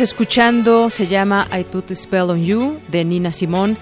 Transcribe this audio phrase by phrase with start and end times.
[0.00, 3.76] Escuchando se llama I Put a Spell on You de Nina Simón,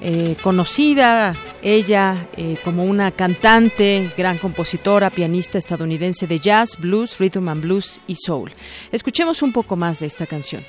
[0.00, 7.48] eh, conocida ella eh, como una cantante, gran compositora, pianista estadounidense de jazz, blues, rhythm
[7.48, 8.52] and blues y soul.
[8.90, 10.62] Escuchemos un poco más de esta canción.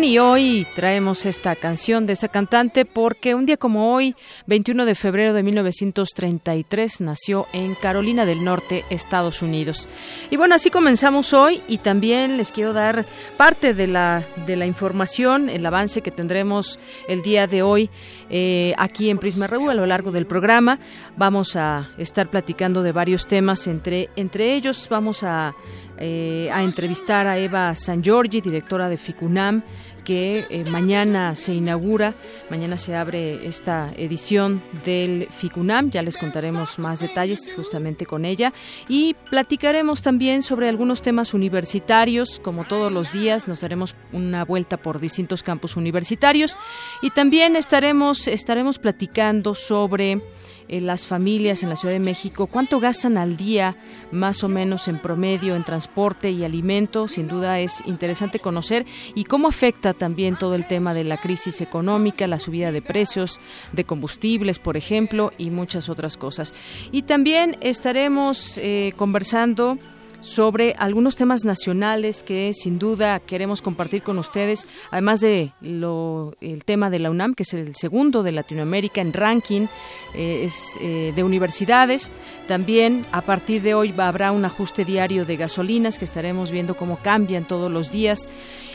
[0.00, 4.16] Y hoy traemos esta canción de esta cantante porque un día como hoy,
[4.46, 9.90] 21 de febrero de 1933, nació en Carolina del Norte, Estados Unidos.
[10.30, 13.04] Y bueno, así comenzamos hoy y también les quiero dar
[13.36, 17.90] parte de la, de la información, el avance que tendremos el día de hoy
[18.32, 20.78] eh, aquí en Prisma RU a lo largo del programa.
[21.18, 25.54] Vamos a estar platicando de varios temas, entre, entre ellos vamos a
[25.98, 29.62] eh, entrevistar a Eva San Giorgi, directora de FICUNAM,
[30.04, 32.14] que eh, mañana se inaugura,
[32.50, 38.52] mañana se abre esta edición del FICUNAM, ya les contaremos más detalles justamente con ella.
[38.88, 44.76] Y platicaremos también sobre algunos temas universitarios, como todos los días nos daremos una vuelta
[44.76, 46.56] por distintos campus universitarios.
[47.00, 50.22] Y también estaremos estaremos platicando sobre
[50.72, 53.76] eh, las familias en la Ciudad de México, cuánto gastan al día
[54.10, 57.08] más o menos en promedio en transporte y alimento.
[57.08, 61.60] Sin duda es interesante conocer y cómo afecta también todo el tema de la crisis
[61.60, 63.38] económica, la subida de precios
[63.72, 66.54] de combustibles, por ejemplo, y muchas otras cosas.
[66.90, 69.76] Y también estaremos eh, conversando
[70.22, 76.64] sobre algunos temas nacionales que sin duda queremos compartir con ustedes, además de lo, el
[76.64, 79.66] tema de la UNAM, que es el segundo de Latinoamérica en ranking
[80.14, 82.12] eh, es, eh, de universidades.
[82.46, 86.98] También a partir de hoy habrá un ajuste diario de gasolinas que estaremos viendo cómo
[87.02, 88.28] cambian todos los días.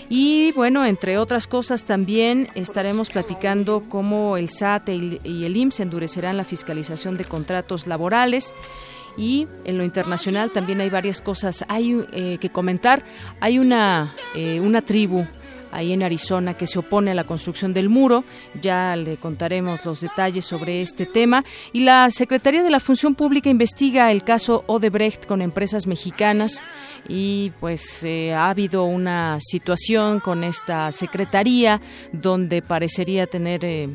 [0.09, 6.37] Y bueno, entre otras cosas también estaremos platicando cómo el SAT y el IMSS endurecerán
[6.37, 8.53] la fiscalización de contratos laborales
[9.17, 13.03] y en lo internacional también hay varias cosas hay eh, que comentar
[13.39, 15.25] hay una eh, una tribu
[15.71, 18.23] ahí en Arizona que se opone a la construcción del muro.
[18.61, 21.43] Ya le contaremos los detalles sobre este tema.
[21.73, 26.61] Y la Secretaría de la Función Pública investiga el caso Odebrecht con empresas mexicanas
[27.07, 31.81] y pues eh, ha habido una situación con esta secretaría
[32.11, 33.89] donde parecería tener eh,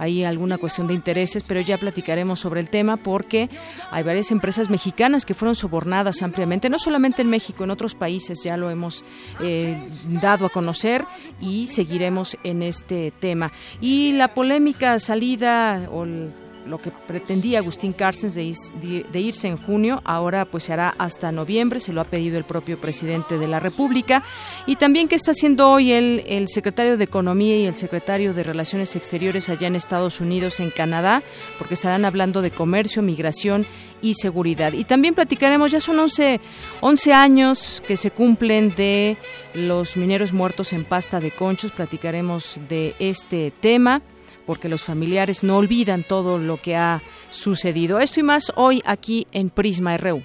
[0.00, 3.50] hay alguna cuestión de intereses, pero ya platicaremos sobre el tema porque
[3.90, 8.38] hay varias empresas mexicanas que fueron sobornadas ampliamente, no solamente en México, en otros países
[8.42, 9.04] ya lo hemos
[9.42, 9.76] eh,
[10.08, 11.04] dado a conocer
[11.38, 13.52] y seguiremos en este tema.
[13.82, 16.32] Y la polémica salida o el
[16.66, 21.80] lo que pretendía Agustín Carstens de, irse en junio, ahora pues se hará hasta noviembre,
[21.80, 24.22] se lo ha pedido el propio presidente de la República.
[24.66, 28.42] Y también qué está haciendo hoy el, el secretario de Economía y el secretario de
[28.42, 31.22] Relaciones Exteriores allá en Estados Unidos, en Canadá,
[31.58, 33.66] porque estarán hablando de comercio, migración
[34.02, 34.72] y seguridad.
[34.72, 36.40] Y también platicaremos, ya son 11,
[36.80, 39.16] 11 años que se cumplen de
[39.54, 44.02] los mineros muertos en pasta de conchos, platicaremos de este tema
[44.50, 48.00] porque los familiares no olvidan todo lo que ha sucedido.
[48.00, 50.24] Esto y más hoy aquí en Prisma RU.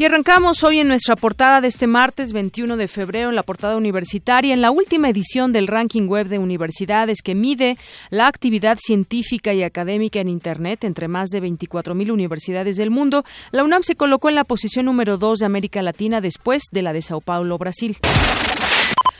[0.00, 3.76] Y arrancamos hoy en nuestra portada de este martes 21 de febrero, en la portada
[3.76, 7.76] universitaria, en la última edición del ranking web de universidades que mide
[8.08, 13.26] la actividad científica y académica en Internet entre más de 24.000 universidades del mundo.
[13.50, 16.94] La UNAM se colocó en la posición número 2 de América Latina después de la
[16.94, 17.98] de Sao Paulo, Brasil.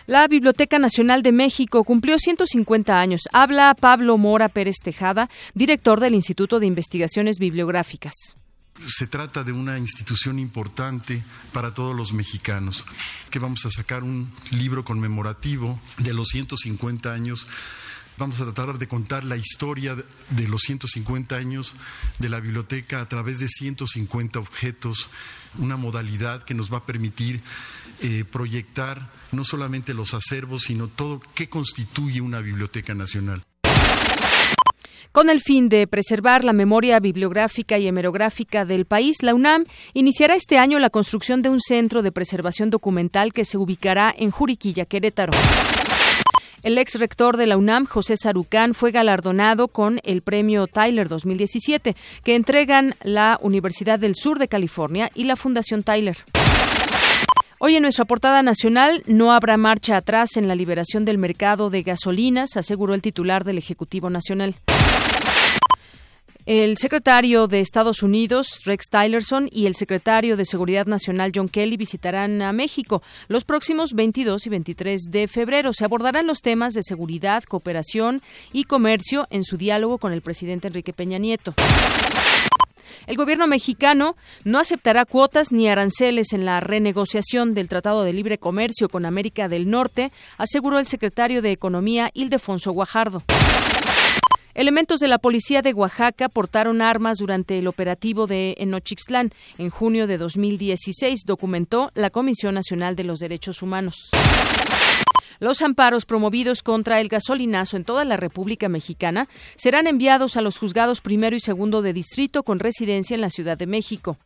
[0.06, 3.22] La Biblioteca Nacional de México cumplió 150 años.
[3.32, 8.14] Habla Pablo Mora Pérez Tejada, director del Instituto de Investigaciones Bibliográficas
[8.86, 12.86] se trata de una institución importante para todos los mexicanos,
[13.30, 17.46] que vamos a sacar un libro conmemorativo de los 150 años.
[18.16, 19.96] Vamos a tratar de contar la historia
[20.30, 21.74] de los 150 años
[22.18, 25.10] de la biblioteca a través de 150 objetos,
[25.58, 27.40] una modalidad que nos va a permitir
[28.00, 33.42] eh, proyectar no solamente los acervos, sino todo qué constituye una biblioteca nacional.
[35.12, 40.36] Con el fin de preservar la memoria bibliográfica y hemerográfica del país, la UNAM iniciará
[40.36, 44.84] este año la construcción de un centro de preservación documental que se ubicará en Juriquilla,
[44.84, 45.32] Querétaro.
[46.62, 51.96] El ex rector de la UNAM, José Sarucán, fue galardonado con el premio Tyler 2017,
[52.22, 56.18] que entregan la Universidad del Sur de California y la Fundación Tyler.
[57.62, 61.82] Hoy en nuestra portada nacional no habrá marcha atrás en la liberación del mercado de
[61.82, 64.54] gasolinas, aseguró el titular del Ejecutivo Nacional.
[66.46, 71.76] El secretario de Estados Unidos, Rex Tillerson, y el secretario de Seguridad Nacional, John Kelly,
[71.76, 75.74] visitarán a México los próximos 22 y 23 de febrero.
[75.74, 78.22] Se abordarán los temas de seguridad, cooperación
[78.54, 81.52] y comercio en su diálogo con el presidente Enrique Peña Nieto.
[83.06, 88.38] El gobierno mexicano no aceptará cuotas ni aranceles en la renegociación del Tratado de Libre
[88.38, 93.22] Comercio con América del Norte, aseguró el secretario de Economía Ildefonso Guajardo.
[94.54, 100.06] Elementos de la policía de Oaxaca portaron armas durante el operativo de Enochixtlán en junio
[100.06, 104.10] de 2016, documentó la Comisión Nacional de los Derechos Humanos.
[105.40, 109.26] Los amparos promovidos contra el gasolinazo en toda la República Mexicana
[109.56, 113.56] serán enviados a los juzgados primero y segundo de distrito con residencia en la Ciudad
[113.56, 114.18] de México.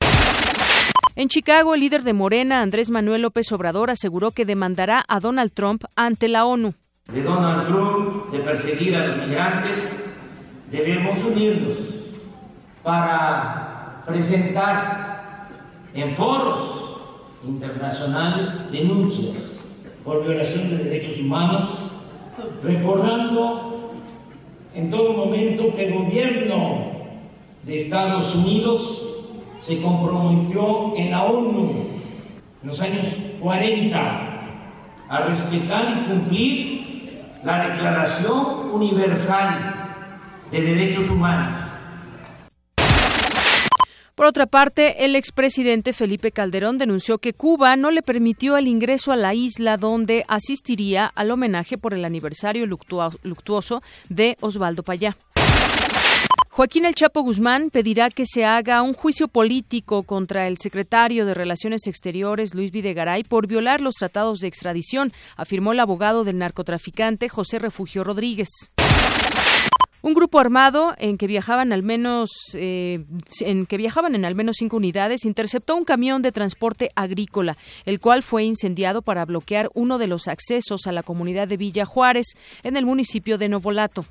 [1.14, 5.52] En Chicago, el líder de Morena, Andrés Manuel López Obrador, aseguró que demandará a Donald
[5.52, 6.74] Trump ante la ONU.
[7.12, 9.78] De Donald Trump de perseguir a los migrantes
[10.72, 11.76] debemos unirnos
[12.82, 15.48] para presentar
[15.94, 16.96] en foros
[17.44, 19.53] internacionales denuncias
[20.04, 21.68] por violación de derechos humanos,
[22.62, 23.90] recordando
[24.74, 26.78] en todo momento que el gobierno
[27.62, 29.02] de Estados Unidos
[29.60, 31.94] se comprometió en la ONU
[32.62, 33.06] en los años
[33.40, 34.30] 40
[35.08, 39.74] a respetar y cumplir la Declaración Universal
[40.50, 41.54] de derechos humanos.
[44.14, 49.10] Por otra parte, el expresidente Felipe Calderón denunció que Cuba no le permitió el ingreso
[49.10, 55.16] a la isla donde asistiría al homenaje por el aniversario luctuoso de Osvaldo Payá.
[56.50, 61.34] Joaquín El Chapo Guzmán pedirá que se haga un juicio político contra el secretario de
[61.34, 67.28] Relaciones Exteriores, Luis Videgaray, por violar los tratados de extradición, afirmó el abogado del narcotraficante
[67.28, 68.70] José Refugio Rodríguez.
[70.04, 73.06] Un grupo armado en que viajaban al menos eh,
[73.40, 77.56] en que viajaban en al menos cinco unidades interceptó un camión de transporte agrícola,
[77.86, 81.86] el cual fue incendiado para bloquear uno de los accesos a la comunidad de Villa
[81.86, 82.34] Juárez
[82.64, 84.04] en el municipio de Novolato.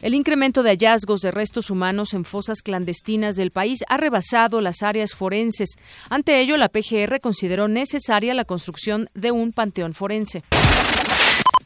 [0.00, 4.82] El incremento de hallazgos de restos humanos en fosas clandestinas del país ha rebasado las
[4.82, 5.76] áreas forenses.
[6.08, 10.42] Ante ello, la PGR consideró necesaria la construcción de un panteón forense.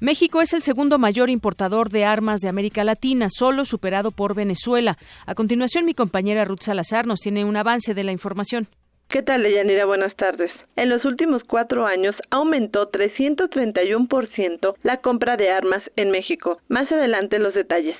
[0.00, 4.97] México es el segundo mayor importador de armas de América Latina, solo superado por Venezuela.
[5.26, 8.69] A continuación, mi compañera Ruth Salazar nos tiene un avance de la información.
[9.09, 9.87] ¿Qué tal, Leyanira?
[9.87, 10.52] Buenas tardes.
[10.76, 16.59] En los últimos cuatro años aumentó 331% la compra de armas en México.
[16.69, 17.97] Más adelante los detalles.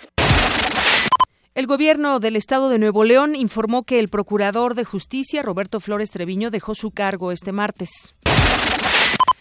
[1.59, 6.13] El gobierno del estado de Nuevo León informó que el procurador de justicia, Roberto Flores
[6.13, 8.15] Treviño, dejó su cargo este martes.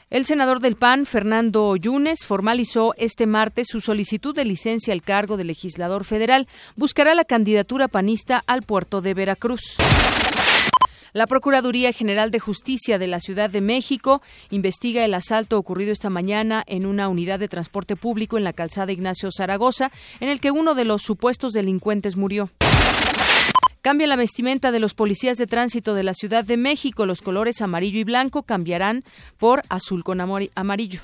[0.10, 5.36] El senador del PAN, Fernando Yunes, formalizó este martes su solicitud de licencia al cargo
[5.36, 6.48] de legislador federal.
[6.78, 9.76] Buscará la candidatura panista al puerto de Veracruz.
[11.12, 16.10] La Procuraduría General de Justicia de la Ciudad de México investiga el asalto ocurrido esta
[16.10, 20.52] mañana en una unidad de transporte público en la calzada Ignacio Zaragoza, en el que
[20.52, 22.50] uno de los supuestos delincuentes murió.
[23.88, 27.06] Cambia la vestimenta de los policías de tránsito de la Ciudad de México.
[27.06, 29.06] Los colores amarillo y blanco cambiarán
[29.38, 31.00] por azul con amarillo.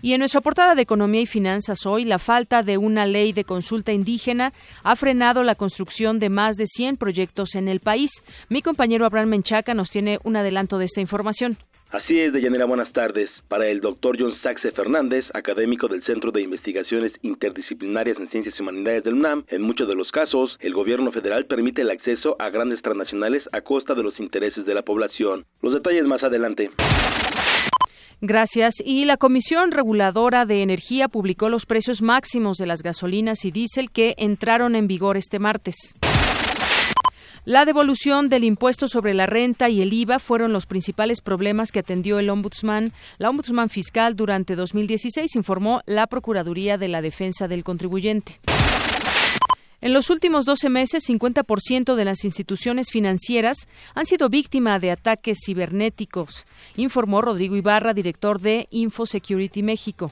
[0.00, 3.44] Y en nuestra portada de Economía y Finanzas hoy, la falta de una ley de
[3.44, 8.10] consulta indígena ha frenado la construcción de más de 100 proyectos en el país.
[8.48, 11.58] Mi compañero Abraham Menchaca nos tiene un adelanto de esta información.
[11.94, 13.30] Así es, Deyanira, buenas tardes.
[13.46, 19.04] Para el doctor John Saxe Fernández, académico del Centro de Investigaciones Interdisciplinarias en Ciencias Humanidades
[19.04, 22.82] del UNAM, en muchos de los casos, el gobierno federal permite el acceso a grandes
[22.82, 25.46] transnacionales a costa de los intereses de la población.
[25.62, 26.70] Los detalles más adelante.
[28.20, 28.74] Gracias.
[28.84, 33.92] Y la Comisión Reguladora de Energía publicó los precios máximos de las gasolinas y diésel
[33.92, 35.94] que entraron en vigor este martes.
[37.46, 41.80] La devolución del impuesto sobre la renta y el IVA fueron los principales problemas que
[41.80, 47.62] atendió el ombudsman, la ombudsman fiscal durante 2016, informó la Procuraduría de la Defensa del
[47.62, 48.40] Contribuyente.
[49.82, 55.36] En los últimos 12 meses, 50% de las instituciones financieras han sido víctimas de ataques
[55.44, 56.46] cibernéticos,
[56.76, 60.10] informó Rodrigo Ibarra, director de InfoSecurity México.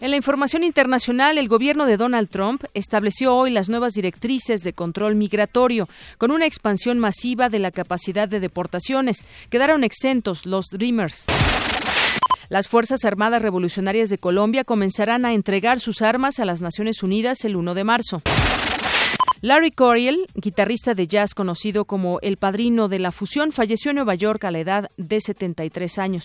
[0.00, 4.72] En la información internacional, el gobierno de Donald Trump estableció hoy las nuevas directrices de
[4.72, 5.88] control migratorio,
[6.18, 9.24] con una expansión masiva de la capacidad de deportaciones.
[9.50, 11.24] Quedaron exentos los Dreamers.
[12.48, 17.44] Las Fuerzas Armadas Revolucionarias de Colombia comenzarán a entregar sus armas a las Naciones Unidas
[17.44, 18.22] el 1 de marzo.
[19.40, 24.14] Larry Coryell, guitarrista de jazz conocido como el padrino de la fusión, falleció en Nueva
[24.14, 26.24] York a la edad de 73 años.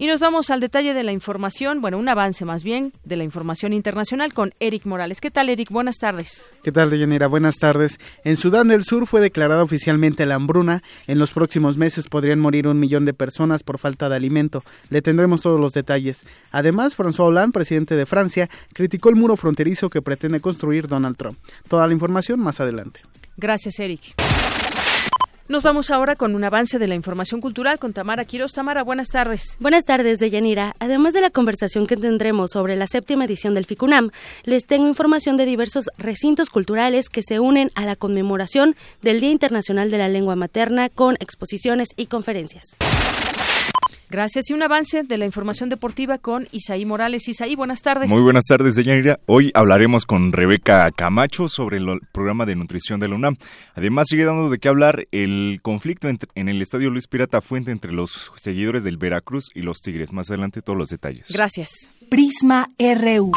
[0.00, 3.24] Y nos vamos al detalle de la información, bueno, un avance más bien de la
[3.24, 5.20] información internacional con Eric Morales.
[5.20, 5.70] ¿Qué tal, Eric?
[5.72, 6.46] Buenas tardes.
[6.62, 7.26] ¿Qué tal, Deyanira?
[7.26, 7.98] Buenas tardes.
[8.22, 10.84] En Sudán del Sur fue declarada oficialmente la hambruna.
[11.08, 14.62] En los próximos meses podrían morir un millón de personas por falta de alimento.
[14.88, 16.24] Le tendremos todos los detalles.
[16.52, 21.38] Además, François Hollande, presidente de Francia, criticó el muro fronterizo que pretende construir Donald Trump.
[21.66, 23.00] Toda la información más adelante.
[23.36, 24.14] Gracias, Eric.
[25.48, 28.52] Nos vamos ahora con un avance de la información cultural con Tamara Quiroz.
[28.52, 29.56] Tamara, buenas tardes.
[29.60, 30.74] Buenas tardes, Deyanira.
[30.78, 34.10] Además de la conversación que tendremos sobre la séptima edición del FICUNAM,
[34.44, 39.30] les tengo información de diversos recintos culturales que se unen a la conmemoración del Día
[39.30, 42.76] Internacional de la Lengua Materna con exposiciones y conferencias.
[44.10, 44.50] Gracias.
[44.50, 47.28] Y un avance de la información deportiva con Isaí Morales.
[47.28, 48.08] Isaí, buenas tardes.
[48.08, 49.20] Muy buenas tardes, Deyanira.
[49.26, 53.36] Hoy hablaremos con Rebeca Camacho sobre el programa de nutrición de la UNAM.
[53.74, 57.92] Además, sigue dando de qué hablar el conflicto en el Estadio Luis Pirata Fuente entre
[57.92, 60.12] los seguidores del Veracruz y los Tigres.
[60.12, 61.26] Más adelante todos los detalles.
[61.30, 61.90] Gracias.
[62.08, 63.32] Prisma RU.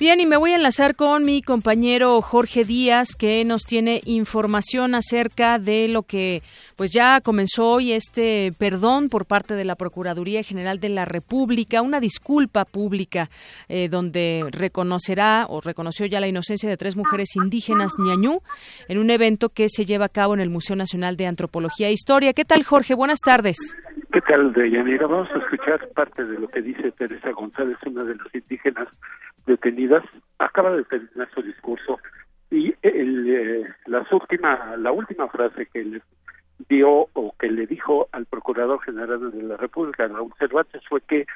[0.00, 4.94] Bien, y me voy a enlazar con mi compañero Jorge Díaz, que nos tiene información
[4.94, 6.42] acerca de lo que
[6.76, 11.82] pues ya comenzó hoy este perdón por parte de la Procuraduría General de la República,
[11.82, 13.28] una disculpa pública
[13.68, 18.38] eh, donde reconocerá o reconoció ya la inocencia de tres mujeres indígenas ñañú
[18.86, 21.92] en un evento que se lleva a cabo en el Museo Nacional de Antropología e
[21.92, 22.34] Historia.
[22.34, 22.94] ¿Qué tal, Jorge?
[22.94, 23.76] Buenas tardes.
[24.12, 25.08] ¿Qué tal, Deyanira?
[25.08, 28.86] Vamos a escuchar parte de lo que dice Teresa González, una de las indígenas
[29.48, 30.04] detenidas,
[30.38, 31.98] acaba de terminar su discurso
[32.50, 36.02] y el, eh, las última, la última frase que le
[36.68, 41.26] dio o que le dijo al Procurador General de la República, Raúl Cervantes, fue que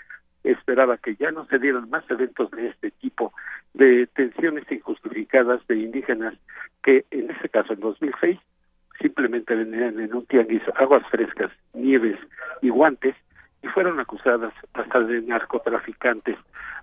[0.44, 3.32] esperaba que ya no se dieran más eventos de este tipo,
[3.74, 6.34] de tensiones injustificadas de indígenas
[6.82, 8.38] que en este caso en 2006
[9.00, 12.18] simplemente venían en un tianguis aguas frescas, nieves
[12.60, 13.14] y guantes
[13.62, 16.36] y fueron acusadas hasta de narcotraficantes.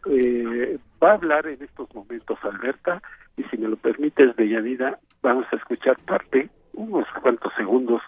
[0.05, 3.01] Eh, va a hablar en estos momentos Alberta
[3.37, 8.01] y si me lo permites, Deyanira, vamos a escuchar parte, unos cuantos segundos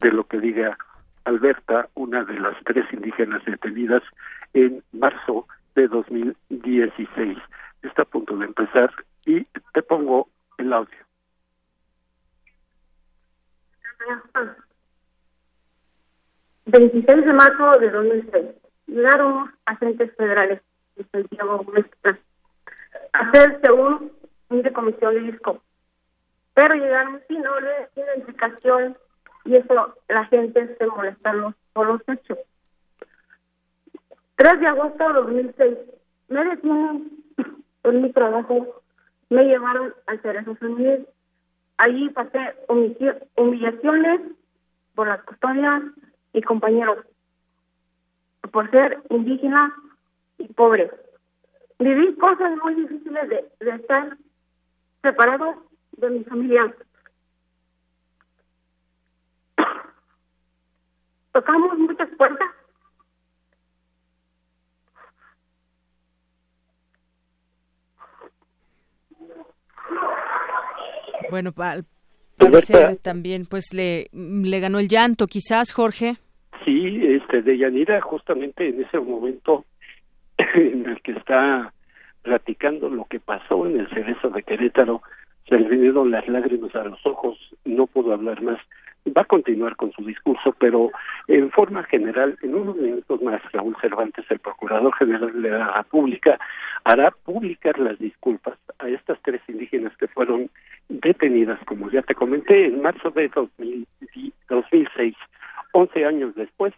[0.00, 0.76] de lo que diga
[1.24, 4.02] Alberta, una de las tres indígenas detenidas
[4.52, 7.38] en marzo de 2016.
[7.82, 8.90] Está a punto de empezar
[9.26, 10.98] y te pongo el audio.
[16.66, 18.44] 26 de marzo de 2006.
[18.86, 20.60] Llegaron agentes federales
[20.96, 22.18] de Santiago Mezcla
[23.12, 24.12] a hacer según
[24.62, 25.62] de comisión de disco.
[26.54, 28.96] Pero llegaron sin orden, sin identificación,
[29.44, 32.38] y eso la gente se molestaron por los hechos.
[34.36, 35.78] 3 de agosto de 2006,
[36.28, 37.24] me detienen
[37.84, 38.82] en mi trabajo,
[39.30, 41.06] me llevaron al Cerezo Femenil.
[41.76, 44.20] Allí pasé humillaciones
[44.94, 45.82] por las custodias
[46.32, 47.04] y compañeros,
[48.52, 49.74] por ser indígena
[50.38, 50.90] y pobre.
[51.78, 54.16] Viví cosas muy difíciles de, de estar
[55.02, 55.64] separado
[55.96, 56.74] de mi familia.
[61.32, 62.48] Tocamos muchas puertas.
[71.30, 71.84] Bueno, al
[72.36, 76.16] parecer también pues le, le ganó el llanto quizás, Jorge.
[76.64, 79.64] Sí, este, de Yanira justamente en ese momento
[80.54, 81.72] en el que está
[82.22, 85.02] platicando lo que pasó en el cerezo de Querétaro,
[85.48, 88.58] se le vinieron las lágrimas a los ojos, no pudo hablar más.
[89.06, 90.90] Va a continuar con su discurso, pero
[91.28, 96.38] en forma general, en unos minutos más, Raúl Cervantes, el Procurador General de la República,
[96.84, 100.48] hará públicas las disculpas a estas tres indígenas que fueron
[100.88, 105.14] detenidas, como ya te comenté, en marzo de 2006.
[105.72, 106.72] Once años después,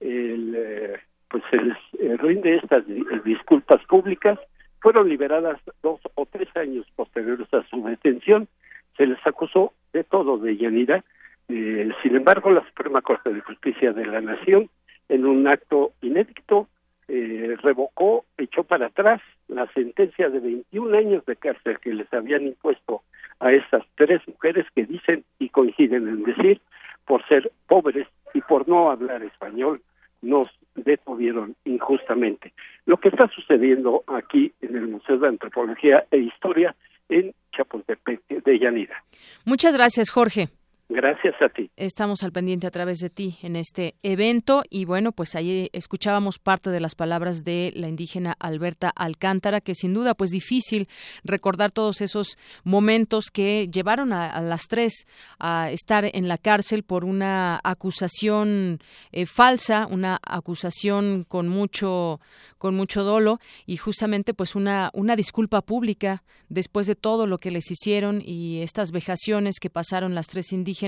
[0.00, 2.84] el, eh, pues se les eh, rinde estas
[3.24, 4.38] disculpas públicas
[4.80, 8.48] fueron liberadas dos o tres años posteriores a su detención.
[8.96, 11.04] Se les acusó de todo de Yanira.
[11.48, 14.68] Eh, sin embargo, la Suprema Corte de Justicia de la Nación,
[15.08, 16.68] en un acto inédito,
[17.08, 22.46] eh, revocó, echó para atrás la sentencia de 21 años de cárcel que les habían
[22.46, 23.02] impuesto
[23.40, 26.60] a estas tres mujeres que dicen y coinciden en decir
[27.06, 29.82] por ser pobres y por no hablar español
[30.22, 32.52] nos detuvieron injustamente.
[32.86, 36.74] Lo que está sucediendo aquí en el Museo de Antropología e Historia
[37.08, 39.02] en Chapultepec de Yanira.
[39.44, 40.48] Muchas gracias, Jorge.
[40.92, 41.70] Gracias a ti.
[41.76, 46.40] Estamos al pendiente a través de ti en este evento y bueno, pues ahí escuchábamos
[46.40, 50.88] parte de las palabras de la indígena Alberta Alcántara, que sin duda pues difícil
[51.22, 55.06] recordar todos esos momentos que llevaron a, las tres
[55.38, 58.80] a estar en la cárcel por una acusación
[59.12, 62.18] eh, falsa, una acusación con mucho
[62.58, 67.50] con mucho dolo y justamente pues una una disculpa pública después de todo lo que
[67.50, 70.79] les hicieron y estas vejaciones que pasaron las tres indígenas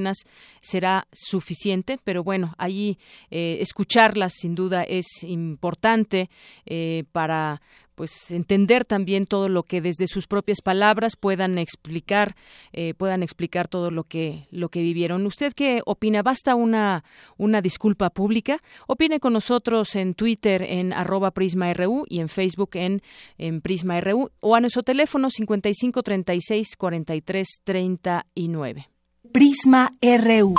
[0.61, 2.99] será suficiente, pero bueno, allí
[3.31, 6.31] eh, escucharlas sin duda es importante
[6.67, 7.61] eh, para
[7.95, 12.35] pues entender también todo lo que desde sus propias palabras puedan explicar
[12.73, 15.27] eh, puedan explicar todo lo que lo que vivieron.
[15.27, 17.05] Usted qué opina basta una
[17.37, 18.59] una disculpa pública.
[18.87, 23.03] Opine con nosotros en Twitter en arroba prisma.ru y en Facebook en,
[23.39, 28.92] en prisma.ru o a nuestro teléfono 55 36 43 39
[29.33, 30.55] Prisma RU.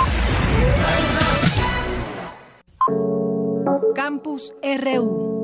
[3.94, 5.34] Campus RU.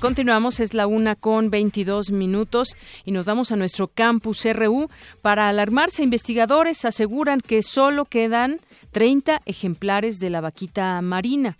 [0.00, 4.88] Continuamos, es la una con 22 minutos y nos vamos a nuestro campus RU.
[5.20, 8.60] Para alarmarse, investigadores aseguran que solo quedan
[8.92, 11.56] 30 ejemplares de la vaquita marina.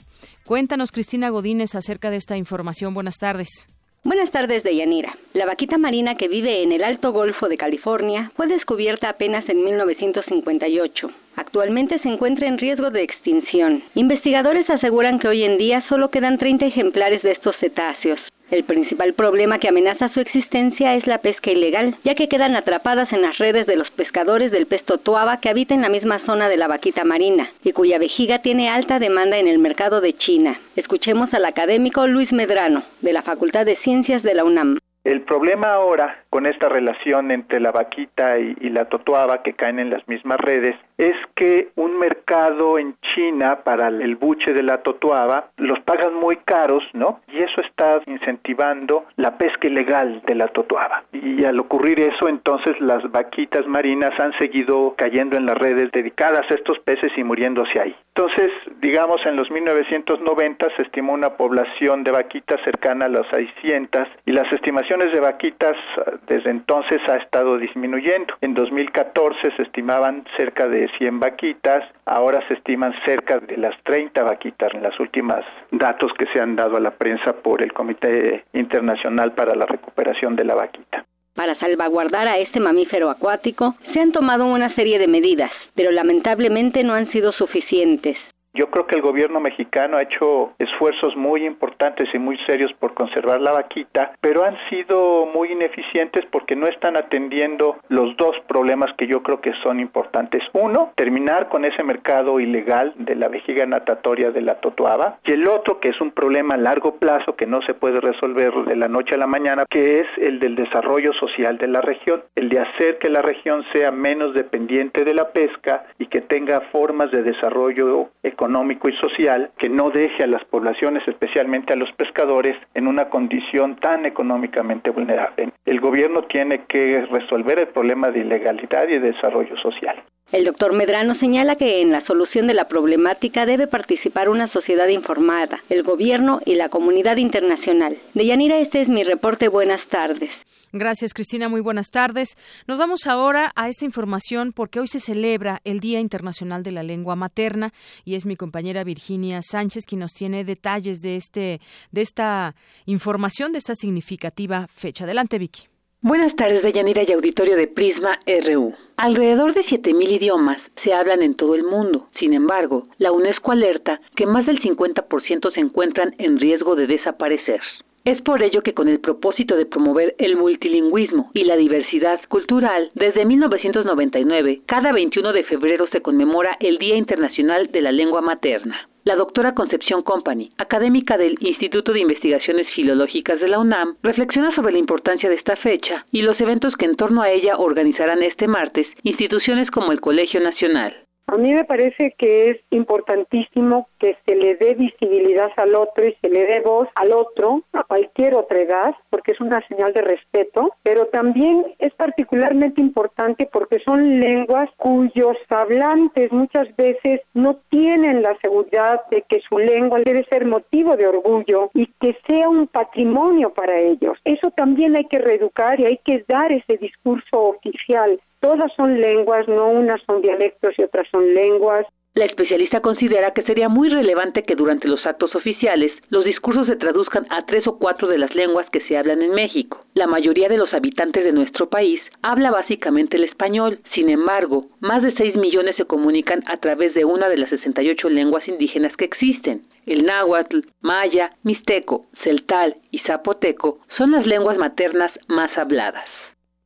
[0.47, 2.95] Cuéntanos, Cristina Godínez, acerca de esta información.
[2.95, 3.69] Buenas tardes.
[4.03, 5.15] Buenas tardes, Deyanira.
[5.35, 9.63] La vaquita marina que vive en el Alto Golfo de California fue descubierta apenas en
[9.63, 11.11] 1958.
[11.37, 13.83] Actualmente se encuentra en riesgo de extinción.
[13.95, 18.19] Investigadores aseguran que hoy en día solo quedan 30 ejemplares de estos cetáceos.
[18.51, 23.13] El principal problema que amenaza su existencia es la pesca ilegal, ya que quedan atrapadas
[23.13, 26.49] en las redes de los pescadores del pez totuaba que habita en la misma zona
[26.49, 30.61] de la vaquita marina y cuya vejiga tiene alta demanda en el mercado de China.
[30.75, 34.79] Escuchemos al académico Luis Medrano, de la Facultad de Ciencias de la UNAM.
[35.05, 39.91] El problema ahora con esta relación entre la vaquita y, la totuaba que caen en
[39.91, 45.49] las mismas redes es que un mercado en China para el buche de la totuaba
[45.57, 47.21] los pagan muy caros, ¿no?
[47.33, 51.03] Y eso está incentivando la pesca ilegal de la totuaba.
[51.13, 56.43] Y al ocurrir eso, entonces las vaquitas marinas han seguido cayendo en las redes dedicadas
[56.49, 57.97] a estos peces y muriéndose ahí.
[58.15, 64.07] Entonces, digamos, en los 1990 se estimó una población de vaquitas cercana a las 600
[64.27, 65.77] y las estimaciones de vaquitas
[66.27, 68.35] desde entonces ha estado disminuyendo.
[68.41, 74.23] En 2014 se estimaban cerca de 100 vaquitas, ahora se estiman cerca de las 30
[74.23, 78.45] vaquitas en las últimas datos que se han dado a la prensa por el Comité
[78.53, 81.05] Internacional para la Recuperación de la Vaquita.
[81.35, 86.83] Para salvaguardar a este mamífero acuático, se han tomado una serie de medidas, pero lamentablemente
[86.83, 88.17] no han sido suficientes.
[88.53, 92.95] Yo creo que el gobierno mexicano ha hecho esfuerzos muy importantes y muy serios por
[92.95, 98.91] conservar la vaquita, pero han sido muy ineficientes porque no están atendiendo los dos problemas
[98.99, 100.43] que yo creo que son importantes.
[100.53, 105.47] Uno, terminar con ese mercado ilegal de la vejiga natatoria de la totoaba y el
[105.47, 108.89] otro, que es un problema a largo plazo que no se puede resolver de la
[108.89, 112.59] noche a la mañana, que es el del desarrollo social de la región, el de
[112.59, 117.23] hacer que la región sea menos dependiente de la pesca y que tenga formas de
[117.23, 122.57] desarrollo económico económico y social que no deje a las poblaciones, especialmente a los pescadores,
[122.73, 125.51] en una condición tan económicamente vulnerable.
[125.67, 130.03] El gobierno tiene que resolver el problema de ilegalidad y de desarrollo social.
[130.33, 134.89] El doctor Medrano señala que en la solución de la problemática debe participar una sociedad
[134.89, 137.99] informada, el gobierno y la comunidad internacional.
[138.15, 139.49] Deyanira, este es mi reporte.
[139.49, 140.31] Buenas tardes.
[140.73, 141.49] Gracias, Cristina.
[141.49, 142.37] Muy buenas tardes.
[142.69, 146.85] Nos vamos ahora a esta información porque hoy se celebra el Día Internacional de la
[146.85, 147.73] Lengua Materna
[148.05, 152.55] y es mi compañera Virginia Sánchez quien nos tiene detalles de este de esta
[152.87, 155.05] información de esta significativa fecha.
[155.05, 155.70] Adelante, Vicky.
[156.03, 158.73] Buenas tardes, Deyanira y auditorio de Prisma RU.
[158.97, 162.09] Alrededor de 7.000 idiomas se hablan en todo el mundo.
[162.19, 167.61] Sin embargo, la UNESCO alerta que más del 50% se encuentran en riesgo de desaparecer.
[168.05, 172.91] Es por ello que con el propósito de promover el multilingüismo y la diversidad cultural,
[172.95, 178.89] desde 1999, cada 21 de febrero se conmemora el Día Internacional de la Lengua Materna.
[179.05, 184.73] La doctora Concepción Company, académica del Instituto de Investigaciones Filológicas de la UNAM, reflexiona sobre
[184.73, 188.47] la importancia de esta fecha y los eventos que en torno a ella organizarán este
[188.47, 190.95] martes instituciones como el Colegio Nacional.
[191.33, 196.17] A mí me parece que es importantísimo que se le dé visibilidad al otro y
[196.21, 200.03] se le dé voz al otro, a cualquier otra edad, porque es una señal de
[200.03, 208.23] respeto, pero también es particularmente importante porque son lenguas cuyos hablantes muchas veces no tienen
[208.23, 212.67] la seguridad de que su lengua debe ser motivo de orgullo y que sea un
[212.67, 214.19] patrimonio para ellos.
[214.25, 219.47] Eso también hay que reeducar y hay que dar ese discurso oficial todas son lenguas,
[219.49, 221.87] no unas son dialectos y otras son lenguas.
[222.15, 226.75] La especialista considera que sería muy relevante que durante los actos oficiales los discursos se
[226.75, 229.85] traduzcan a tres o cuatro de las lenguas que se hablan en México.
[229.95, 233.79] La mayoría de los habitantes de nuestro país habla básicamente el español.
[233.95, 238.11] Sin embargo, más de 6 millones se comunican a través de una de las 68
[238.11, 239.63] lenguas indígenas que existen.
[239.87, 246.09] El náhuatl, maya, mixteco, celtal y zapoteco son las lenguas maternas más habladas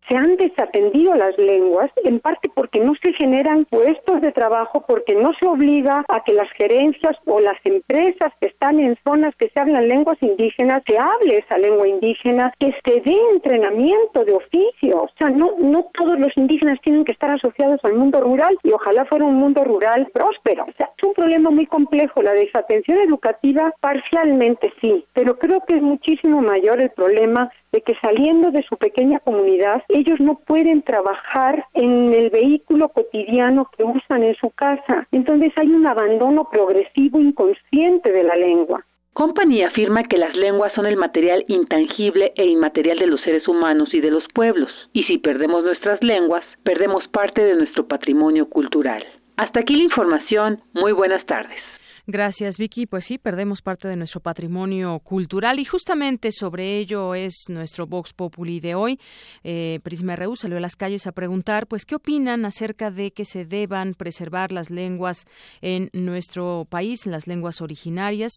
[0.09, 5.15] se han desatendido las lenguas, en parte porque no se generan puestos de trabajo, porque
[5.15, 9.49] no se obliga a que las gerencias o las empresas que están en zonas que
[9.49, 15.03] se hablan lenguas indígenas, se hable esa lengua indígena, que se dé entrenamiento de oficio.
[15.03, 18.73] O sea, no, no todos los indígenas tienen que estar asociados al mundo rural y
[18.73, 20.65] ojalá fuera un mundo rural próspero.
[20.65, 22.23] O sea, es un problema muy complejo.
[22.23, 27.97] La desatención educativa parcialmente sí, pero creo que es muchísimo mayor el problema de que
[28.01, 34.23] saliendo de su pequeña comunidad, ellos no pueden trabajar en el vehículo cotidiano que usan
[34.23, 35.09] en su casa.
[35.11, 38.87] Entonces hay un abandono progresivo inconsciente de la lengua.
[39.13, 43.89] Company afirma que las lenguas son el material intangible e inmaterial de los seres humanos
[43.93, 49.05] y de los pueblos, y si perdemos nuestras lenguas, perdemos parte de nuestro patrimonio cultural.
[49.37, 50.61] Hasta aquí la información.
[50.75, 51.59] Muy buenas tardes.
[52.07, 52.85] Gracias, Vicky.
[52.85, 58.13] Pues sí, perdemos parte de nuestro patrimonio cultural y justamente sobre ello es nuestro Vox
[58.13, 59.01] Populi de hoy.
[59.43, 63.25] Eh, Prisma RU salió a las calles a preguntar, pues, ¿qué opinan acerca de que
[63.25, 65.25] se deban preservar las lenguas
[65.63, 68.33] en nuestro país, las lenguas originarias,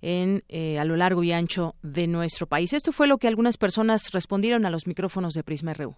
[0.00, 2.72] en eh, a lo largo y ancho de nuestro país?
[2.72, 5.94] Esto fue lo que algunas personas respondieron a los micrófonos de Prisma RU.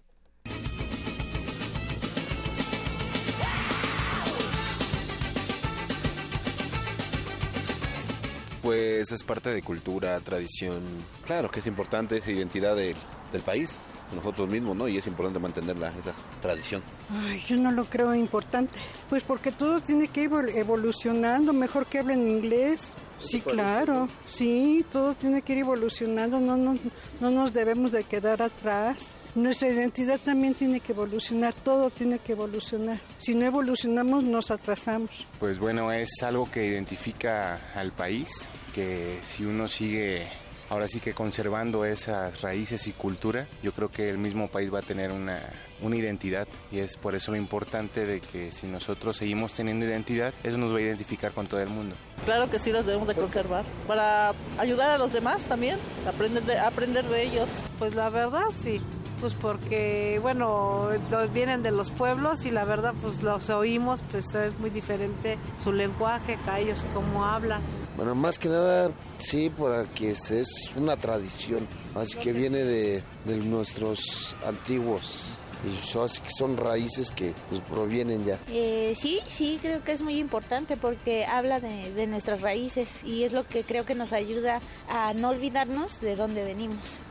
[8.65, 10.81] Pues es parte de cultura, tradición.
[11.23, 12.95] Claro que es importante, es identidad de,
[13.31, 13.73] del país,
[14.11, 14.87] nosotros mismos, ¿no?
[14.87, 16.81] Y es importante mantener la, esa tradición.
[17.11, 18.73] Ay, yo no lo creo importante.
[19.07, 22.93] Pues porque todo tiene que ir evolucionando, mejor que hablen inglés.
[23.19, 26.75] Sí, claro, sí, todo tiene que ir evolucionando, no, no,
[27.21, 29.13] no nos debemos de quedar atrás.
[29.35, 32.99] Nuestra identidad también tiene que evolucionar, todo tiene que evolucionar.
[33.17, 35.27] Si no evolucionamos, nos atrasamos.
[35.39, 40.25] Pues bueno, es algo que identifica al país, que si uno sigue
[40.69, 44.79] ahora sí que conservando esas raíces y cultura, yo creo que el mismo país va
[44.79, 45.41] a tener una,
[45.81, 50.33] una identidad y es por eso lo importante de que si nosotros seguimos teniendo identidad,
[50.43, 51.95] eso nos va a identificar con todo el mundo.
[52.23, 56.57] Claro que sí las debemos de conservar para ayudar a los demás también, aprender de,
[56.57, 57.49] aprender de ellos.
[57.77, 58.81] Pues la verdad sí,
[59.19, 60.89] pues porque, bueno,
[61.33, 65.71] vienen de los pueblos y la verdad, pues los oímos, pues es muy diferente su
[65.71, 67.61] lenguaje, a ellos cómo hablan.
[67.95, 75.33] Bueno, más que nada, sí, porque es una tradición, así que viene de, nuestros antiguos
[75.65, 78.37] y así que son raíces que pues, provienen ya.
[78.49, 83.23] Eh, sí, sí, creo que es muy importante porque habla de, de, nuestras raíces y
[83.23, 87.01] es lo que creo que nos ayuda a no olvidarnos de dónde venimos.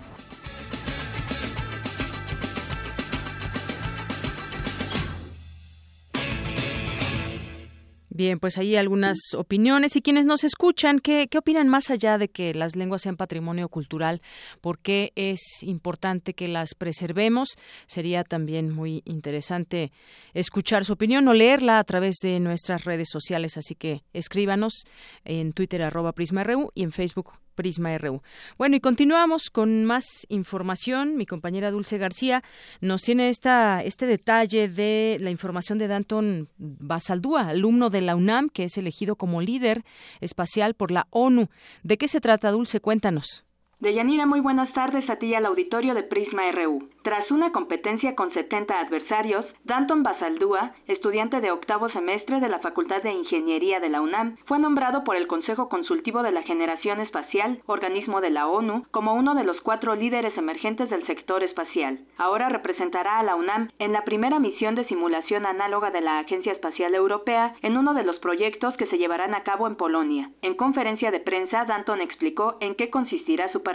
[8.16, 12.28] Bien, pues ahí algunas opiniones y quienes nos escuchan, ¿qué, ¿qué opinan más allá de
[12.28, 14.22] que las lenguas sean patrimonio cultural?
[14.60, 17.56] ¿Por qué es importante que las preservemos?
[17.88, 19.90] Sería también muy interesante
[20.32, 24.84] escuchar su opinión o leerla a través de nuestras redes sociales, así que escríbanos
[25.24, 28.22] en Twitter arroba PrismaRU y en Facebook Prisma RU.
[28.58, 31.16] Bueno, y continuamos con más información.
[31.16, 32.42] Mi compañera Dulce García
[32.80, 38.48] nos tiene esta, este detalle de la información de Danton Basaldúa, alumno de la UNAM,
[38.48, 39.84] que es elegido como líder
[40.20, 41.48] espacial por la ONU.
[41.82, 42.80] ¿De qué se trata, Dulce?
[42.80, 43.44] Cuéntanos.
[43.84, 46.88] Deyanira, muy buenas tardes a ti y al auditorio de Prisma RU.
[47.02, 53.02] Tras una competencia con 70 adversarios, Danton Basaldúa, estudiante de octavo semestre de la Facultad
[53.02, 57.60] de Ingeniería de la UNAM, fue nombrado por el Consejo Consultivo de la Generación Espacial,
[57.66, 61.98] organismo de la ONU, como uno de los cuatro líderes emergentes del sector espacial.
[62.16, 66.52] Ahora representará a la UNAM en la primera misión de simulación análoga de la Agencia
[66.52, 70.30] Espacial Europea en uno de los proyectos que se llevarán a cabo en Polonia.
[70.40, 73.73] En conferencia de prensa, Danton explicó en qué consistirá su participación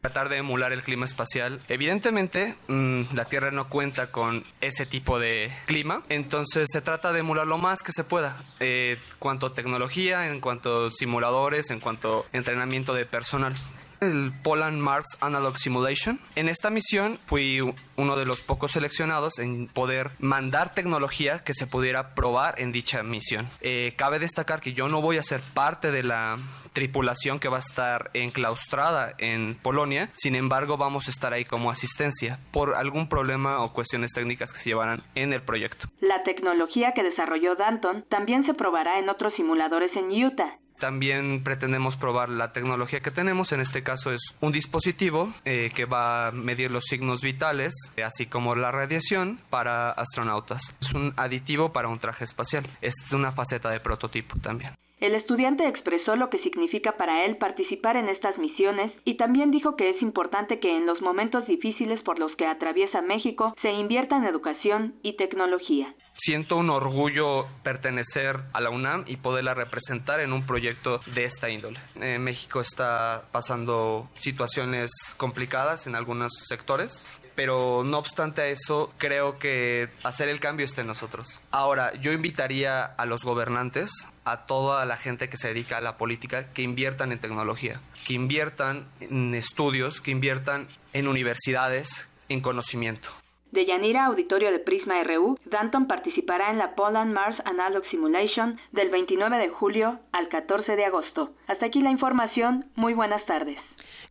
[0.00, 1.60] tratar de emular el clima espacial.
[1.68, 7.20] Evidentemente, mm, la Tierra no cuenta con ese tipo de clima, entonces se trata de
[7.20, 11.80] emular lo más que se pueda, eh, cuanto a tecnología, en cuanto a simuladores, en
[11.80, 13.54] cuanto a entrenamiento de personal
[14.00, 16.18] el Poland Mars Analog Simulation.
[16.36, 17.60] En esta misión fui
[17.96, 23.02] uno de los pocos seleccionados en poder mandar tecnología que se pudiera probar en dicha
[23.02, 23.46] misión.
[23.60, 26.38] Eh, cabe destacar que yo no voy a ser parte de la
[26.72, 31.70] tripulación que va a estar enclaustrada en Polonia, sin embargo vamos a estar ahí como
[31.70, 35.88] asistencia por algún problema o cuestiones técnicas que se llevarán en el proyecto.
[36.00, 40.58] La tecnología que desarrolló Danton también se probará en otros simuladores en Utah.
[40.78, 45.84] También pretendemos probar la tecnología que tenemos, en este caso es un dispositivo eh, que
[45.84, 50.74] va a medir los signos vitales, así como la radiación para astronautas.
[50.80, 52.64] Es un aditivo para un traje espacial.
[52.80, 54.72] Es una faceta de prototipo también.
[55.00, 59.76] El estudiante expresó lo que significa para él participar en estas misiones y también dijo
[59.76, 64.16] que es importante que en los momentos difíciles por los que atraviesa México se invierta
[64.16, 65.94] en educación y tecnología.
[66.14, 71.48] Siento un orgullo pertenecer a la UNAM y poderla representar en un proyecto de esta
[71.48, 71.78] índole.
[71.94, 79.38] Eh, México está pasando situaciones complicadas en algunos sectores pero no obstante a eso, creo
[79.38, 81.40] que hacer el cambio está en nosotros.
[81.52, 83.92] Ahora, yo invitaría a los gobernantes,
[84.24, 88.14] a toda la gente que se dedica a la política, que inviertan en tecnología, que
[88.14, 93.08] inviertan en estudios, que inviertan en universidades, en conocimiento.
[93.52, 98.90] De Yanira, auditorio de Prisma RU, Danton participará en la Poland Mars Analog Simulation del
[98.90, 101.30] 29 de julio al 14 de agosto.
[101.46, 102.66] Hasta aquí la información.
[102.76, 103.58] Muy buenas tardes.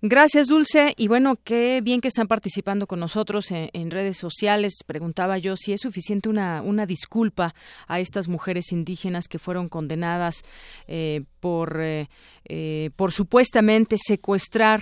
[0.02, 0.94] Gracias, Dulce.
[0.96, 4.80] Y bueno, qué bien que están participando con nosotros en, redes sociales.
[4.86, 7.56] Preguntaba yo si es suficiente una, una disculpa
[7.88, 10.44] a estas mujeres indígenas que fueron condenadas
[10.88, 12.10] eh, por, eh,
[12.46, 14.82] eh, por supuestamente secuestrar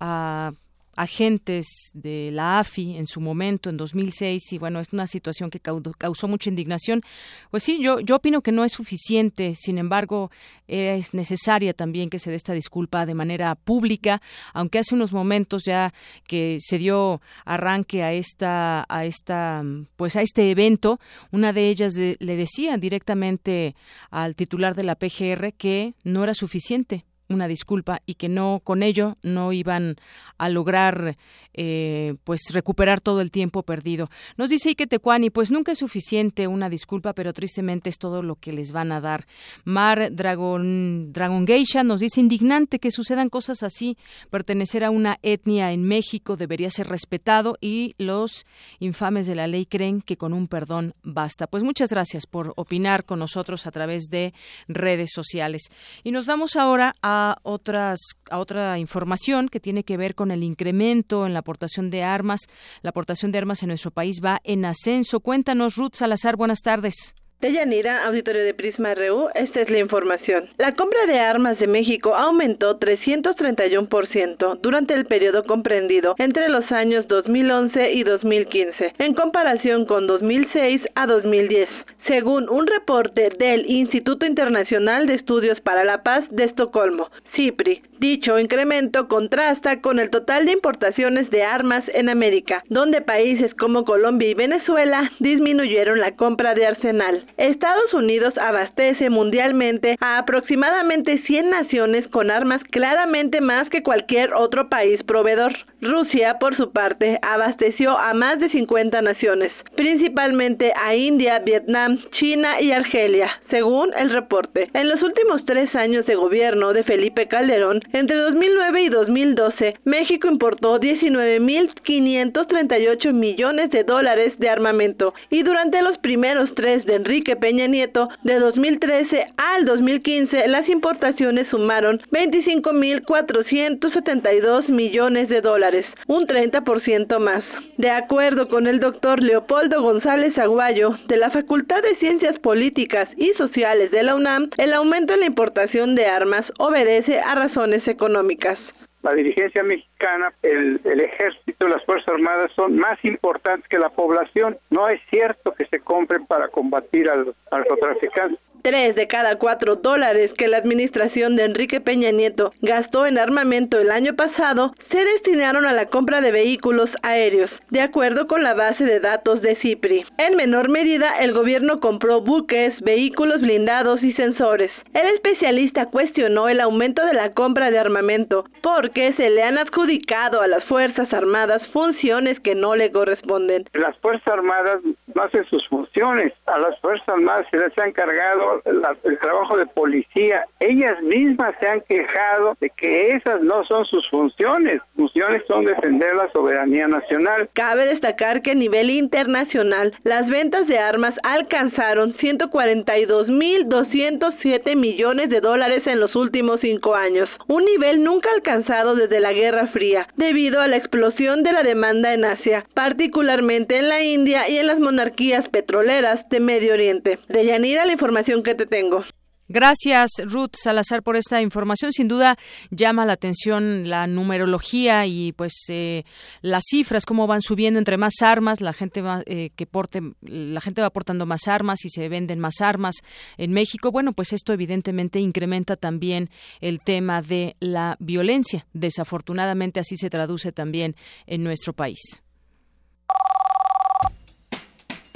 [0.00, 0.52] a
[0.98, 5.60] agentes de la AFI en su momento, en 2006, y bueno, es una situación que
[5.60, 7.02] causó mucha indignación.
[7.50, 10.32] Pues sí, yo, yo opino que no es suficiente, sin embargo,
[10.66, 14.20] es necesaria también que se dé esta disculpa de manera pública,
[14.52, 15.94] aunque hace unos momentos ya
[16.26, 19.62] que se dio arranque a esta, a esta,
[19.96, 20.98] pues a este evento,
[21.30, 23.76] una de ellas le decía directamente
[24.10, 28.82] al titular de la PGR que no era suficiente una disculpa y que no con
[28.82, 29.96] ello no iban
[30.38, 31.16] a lograr
[31.60, 34.08] eh, pues recuperar todo el tiempo perdido.
[34.36, 38.36] Nos dice Ike Tecuani, pues nunca es suficiente una disculpa, pero tristemente es todo lo
[38.36, 39.26] que les van a dar.
[39.64, 43.96] Mar Dragon, Dragon Geisha nos dice indignante que sucedan cosas así.
[44.30, 48.46] Pertenecer a una etnia en México debería ser respetado y los
[48.78, 51.48] infames de la ley creen que con un perdón basta.
[51.48, 54.32] Pues muchas gracias por opinar con nosotros a través de
[54.68, 55.62] redes sociales.
[56.04, 57.98] Y nos vamos ahora a otras
[58.30, 62.42] a otra información que tiene que ver con el incremento en la aportación de armas.
[62.82, 65.20] La aportación de armas en nuestro país va en ascenso.
[65.20, 67.14] Cuéntanos, Ruth Salazar, buenas tardes.
[67.40, 70.50] Deyanira, auditorio de Prisma RU, esta es la información.
[70.58, 77.06] La compra de armas de México aumentó 331% durante el periodo comprendido entre los años
[77.06, 81.68] 2011 y 2015, en comparación con 2006 a 2010
[82.08, 87.82] según un reporte del Instituto Internacional de Estudios para la Paz de Estocolmo, CIPRI.
[87.98, 93.84] Dicho incremento contrasta con el total de importaciones de armas en América, donde países como
[93.84, 97.26] Colombia y Venezuela disminuyeron la compra de arsenal.
[97.36, 104.68] Estados Unidos abastece mundialmente a aproximadamente 100 naciones con armas claramente más que cualquier otro
[104.68, 105.56] país proveedor.
[105.80, 112.60] Rusia, por su parte, abasteció a más de 50 naciones, principalmente a India, Vietnam, China
[112.60, 114.68] y Argelia, según el reporte.
[114.74, 120.26] En los últimos tres años de gobierno de Felipe Calderón, entre 2009 y 2012, México
[120.28, 127.66] importó 19.538 millones de dólares de armamento y durante los primeros tres de Enrique Peña
[127.66, 137.42] Nieto, de 2013 al 2015, las importaciones sumaron 25.472 millones de dólares, un 30% más.
[137.76, 143.32] De acuerdo con el doctor Leopoldo González Aguayo, de la Facultad de Ciencias Políticas y
[143.38, 148.58] Sociales de la UNAM, el aumento en la importación de armas obedece a razones económicas
[149.02, 154.58] la dirigencia mexicana, el, el, ejército, las Fuerzas Armadas son más importantes que la población.
[154.70, 158.40] No es cierto que se compren para combatir al narcotraficantes.
[158.62, 163.78] Tres de cada cuatro dólares que la administración de Enrique Peña Nieto gastó en armamento
[163.78, 168.54] el año pasado se destinaron a la compra de vehículos aéreos, de acuerdo con la
[168.54, 170.04] base de datos de CIPRI.
[170.18, 174.70] En menor medida, el gobierno compró buques, vehículos blindados y sensores.
[174.94, 180.40] El especialista cuestionó el aumento de la compra de armamento porque se le han adjudicado
[180.40, 183.64] a las Fuerzas Armadas funciones que no le corresponden.
[183.74, 184.80] Las Fuerzas Armadas
[185.14, 186.32] no hacen sus funciones.
[186.46, 190.44] A las Fuerzas Armadas se les ha encargado el trabajo de policía.
[190.60, 194.80] Ellas mismas se han quejado de que esas no son sus funciones.
[194.96, 197.48] Funciones son defender la soberanía nacional.
[197.54, 205.86] Cabe destacar que a nivel internacional las ventas de armas alcanzaron 142.207 millones de dólares
[205.86, 210.68] en los últimos cinco años, un nivel nunca alcanzado desde la Guerra Fría, debido a
[210.68, 215.48] la explosión de la demanda en Asia, particularmente en la India y en las monarquías
[215.48, 217.18] petroleras de Medio Oriente.
[217.28, 219.04] De Yanira, la información que te tengo.
[219.50, 221.90] Gracias, Ruth Salazar, por esta información.
[221.90, 222.36] Sin duda
[222.70, 226.04] llama la atención la numerología y pues eh,
[226.42, 230.60] las cifras, cómo van subiendo entre más armas, la gente va eh, que porte, la
[230.60, 232.96] gente va aportando más armas y se venden más armas
[233.38, 233.90] en México.
[233.90, 236.28] Bueno, pues esto evidentemente incrementa también
[236.60, 238.66] el tema de la violencia.
[238.74, 240.94] Desafortunadamente así se traduce también
[241.26, 242.22] en nuestro país.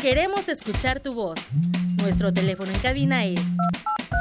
[0.02, 1.38] Queremos escuchar tu voz.
[2.02, 3.40] Nuestro teléfono en cabina es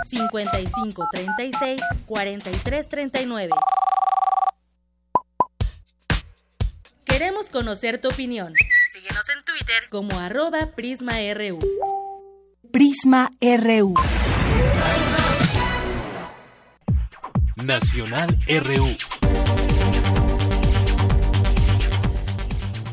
[0.05, 3.49] 55 36 43 39.
[7.03, 8.53] Queremos conocer tu opinión.
[8.93, 11.57] Síguenos en Twitter como arroba PrismaRU.
[12.71, 13.95] Prisma RU.
[17.55, 19.10] Nacional RU.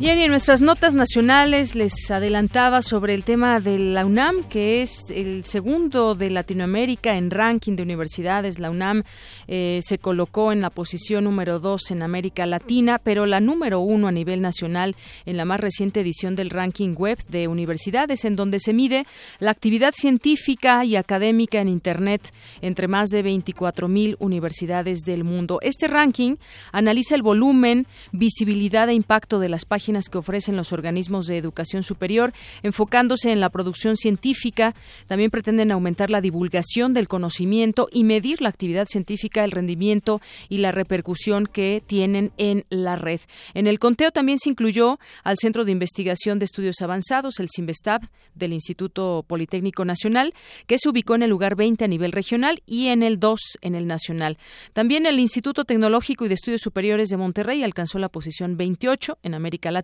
[0.01, 4.81] Bien, y en nuestras notas nacionales les adelantaba sobre el tema de la UNAM, que
[4.81, 8.61] es el segundo de Latinoamérica en ranking de universidades.
[8.61, 9.03] La UNAM
[9.49, 14.07] eh, se colocó en la posición número dos en América Latina, pero la número uno
[14.07, 14.95] a nivel nacional
[15.27, 19.05] en la más reciente edición del ranking web de universidades, en donde se mide
[19.41, 22.33] la actividad científica y académica en Internet
[22.63, 25.59] entre más de 24 mil universidades del mundo.
[25.61, 26.37] Este ranking
[26.71, 31.83] analiza el volumen, visibilidad e impacto de las páginas que ofrecen los organismos de educación
[31.83, 34.75] superior, enfocándose en la producción científica.
[35.07, 40.21] También pretenden aumentar la divulgación del conocimiento y medir la actividad científica, el rendimiento
[40.51, 43.21] y la repercusión que tienen en la red.
[43.55, 48.03] En el conteo también se incluyó al Centro de Investigación de Estudios Avanzados, el CIMBESTAB,
[48.35, 50.35] del Instituto Politécnico Nacional,
[50.67, 53.75] que se ubicó en el lugar 20 a nivel regional y en el 2 en
[53.75, 54.37] el nacional.
[54.75, 59.35] También el Instituto Tecnológico y de Estudios Superiores de Monterrey alcanzó la posición 28 en
[59.35, 59.78] América Latina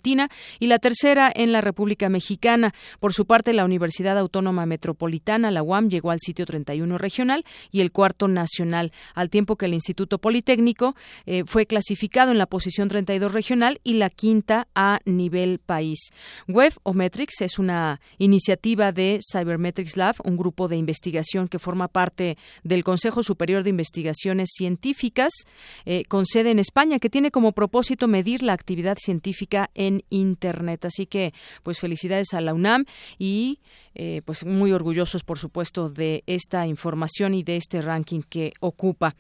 [0.59, 2.75] y la tercera en la República Mexicana.
[3.01, 7.81] Por su parte, la Universidad Autónoma Metropolitana, la UAM, llegó al sitio 31 regional y
[7.81, 10.95] el cuarto nacional, al tiempo que el Instituto Politécnico
[11.27, 16.11] eh, fue clasificado en la posición 32 regional y la quinta a nivel país.
[16.49, 21.89] Web o Metrics es una iniciativa de Cybermetrics Lab, un grupo de investigación que forma
[21.89, 25.33] parte del Consejo Superior de Investigaciones Científicas
[25.85, 30.85] eh, con sede en España, que tiene como propósito medir la actividad científica en Internet.
[30.85, 31.33] Así que,
[31.63, 32.85] pues felicidades a la UNAM
[33.19, 33.61] y
[33.95, 39.15] eh, pues muy orgullosos, por supuesto, de esta información y de este ranking que ocupa.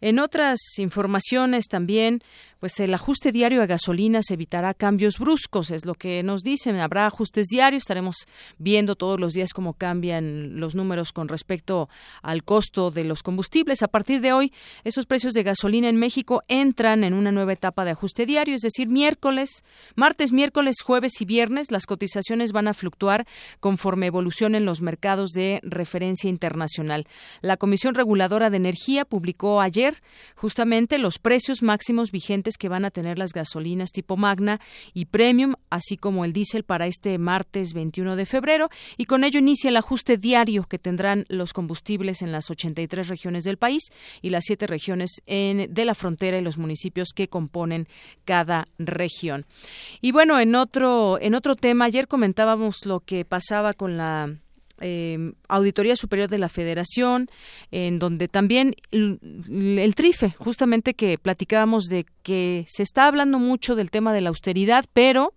[0.00, 2.22] En otras informaciones también,
[2.62, 6.76] pues el ajuste diario a gasolinas evitará cambios bruscos, es lo que nos dicen.
[6.76, 8.14] Habrá ajustes diarios, estaremos
[8.56, 11.88] viendo todos los días cómo cambian los números con respecto
[12.22, 13.82] al costo de los combustibles.
[13.82, 14.52] A partir de hoy,
[14.84, 18.62] esos precios de gasolina en México entran en una nueva etapa de ajuste diario, es
[18.62, 19.64] decir, miércoles,
[19.96, 23.26] martes, miércoles, jueves y viernes las cotizaciones van a fluctuar
[23.58, 27.06] conforme evolucionen los mercados de referencia internacional.
[27.40, 30.02] La Comisión Reguladora de Energía publicó ayer
[30.36, 34.60] justamente los precios máximos vigentes que van a tener las gasolinas tipo Magna
[34.92, 39.38] y Premium, así como el diésel para este martes 21 de febrero, y con ello
[39.38, 43.82] inicia el ajuste diario que tendrán los combustibles en las 83 regiones del país
[44.20, 47.88] y las siete regiones en, de la frontera y los municipios que componen
[48.26, 49.46] cada región.
[50.00, 54.01] Y bueno, en otro, en otro tema, ayer comentábamos lo que pasaba con la
[54.80, 57.28] eh, Auditoría Superior de la Federación,
[57.70, 63.90] en donde también el, TRIFE, justamente que platicábamos de que se está hablando mucho del
[63.90, 65.34] tema de la austeridad, pero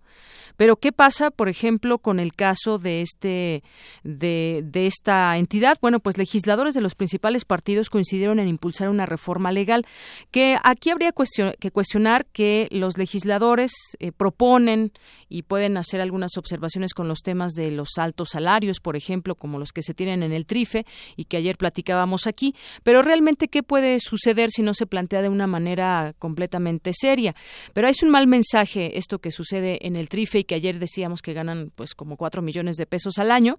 [0.56, 3.62] pero ¿qué pasa, por ejemplo, con el caso de este
[4.02, 5.78] de, esta entidad?
[5.80, 9.86] Bueno, pues legisladores de los principales partidos coincidieron en impulsar una reforma legal
[10.30, 11.12] que aquí habría
[11.58, 14.92] que cuestionar que los legisladores eh, proponen
[15.28, 19.58] y pueden hacer algunas observaciones con los temas de los altos salarios, por ejemplo, como
[19.58, 20.86] los que se tienen en el TRIFE
[21.16, 25.28] y que ayer platicábamos aquí, pero realmente qué puede suceder si no se plantea de
[25.28, 27.34] una manera completamente seria.
[27.72, 31.32] Pero es un mal mensaje esto que sucede en el TRIFE que ayer decíamos que
[31.32, 33.58] ganan pues como cuatro millones de pesos al año.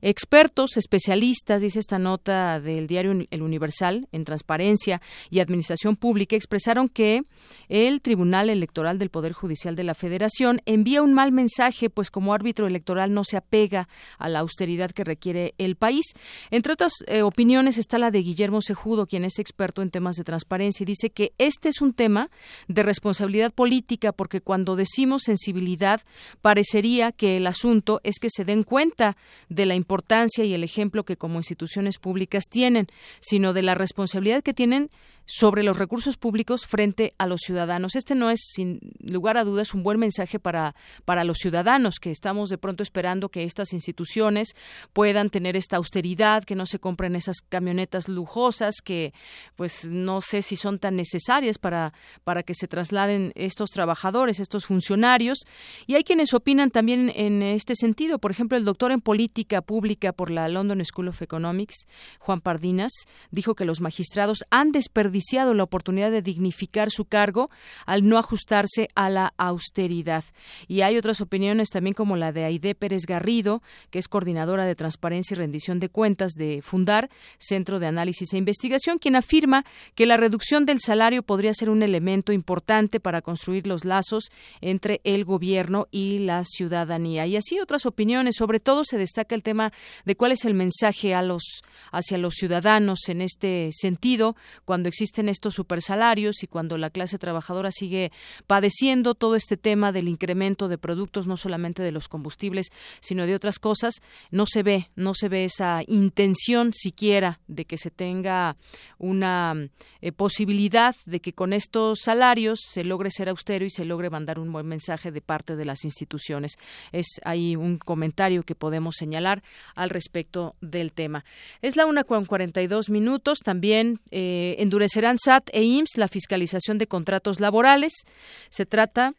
[0.00, 6.88] Expertos, especialistas, dice esta nota del diario El Universal en transparencia y administración pública, expresaron
[6.88, 7.22] que
[7.68, 12.34] el Tribunal Electoral del Poder Judicial de la Federación envía un mal mensaje, pues como
[12.34, 16.06] árbitro electoral no se apega a la austeridad que requiere el país.
[16.50, 20.24] Entre otras eh, opiniones está la de Guillermo Sejudo, quien es experto en temas de
[20.24, 22.30] transparencia y dice que este es un tema
[22.68, 26.00] de responsabilidad política porque cuando decimos sensibilidad
[26.42, 29.16] parecería que el asunto es que se den cuenta
[29.48, 32.86] de la importancia y el ejemplo que como instituciones públicas tienen,
[33.20, 34.90] sino de la responsabilidad que tienen
[35.30, 37.94] sobre los recursos públicos frente a los ciudadanos.
[37.94, 40.74] Este no es, sin lugar a dudas, un buen mensaje para,
[41.04, 44.56] para los ciudadanos, que estamos de pronto esperando que estas instituciones
[44.92, 49.14] puedan tener esta austeridad, que no se compren esas camionetas lujosas, que
[49.54, 51.92] pues no sé si son tan necesarias para,
[52.24, 55.38] para que se trasladen estos trabajadores, estos funcionarios.
[55.86, 58.18] Y hay quienes opinan también en este sentido.
[58.18, 61.86] Por ejemplo, el doctor en política pública por la London School of Economics,
[62.18, 62.90] Juan Pardinas,
[63.30, 65.19] dijo que los magistrados han desperdiciado
[65.54, 67.50] la oportunidad de dignificar su cargo
[67.86, 70.24] al no ajustarse a la austeridad.
[70.68, 74.74] Y hay otras opiniones también como la de Aide Pérez Garrido, que es coordinadora de
[74.74, 79.64] transparencia y rendición de cuentas de Fundar, Centro de Análisis e Investigación, quien afirma
[79.94, 85.00] que la reducción del salario podría ser un elemento importante para construir los lazos entre
[85.04, 87.26] el gobierno y la ciudadanía.
[87.26, 89.72] Y así otras opiniones, sobre todo se destaca el tema
[90.04, 91.62] de cuál es el mensaje a los
[91.92, 97.18] hacia los ciudadanos en este sentido cuando existe existen estos supersalarios y cuando la clase
[97.18, 98.12] trabajadora sigue
[98.46, 102.68] padeciendo todo este tema del incremento de productos, no solamente de los combustibles,
[103.00, 107.76] sino de otras cosas, no se ve, no se ve esa intención siquiera de que
[107.76, 108.56] se tenga
[108.98, 109.54] una
[110.00, 114.38] eh, posibilidad de que con estos salarios se logre ser austero y se logre mandar
[114.38, 116.52] un buen mensaje de parte de las instituciones.
[116.92, 119.42] Es ahí un comentario que podemos señalar
[119.74, 121.24] al respecto del tema.
[121.62, 123.40] Es la una con 42 minutos.
[123.40, 124.54] También eh,
[125.00, 128.04] serán SAT e IMSS la fiscalización de contratos laborales.
[128.50, 129.14] Se trata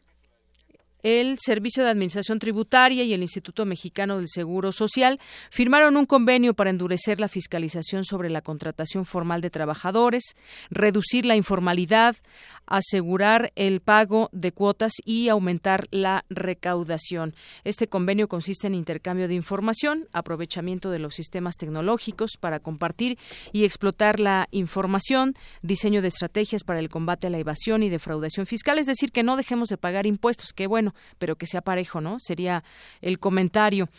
[1.02, 5.18] el Servicio de Administración Tributaria y el Instituto Mexicano del Seguro Social
[5.50, 10.36] firmaron un convenio para endurecer la fiscalización sobre la contratación formal de trabajadores,
[10.70, 12.14] reducir la informalidad,
[12.72, 17.34] asegurar el pago de cuotas y aumentar la recaudación.
[17.64, 23.18] Este convenio consiste en intercambio de información, aprovechamiento de los sistemas tecnológicos para compartir
[23.52, 28.46] y explotar la información, diseño de estrategias para el combate a la evasión y defraudación
[28.46, 32.00] fiscal, es decir, que no dejemos de pagar impuestos, que bueno, pero que sea parejo,
[32.00, 32.16] ¿no?
[32.20, 32.64] Sería
[33.02, 33.90] el comentario.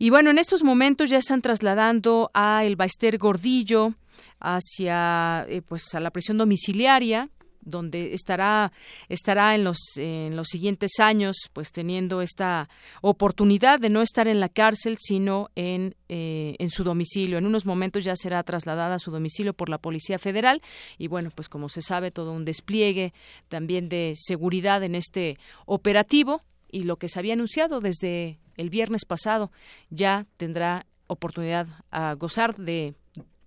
[0.00, 3.94] Y bueno, en estos momentos ya están trasladando a el Baester Gordillo
[4.40, 7.30] hacia eh, pues a la prisión domiciliaria
[7.66, 8.72] donde estará
[9.10, 12.70] estará en los en los siguientes años pues teniendo esta
[13.02, 17.36] oportunidad de no estar en la cárcel sino en eh, en su domicilio.
[17.36, 20.62] En unos momentos ya será trasladada a su domicilio por la policía federal
[20.96, 23.12] y bueno pues como se sabe todo un despliegue
[23.48, 29.04] también de seguridad en este operativo y lo que se había anunciado desde el viernes
[29.04, 29.50] pasado
[29.90, 32.94] ya tendrá oportunidad a gozar de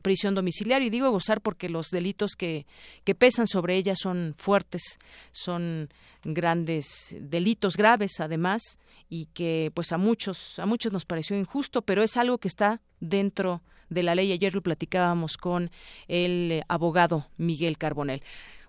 [0.01, 2.65] prisión domiciliaria y digo gozar porque los delitos que,
[3.03, 4.99] que pesan sobre ella son fuertes,
[5.31, 5.89] son
[6.23, 8.61] grandes delitos graves además
[9.09, 12.81] y que pues a muchos a muchos nos pareció injusto, pero es algo que está
[12.99, 14.31] dentro de la ley.
[14.31, 15.71] Ayer lo platicábamos con
[16.07, 18.23] el abogado Miguel Carbonel.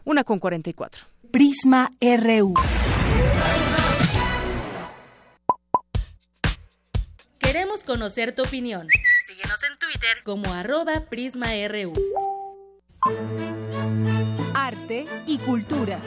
[0.05, 1.07] Una con 44.
[1.31, 2.55] Prisma RU.
[7.39, 8.89] Queremos conocer tu opinión.
[9.31, 11.93] Síguenos en Twitter como arroba PrismaRU.
[14.55, 16.01] Arte y cultura.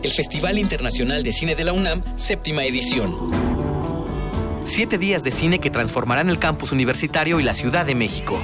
[0.00, 3.32] El Festival Internacional de Cine de la UNAM, séptima edición.
[4.62, 8.40] Siete días de cine que transformarán el campus universitario y la Ciudad de México.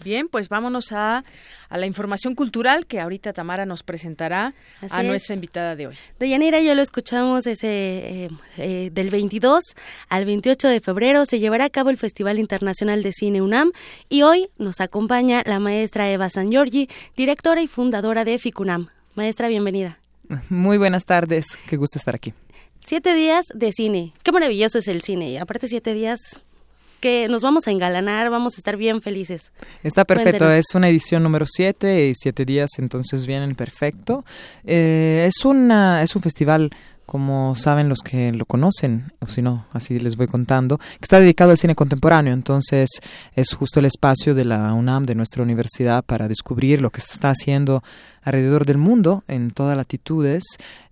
[0.06, 1.24] Bien, pues vámonos a,
[1.68, 5.06] a, la información cultural que ahorita Tamara nos presentará Así a es.
[5.08, 5.96] nuestra invitada de hoy.
[6.20, 9.64] Deyanira, ya lo escuchamos ese, eh, eh, del 22
[10.08, 13.72] al 28 de febrero se llevará a cabo el Festival Internacional de Cine UNAM
[14.08, 18.90] y hoy nos acompaña la maestra Eva San Giorgi, directora y fundadora de FICUNAM.
[19.16, 19.98] Maestra, bienvenida.
[20.48, 22.32] Muy buenas tardes, qué gusto estar aquí.
[22.78, 24.12] Siete días de cine.
[24.22, 25.30] Qué maravilloso es el cine.
[25.30, 26.20] Y aparte siete días
[27.06, 29.52] que nos vamos a engalanar, vamos a estar bien felices.
[29.84, 30.54] Está perfecto, Cuéntenos.
[30.58, 34.24] es una edición número 7 y siete días entonces vienen perfecto.
[34.64, 36.70] Eh, es, una, es un festival,
[37.06, 41.20] como saben los que lo conocen, o si no, así les voy contando, que está
[41.20, 42.90] dedicado al cine contemporáneo, entonces
[43.36, 47.12] es justo el espacio de la UNAM, de nuestra universidad, para descubrir lo que se
[47.12, 47.84] está haciendo
[48.22, 50.42] alrededor del mundo en todas latitudes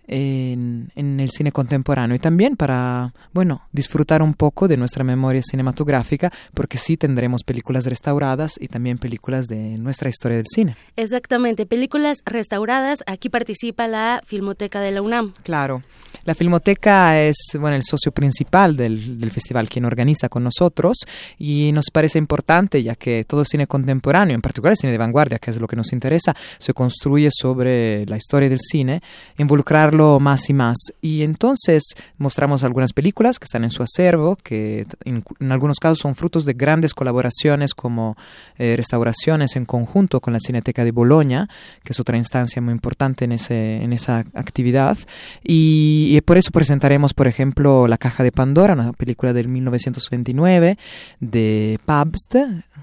[0.06, 5.42] en, en, el cine contemporáneo y también para, bueno, disfrutar un poco de nuestra memoria
[5.42, 10.76] cinematográfica, porque sí tendremos películas restauradas y también películas de nuestra historia del cine.
[10.96, 13.02] Exactamente, películas restauradas.
[13.06, 15.34] Aquí participa la Filmoteca de la UNAM.
[15.42, 15.82] Claro.
[16.24, 20.98] La Filmoteca es, bueno, el socio principal del, del festival, quien organiza con nosotros
[21.38, 25.38] y nos parece importante, ya que todo cine contemporáneo, en particular el cine de vanguardia,
[25.38, 29.02] que es lo que nos interesa, se construye sobre la historia del cine,
[29.38, 30.76] involucrar más y más.
[31.00, 31.82] Y entonces
[32.18, 36.44] mostramos algunas películas que están en su acervo, que en, en algunos casos son frutos
[36.44, 38.16] de grandes colaboraciones como
[38.58, 41.48] eh, restauraciones en conjunto con la Cineteca de Boloña,
[41.82, 44.98] que es otra instancia muy importante en, ese, en esa actividad.
[45.42, 50.78] Y, y, por eso presentaremos, por ejemplo, La Caja de Pandora, una película del 1929
[51.20, 52.36] de Pabst,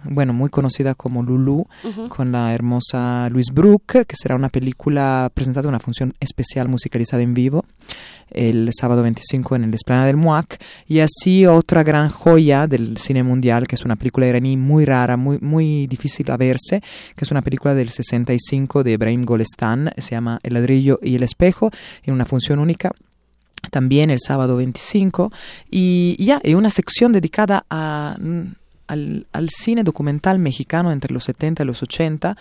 [0.03, 2.07] bueno, muy conocida como Lulu, uh -huh.
[2.09, 6.69] con la hermosa Louise Brooke, que será una película presentada en una función especial
[7.01, 7.65] musicalizada en vivo
[8.29, 10.57] el sábado 25 en el Esplanada del MUAC.
[10.87, 15.17] Y así otra gran joya del cine mundial que es una película iraní muy rara,
[15.17, 16.81] muy, muy difícil a verse
[17.15, 19.91] que es una película del 65 de Ibrahim Golestan.
[19.97, 21.71] Se llama El ladrillo y el espejo
[22.03, 22.91] en una función única
[23.69, 25.31] también el sábado 25
[25.69, 28.17] y ya, y una sección dedicada a,
[28.87, 32.37] al, al cine documental mexicano entre los 70 y los 80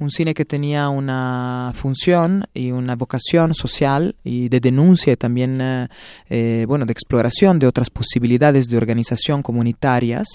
[0.00, 5.60] un cine que tenía una función y una vocación social y de denuncia y también,
[5.60, 5.88] eh,
[6.28, 10.26] eh, bueno, de exploración de otras posibilidades de organización comunitarias.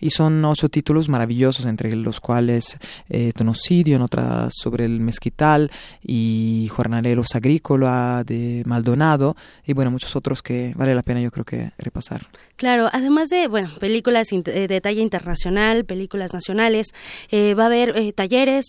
[0.00, 5.70] Y son ocho títulos maravillosos, entre los cuales eh, Tonocidio, otras sobre el mezquital
[6.02, 11.44] y Jornaleros Agrícola de Maldonado y, bueno, muchos otros que vale la pena yo creo
[11.44, 12.26] que repasar.
[12.56, 16.88] Claro, además de, bueno, películas de talla internacional, películas nacionales,
[17.32, 18.66] va a haber talleres,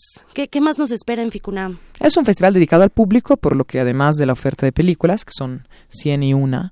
[0.48, 1.80] ¿Qué, más nos espera en Ficunam?
[2.00, 5.26] Es un festival dedicado al público, por lo que además de la oferta de películas,
[5.26, 6.72] que son 100 y una,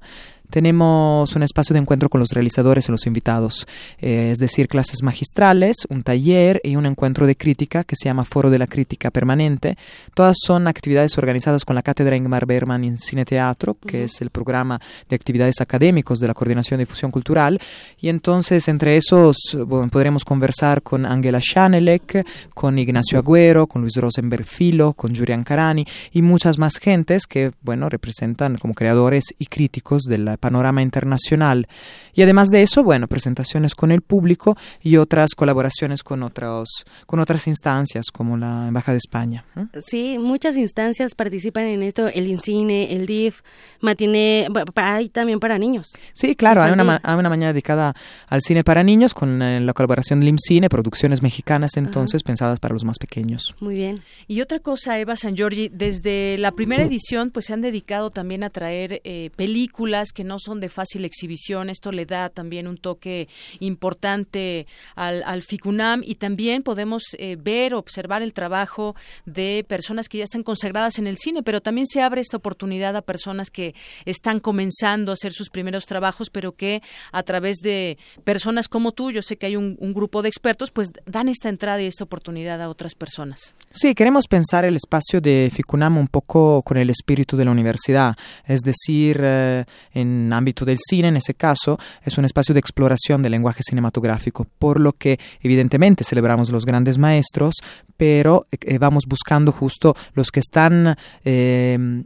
[0.50, 3.68] tenemos un espacio de encuentro con los realizadores y los invitados,
[4.00, 8.26] eh, es decir, clases magistrales, un taller y un encuentro de crítica que se llama
[8.26, 9.78] Foro de la Crítica Permanente.
[10.14, 14.30] Todas son actividades organizadas con la Cátedra Ingmar Bergman en Cine Teatro, que es el
[14.30, 14.80] programa
[15.10, 17.60] de actividades académicos de la Coordinación de Difusión Cultural.
[18.00, 19.58] Y entonces, entre esos,
[19.92, 25.86] podremos conversar con Angela Schanelek, con Ignacio Agüero, con Luis Rosenberg Filo, con Julian Carani
[26.12, 31.68] y muchas más gentes que, bueno, representan como creadores y críticos de la panorama internacional.
[32.14, 36.68] Y además de eso, bueno, presentaciones con el público y otras colaboraciones con, otros,
[37.06, 39.46] con otras instancias como la Embajada de España.
[39.86, 43.42] Sí, muchas instancias participan en esto, el INCINE, el DIF,
[43.82, 45.94] matiné, hay también para niños.
[46.14, 47.96] Sí, claro, hay una, hay una mañana dedicada
[48.28, 52.74] al cine para niños con eh, la colaboración del IMCINE, producciones mexicanas entonces pensadas para
[52.74, 53.56] los más pequeños.
[53.60, 54.00] Muy bien.
[54.28, 58.44] Y otra cosa, Eva San Giorgi, desde la primera edición pues se han dedicado también
[58.44, 61.70] a traer eh, películas que no son de fácil exhibición.
[61.70, 63.28] Esto le da también un toque
[63.60, 70.20] importante al, al FICUNAM y también podemos eh, ver, observar el trabajo de personas que
[70.20, 73.74] ya están consagradas en el cine, pero también se abre esta oportunidad a personas que
[74.06, 79.12] están comenzando a hacer sus primeros trabajos, pero que a través de personas como tú,
[79.12, 82.62] yo sé que hay un, grupo de expertos, pues dan esta entrada y esta oportunidad
[82.62, 83.56] a otras personas.
[83.72, 88.16] Sí, queremos pensar el espacio de FICUNAM un poco con el espíritu de la universidad,
[88.46, 93.22] es decir, eh, en ámbito del cine, en ese caso, es un espacio de exploración
[93.22, 97.56] del lenguaje cinematográfico, por lo que evidentemente celebramos los grandes maestros,
[97.96, 102.04] pero eh, vamos buscando justo los que están eh,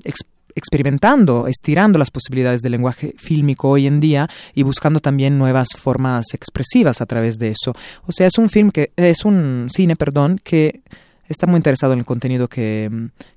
[0.55, 6.25] experimentando, estirando las posibilidades del lenguaje fílmico hoy en día y buscando también nuevas formas
[6.33, 7.73] expresivas a través de eso.
[8.05, 10.81] O sea, es un film que es un cine, perdón, que
[11.31, 12.89] está muy interesado en el contenido que,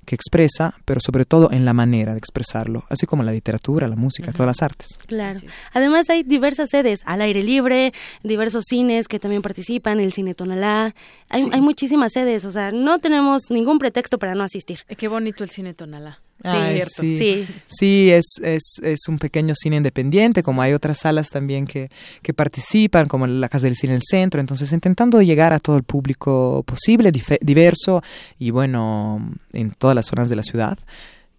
[0.05, 3.95] que, expresa, pero sobre todo en la manera de expresarlo, así como la literatura, la
[3.95, 4.97] música, todas las artes.
[5.07, 5.39] Claro.
[5.73, 7.93] Además hay diversas sedes al aire libre,
[8.23, 10.93] diversos cines que también participan, el Cine Tonalá,
[11.29, 14.79] hay, hay muchísimas sedes, o sea, no tenemos ningún pretexto para no asistir.
[14.97, 16.19] Qué bonito el Cine Tonalá.
[16.43, 17.01] Sí, cierto.
[17.01, 18.11] Sí, sí.
[18.11, 21.89] es, es, es, un pequeño cine independiente, como hay otras salas también que,
[22.21, 25.77] que participan, como la Casa del Cine en el Centro, entonces intentando llegar a todo
[25.77, 27.11] el público posible,
[27.41, 28.03] diverso
[28.37, 30.77] y bueno, en todas las zonas de la ciudad.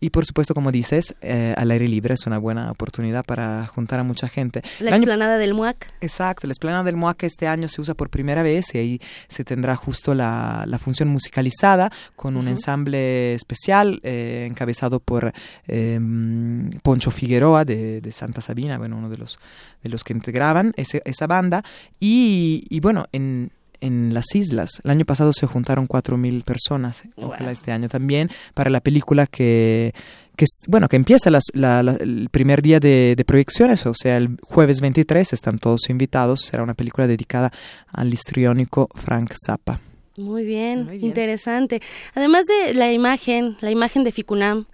[0.01, 4.01] Y por supuesto, como dices, eh, al aire libre es una buena oportunidad para juntar
[4.01, 4.63] a mucha gente.
[4.79, 5.95] La explanada del MUAC.
[6.01, 9.45] Exacto, la explanada del MUAC este año se usa por primera vez y ahí se
[9.45, 15.33] tendrá justo la, la función musicalizada con un ensamble especial eh, encabezado por
[15.67, 19.39] em, Poncho Figueroa de, de, Santa Sabina, bueno, uno de los,
[19.83, 21.65] de los que integraban ese, esa banda.
[22.01, 24.81] Y, y bueno, en, en las islas.
[24.85, 29.93] El año pasado se juntaron 4.000 personas, ojalá este año también, para la película que,
[30.37, 35.59] que bueno, que empieza el primer día de, proyecciones, o sea, el jueves 23 están
[35.59, 37.53] todos invitados, será una película dedicada
[37.89, 39.81] al histriónico Frank Zappa.
[40.17, 41.83] Muy bien, interesante.
[42.15, 44.67] Además de la imagen, la imagen de Ficunam,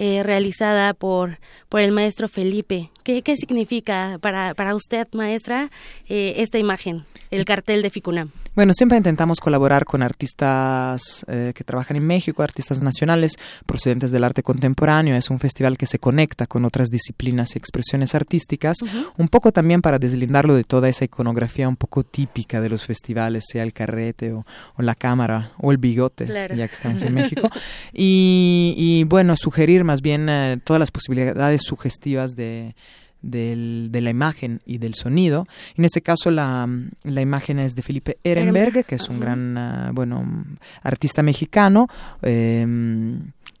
[0.00, 1.38] eh, realizada por,
[1.68, 2.90] por el maestro Felipe.
[3.02, 5.70] ¿Qué, qué significa para, para usted, maestra,
[6.08, 8.30] eh, esta imagen, el cartel de Ficunam?
[8.58, 13.34] Bueno, siempre intentamos colaborar con artistas eh, que trabajan en México, artistas nacionales
[13.66, 15.14] procedentes del arte contemporáneo.
[15.14, 18.78] Es un festival que se conecta con otras disciplinas y expresiones artísticas,
[19.16, 23.44] un poco también para deslindarlo de toda esa iconografía un poco típica de los festivales,
[23.48, 24.44] sea el carrete o,
[24.78, 27.48] la cámara o el bigote, ya que estamos en México.
[27.92, 32.74] Y, y bueno, sugerir más bien eh, todas las posibilidades sugestivas de
[33.22, 35.46] del, de la imagen y del sonido.
[35.76, 36.68] En este caso la,
[37.02, 40.44] la imagen es de Felipe Ehrenberg, que es un gran uh, bueno
[40.82, 41.88] artista mexicano.
[42.22, 42.64] Eh,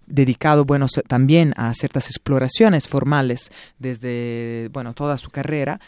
[0.06, 5.80] dedicado bueno también a ciertas exploraciones formales desde bueno toda su carrera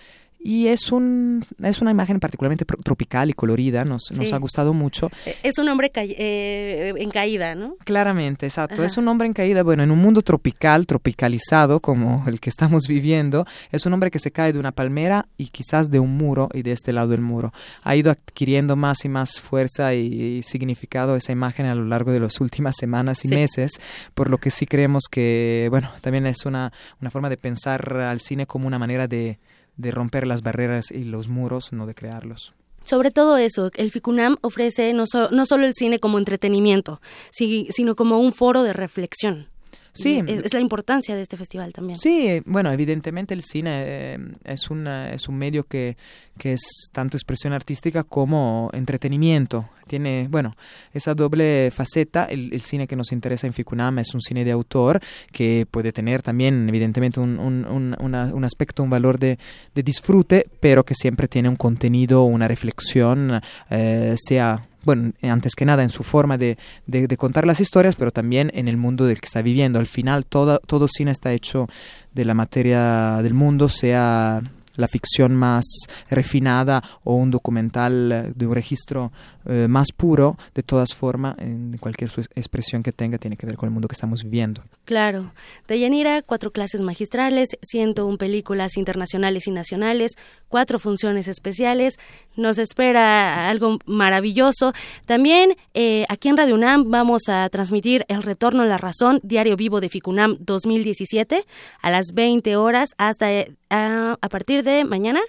[0.43, 5.11] y es un es una imagen particularmente tropical y colorida nos, nos ha gustado mucho.
[5.27, 9.63] Eh, es un hombre eh, en caída no claramente exacto es un hombre en caída
[9.63, 14.19] bueno en un mundo tropical tropicalizado como el que estamos viviendo es un hombre que
[14.19, 17.21] se cae de una palmera y quizás de un muro y de este lado del
[17.21, 17.53] muro.
[17.83, 22.21] Ha ido adquiriendo más y más fuerza y, significado esa imagen a lo largo de
[22.21, 23.73] las últimas semanas y meses
[24.15, 28.21] por lo que sí creemos que bueno también es una una forma de pensar al
[28.21, 29.39] cine como una manera de
[29.77, 32.55] de romper las barreras y los muros, no de crearlos.
[32.85, 37.01] Sobre todo eso, el FICUNAM ofrece no, no solo el cine como entretenimiento,
[37.31, 39.50] sino como un foro de reflexión.
[39.93, 40.23] Sí.
[40.27, 41.99] Es, la importancia de este festival también.
[41.99, 45.97] Sí, bueno, evidentemente el cine eh, es, una, es un medio que,
[46.39, 46.61] que es
[46.93, 49.69] tanto expresión artística como entretenimiento.
[49.87, 50.57] Tiene, bueno,
[50.93, 52.25] esa doble faceta.
[52.25, 55.01] El, cine que nos interesa en Ficunama es un cine de autor
[55.33, 59.39] que puede tener también, evidentemente, un, un, un aspecto, un valor de,
[59.75, 65.65] de, disfrute, pero que siempre tiene un contenido, una reflexión, eh, sea bueno, antes que
[65.65, 69.21] nada en su forma de, de, contar las historias, pero también en el mundo del
[69.21, 69.79] que está viviendo.
[69.79, 71.69] Al final, todo, todo cine está hecho
[72.15, 74.43] de la materia del mundo, sea
[74.81, 75.65] la ficción más
[76.09, 79.13] refinada o un documental de un registro
[79.47, 83.69] eh, más puro, de todas formas, en cualquier expresión que tenga, tiene que ver con
[83.69, 84.63] el mundo que estamos viviendo.
[84.85, 85.33] Claro.
[85.67, 90.13] De Yanira, cuatro clases magistrales, 101 películas internacionales y nacionales,
[90.49, 91.99] cuatro funciones especiales.
[92.37, 94.73] Nos espera algo maravilloso.
[95.07, 99.57] También eh, aquí en Radio UNAM vamos a transmitir El Retorno a la Razón, Diario
[99.57, 101.47] Vivo de Ficunam 2017,
[101.81, 103.29] a las 20 horas hasta
[103.71, 105.21] eh, a partir de mañana.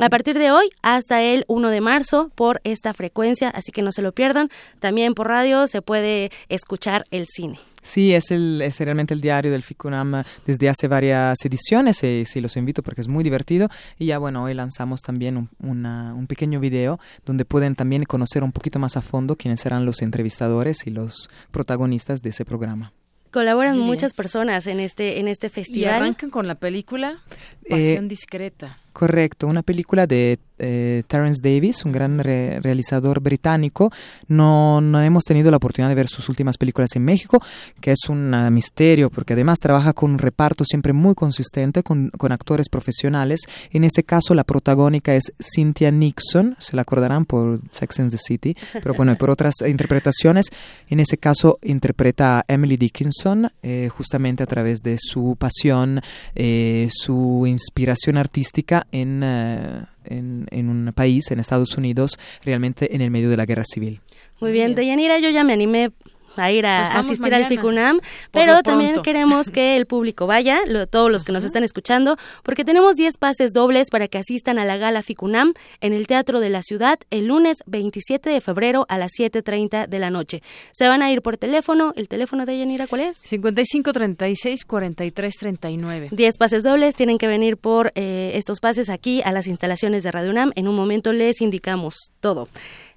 [0.00, 0.36] A partir.
[0.36, 4.12] de hoy hasta el 1 de marzo por esta frecuencia, así que no se lo
[4.12, 4.48] pierdan.
[4.80, 7.60] También por radio se puede escuchar el cine.
[7.82, 12.40] Sí, es, el, es realmente el diario del Ficunam desde hace varias ediciones y sí
[12.40, 13.68] los invito porque es muy divertido.
[13.96, 18.52] Y ya bueno, hoy lanzamos también un, un pequeño video donde pueden también conocer un
[18.52, 22.92] poquito más a fondo quiénes serán los entrevistadores y los protagonistas de ese programa.
[23.30, 25.92] Colaboran muchas personas en este en este festival.
[25.92, 27.22] Y arrancan con la película
[27.68, 28.78] Pasión eh, Discreta.
[29.00, 33.90] Correcto, una película de eh, Terence Davis, un gran realizador británico.
[34.28, 37.42] No, no, hemos tenido la oportunidad de ver sus últimas películas en México,
[37.80, 42.30] que es un misterio, porque además trabaja con un reparto siempre muy consistente, con, con,
[42.30, 43.40] actores profesionales.
[43.70, 48.18] En ese caso, la protagónica es Cynthia Nixon, se la acordarán por Sex and the
[48.18, 50.44] City, pero bueno, por otras interpretaciones.
[50.90, 56.02] En ese caso, interpreta a Emily Dickinson, eh, justamente a través de su pasión,
[56.34, 63.00] eh, su inspiración artística en, eh, en, en, un país, en Estados Unidos, realmente en
[63.00, 64.00] el medio de la guerra civil.
[64.40, 65.90] Muy bien, Deyanira, yo ya me animé
[66.36, 68.00] a ir a asistir al FICUNAM,
[68.30, 70.60] pero también queremos que el público vaya,
[70.90, 74.64] todos los que nos están escuchando, porque tenemos 10 pases dobles para que asistan a
[74.64, 78.98] la gala FICUNAM en el Teatro de la Ciudad el lunes 27 de febrero a
[78.98, 80.42] las 7.30 de la noche.
[80.72, 83.18] Se van a ir por teléfono, ¿el teléfono de Yanira cuál es?
[83.18, 86.08] 5536 4339.
[86.10, 90.12] 10 pases dobles, tienen que venir por eh, estos pases aquí a las instalaciones de
[90.12, 92.48] Radio UNAM, en un momento les indicamos todo.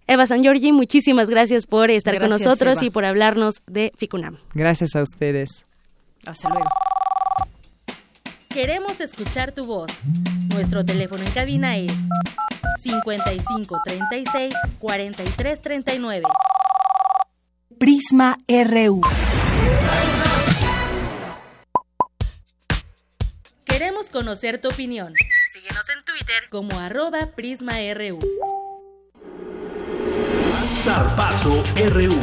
[0.08, 4.38] Eva San Giorgi, muchísimas gracias por estar con nosotros y por hablarnos de FICUNAM.
[4.54, 5.66] Gracias a ustedes.
[6.26, 6.70] Hasta luego.
[8.50, 9.92] Queremos escuchar tu voz.
[10.50, 11.94] Nuestro teléfono en cabina es
[12.82, 16.24] 55 36 43 39.
[17.80, 19.02] Prisma RU.
[23.66, 25.14] Queremos conocer tu opinión.
[25.52, 28.20] Síguenos en Twitter como arroba PrismaRU.
[30.84, 31.64] Zarpazo
[31.94, 32.14] RU.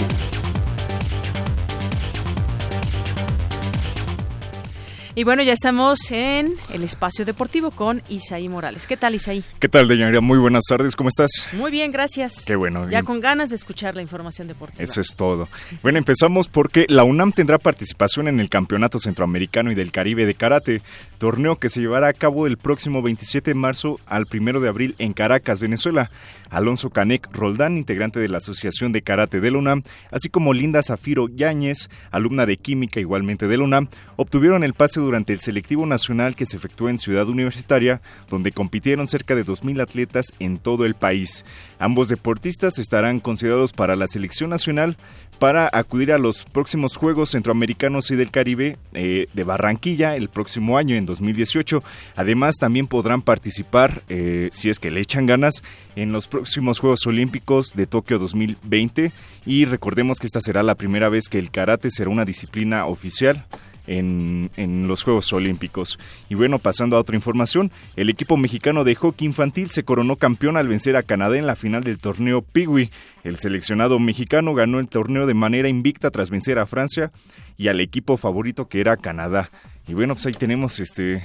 [5.14, 8.86] Y bueno, ya estamos en el espacio deportivo con Isaí Morales.
[8.86, 9.42] ¿Qué tal, Isaí?
[9.58, 10.20] ¿Qué tal, Deyanira?
[10.20, 11.48] Muy buenas tardes, ¿cómo estás?
[11.52, 12.44] Muy bien, gracias.
[12.46, 12.88] Qué bueno.
[12.88, 14.84] Ya con ganas de escuchar la información deportiva.
[14.84, 15.48] Eso es todo.
[15.82, 20.34] Bueno, empezamos porque la UNAM tendrá participación en el Campeonato Centroamericano y del Caribe de
[20.34, 20.82] Karate,
[21.18, 24.94] torneo que se llevará a cabo el próximo 27 de marzo al 1 de abril
[24.98, 26.10] en Caracas, Venezuela.
[26.50, 30.82] Alonso Canek Roldán, integrante de la Asociación de Karate de la UNAM, así como Linda
[30.82, 35.86] Zafiro Yáñez, alumna de Química igualmente de la UNAM, obtuvieron el pase durante el selectivo
[35.86, 40.84] nacional que se efectuó en Ciudad Universitaria, donde compitieron cerca de 2.000 atletas en todo
[40.84, 41.44] el país.
[41.78, 44.96] Ambos deportistas estarán considerados para la selección nacional
[45.40, 50.76] para acudir a los próximos Juegos Centroamericanos y del Caribe eh, de Barranquilla el próximo
[50.76, 51.82] año, en 2018.
[52.14, 55.62] Además, también podrán participar, eh, si es que le echan ganas,
[55.96, 59.12] en los próximos Juegos Olímpicos de Tokio 2020.
[59.46, 63.46] Y recordemos que esta será la primera vez que el karate será una disciplina oficial
[63.90, 65.98] en, en los Juegos Olímpicos.
[66.28, 70.56] Y bueno, pasando a otra información, el equipo mexicano de hockey infantil se coronó campeón
[70.56, 72.90] al vencer a Canadá en la final del torneo Piwi.
[73.24, 77.10] El seleccionado mexicano ganó el torneo de manera invicta tras vencer a Francia
[77.58, 79.50] y al equipo favorito que era Canadá.
[79.88, 81.24] Y bueno, pues ahí tenemos este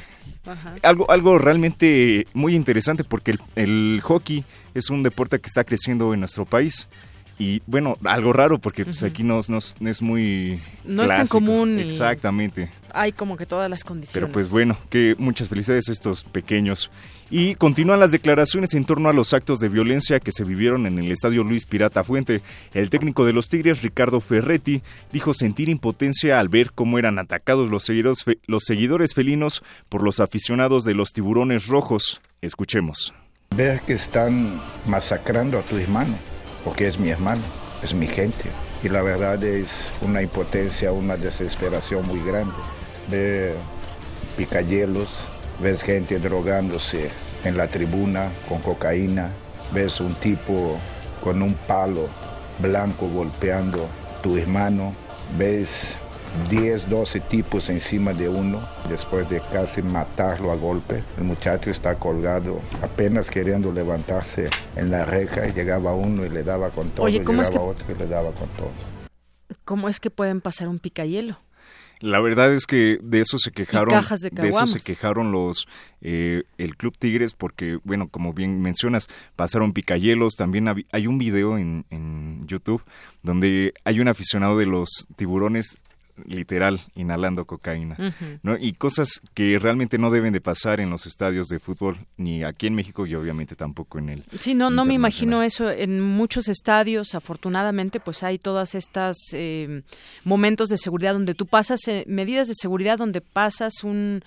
[0.82, 4.44] algo algo realmente muy interesante porque el, el hockey
[4.74, 6.88] es un deporte que está creciendo en nuestro país.
[7.38, 10.62] Y bueno, algo raro porque pues, aquí no, no, es- no es muy...
[10.86, 12.70] No es tan común Exactamente.
[12.94, 14.14] Hay como que todas las condiciones.
[14.14, 16.90] Pero pues bueno, que muchas felicidades a estos pequeños.
[17.30, 20.98] Y continúan las declaraciones en torno a los actos de violencia que se vivieron en
[21.00, 22.42] el estadio Luis Pirata Fuente.
[22.74, 24.82] El técnico de los Tigres, Ricardo Ferretti,
[25.12, 30.04] dijo sentir impotencia al ver cómo eran atacados los seguidores, fe- los seguidores felinos por
[30.04, 32.22] los aficionados de los tiburones rojos.
[32.42, 33.14] Escuchemos.
[33.58, 36.16] Ver que están masacrando a tu hermano,
[36.66, 37.44] porque es mi hermano,
[37.82, 38.50] es mi gente.
[38.84, 39.70] Y la verdad es
[40.02, 42.54] una impotencia, una desesperación muy grande.
[43.10, 43.54] Ver
[44.36, 45.10] picayelos,
[45.62, 47.12] ves gente drogándose
[47.44, 49.30] en la tribuna con cocaína,
[49.72, 50.78] ves un tipo
[51.24, 52.10] con un palo
[52.60, 53.88] blanco golpeando
[54.22, 54.94] tu hermano,
[55.38, 55.96] ves
[56.50, 61.04] 10, 12 tipos encima de uno, después de casi matarlo a golpe.
[61.18, 66.44] El muchacho está colgado, apenas queriendo levantarse en la reja, y llegaba uno y le
[66.44, 68.72] daba con todo, Oye, ¿cómo es llegaba que- otro y le daba con todo.
[69.64, 71.40] ¿Cómo es que pueden pasar un picayelo?
[72.02, 75.66] La verdad es que de eso se quejaron, cajas de eso se quejaron los
[76.02, 79.08] eh, el Club Tigres porque bueno como bien mencionas
[79.38, 82.84] pasaron picayelos también hay un video en, en YouTube
[83.24, 85.78] donde hay un aficionado de los tiburones
[86.26, 87.98] literal inhalando cocaína.
[88.44, 88.58] ¿no?
[88.58, 92.68] y cosas que realmente no deben de pasar en los estadios de fútbol ni aquí
[92.68, 95.70] en México y obviamente tampoco en el Sí, no, no me imagino eso.
[95.70, 99.82] En muchos estadios, afortunadamente, pues hay todas estas eh,
[100.24, 104.24] momentos de seguridad donde tú pasas, eh, medidas de seguridad donde pasas un,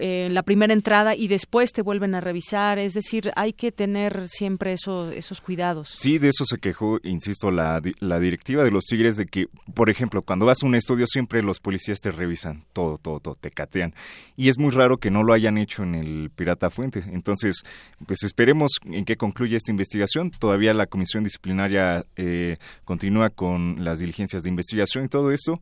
[0.00, 2.78] eh, la primera entrada y después te vuelven a revisar.
[2.78, 5.88] Es decir, hay que tener siempre eso, esos cuidados.
[5.96, 9.90] Sí, de eso se quejó, insisto, la, la directiva de los Tigres de que, por
[9.90, 13.50] ejemplo, cuando vas a un estudio siempre los policías te revisan todo, todo, todo, te
[13.50, 13.92] catean.
[14.36, 17.02] Y es muy raro que no lo hayan hecho en el Pirata Fuente.
[17.10, 17.64] Entonces,
[18.06, 20.30] pues esperemos en qué concluye esta investigación.
[20.30, 25.60] Todavía la comisión disciplinaria eh, continúa con las diligencias de investigación y todo eso,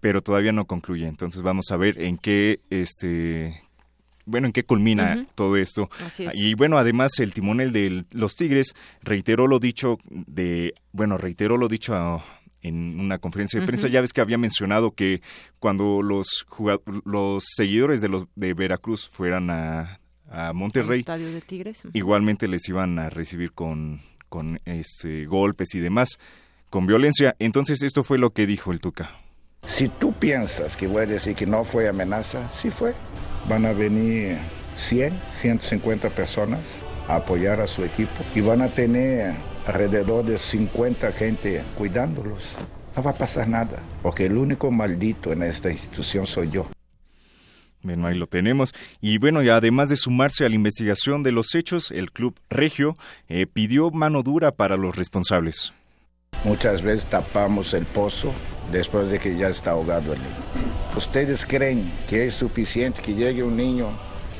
[0.00, 1.06] pero todavía no concluye.
[1.06, 3.62] Entonces vamos a ver en qué este
[4.24, 5.88] bueno, en qué culmina todo esto.
[6.28, 6.34] Es.
[6.34, 11.66] Y bueno, además el timonel de los Tigres reiteró lo dicho de, bueno, reiteró lo
[11.68, 12.22] dicho a-
[12.62, 13.86] en una conferencia de prensa.
[13.86, 13.94] Ujú.
[13.94, 15.22] Ya ves que había mencionado que
[15.58, 20.00] cuando los jugad- los seguidores de los de Veracruz fueran a,
[20.54, 21.84] Monterrey, estadio de Tigres.
[21.86, 21.96] Ujú.
[21.96, 26.18] igualmente les iban a recibir con, con este, golpes y demás,
[26.68, 27.34] con violencia.
[27.38, 29.10] Entonces esto fue lo que dijo el Tuca.
[29.66, 32.94] Si tú piensas que voy a decir que no fue amenaza, sí fue.
[33.48, 34.36] Van a venir
[34.76, 36.60] 100, 150 personas
[37.08, 39.34] a apoyar a su equipo y van a tener
[39.68, 42.42] alrededor de 50 gente cuidándolos.
[42.96, 46.66] No va a pasar nada, porque el único maldito en esta institución soy yo.
[47.82, 48.74] Bueno, ahí lo tenemos.
[49.00, 52.96] Y bueno, y además de sumarse a la investigación de los hechos, el Club Regio
[53.28, 55.72] eh, pidió mano dura para los responsables.
[56.44, 58.32] Muchas veces tapamos el pozo
[58.72, 60.34] después de que ya está ahogado el niño.
[60.96, 63.90] ¿Ustedes creen que es suficiente que llegue un niño,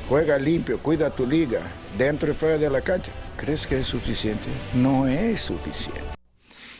[0.09, 1.61] juega limpio, cuida tu liga,
[1.97, 3.11] dentro y fuera de la cancha?
[3.39, 4.47] ¿Crees que es suficiente?
[4.75, 6.01] No es suficiente.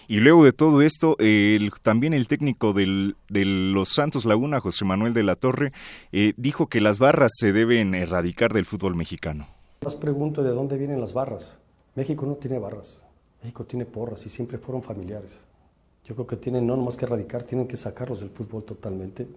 [0.08, 4.84] Y luego de todo esto, el- también el técnico del, de los Santos Laguna, José
[4.84, 5.72] Manuel de la Torre,
[6.12, 9.48] eh, dijo que las barras se deben erradicar del fútbol mexicano.
[9.86, 11.58] Más pregunto de dónde vienen las barras.
[11.96, 13.04] México no tiene barras.
[13.44, 15.40] México tiene porras y siempre fueron familiares.
[16.06, 19.28] Yo creo que tienen no nomás que erradicar, tienen que sacarlos del fútbol totalmente.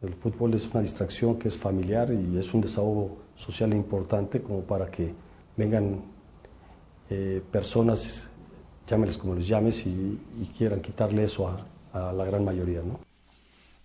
[0.00, 4.60] El fútbol es una distracción que es familiar y es un desahogo social importante como
[4.62, 5.12] para que
[5.56, 6.00] vengan
[7.10, 8.28] eh, personas,
[8.86, 9.90] llámeles como les llames, y,
[10.40, 13.00] y quieran quitarle eso a, a la gran mayoría, ¿no?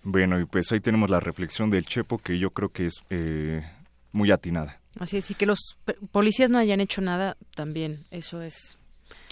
[0.04, 3.64] Bueno, y pues ahí tenemos la reflexión del Chepo, que yo creo que es eh,
[4.12, 4.80] muy atinada.
[5.00, 5.60] Así es, y que los
[6.12, 8.78] policías no hayan hecho nada, también eso es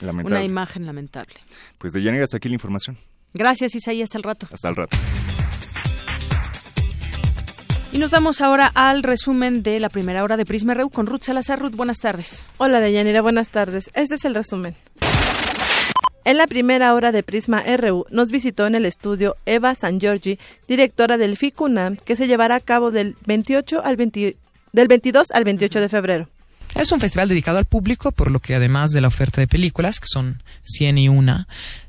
[0.01, 0.37] Lamentable.
[0.37, 1.35] una imagen lamentable.
[1.77, 2.97] Pues de Yanira, hasta aquí la información.
[3.35, 4.47] Gracias, Isaí, hasta el rato.
[4.51, 4.97] Hasta el rato.
[7.93, 11.21] Y nos vamos ahora al resumen de la primera hora de Prisma RU con Ruth
[11.21, 11.59] Salazar.
[11.59, 12.47] Ruth, buenas tardes.
[12.57, 13.91] Hola, Deyanira, buenas tardes.
[13.93, 14.75] Este es el resumen.
[16.25, 20.39] En la primera hora de Prisma RU nos visitó en el estudio Eva San Giorgi,
[20.67, 24.37] directora del FICUNAM, que se llevará a cabo del 28 al 20
[24.71, 26.29] del 22 al 28 de febrero.
[26.73, 29.99] Es un festival dedicado al público, por lo que además de la oferta de películas,
[29.99, 31.47] que son 100 y una,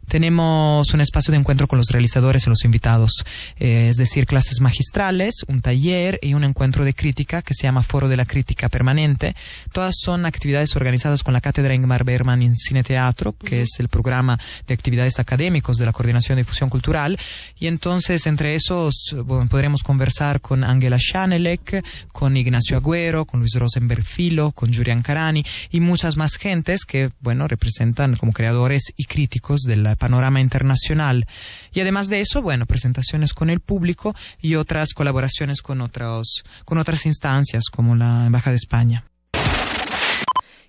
[0.09, 3.25] tenemos un espacio de encuentro con los realizadores y los invitados,
[3.59, 7.83] eh, es decir, clases magistrales, un taller y un encuentro de crítica que se llama
[7.83, 9.35] Foro de la Crítica Permanente.
[9.73, 13.89] Todas son actividades organizadas con la Cátedra Ingmar Berman en Cine Teatro, que es el
[13.89, 17.19] programa de actividades académicos de la Coordinación de Difusión Cultural.
[17.59, 19.15] Y entonces, entre esos,
[19.51, 25.45] podremos conversar con Angela Schanelek, con Ignacio Agüero, con Luis Rosenberg Filo, con Julian Carani
[25.71, 31.27] y muchas más gentes que, bueno, representan como creadores y críticos del panorama internacional.
[31.73, 36.79] Y además de eso, bueno, presentaciones con el público y otras colaboraciones con, otros, con
[36.79, 39.05] otras instancias como la Embajada de España.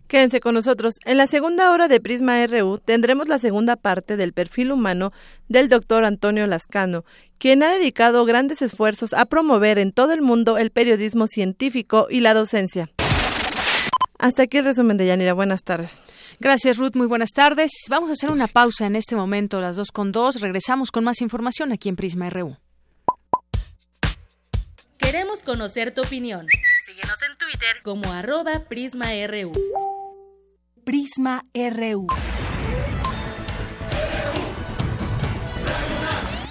[0.08, 0.96] Quédense con nosotros.
[1.06, 5.12] En la segunda hora de Prisma RU tendremos la segunda parte del perfil humano
[5.50, 7.06] del doctor Antonio Lascano,
[7.40, 12.20] quien ha dedicado grandes esfuerzos a promover en todo el mundo el periodismo científico y
[12.20, 12.90] la docencia.
[14.20, 15.34] Hasta aquí el resumen de Yanira.
[15.34, 16.00] Buenas tardes.
[16.40, 16.96] Gracias, Ruth.
[16.96, 17.72] Muy buenas tardes.
[17.90, 20.42] Vamos a hacer una pausa en este momento, las dos con dos.
[20.42, 22.58] Regresamos con más información aquí en Prisma RU.
[24.98, 26.48] Queremos conocer tu opinión.
[26.86, 29.52] Síguenos en Twitter como arroba PrismaRU.
[30.84, 32.08] Prisma RU.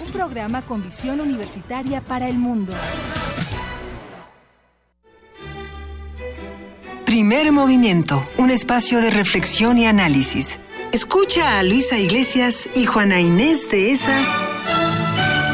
[0.05, 2.73] Un programa con visión universitaria para el mundo.
[7.15, 10.59] Primer movimiento, un espacio de reflexión y análisis.
[10.91, 14.19] Escucha a Luisa Iglesias y Juana Inés de esa.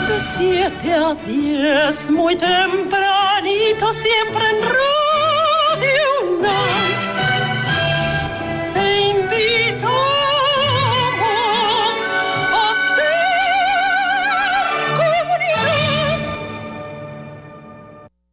[0.07, 5.99] De 7 a 10, muy tempranito, siempre en Radio
[6.39, 6.61] Una.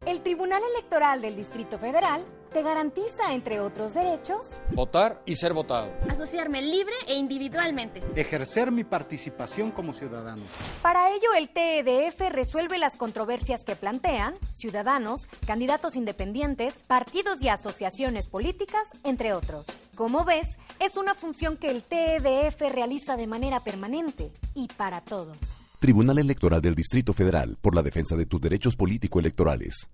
[0.07, 5.91] El Tribunal Electoral del Distrito Federal te garantiza, entre otros derechos, votar y ser votado,
[6.09, 10.41] asociarme libre e individualmente, ejercer mi participación como ciudadano.
[10.81, 18.27] Para ello, el TEDF resuelve las controversias que plantean ciudadanos, candidatos independientes, partidos y asociaciones
[18.27, 19.65] políticas, entre otros.
[19.95, 25.37] Como ves, es una función que el TEDF realiza de manera permanente y para todos.
[25.79, 29.89] Tribunal Electoral del Distrito Federal por la defensa de tus derechos político-electorales.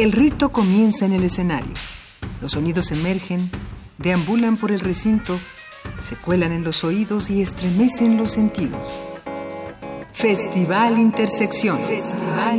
[0.00, 1.74] El rito comienza en el escenario.
[2.40, 3.50] Los sonidos emergen,
[3.98, 5.38] deambulan por el recinto,
[5.98, 8.98] se cuelan en los oídos y estremecen los sentidos.
[10.14, 11.78] Festival Intersección.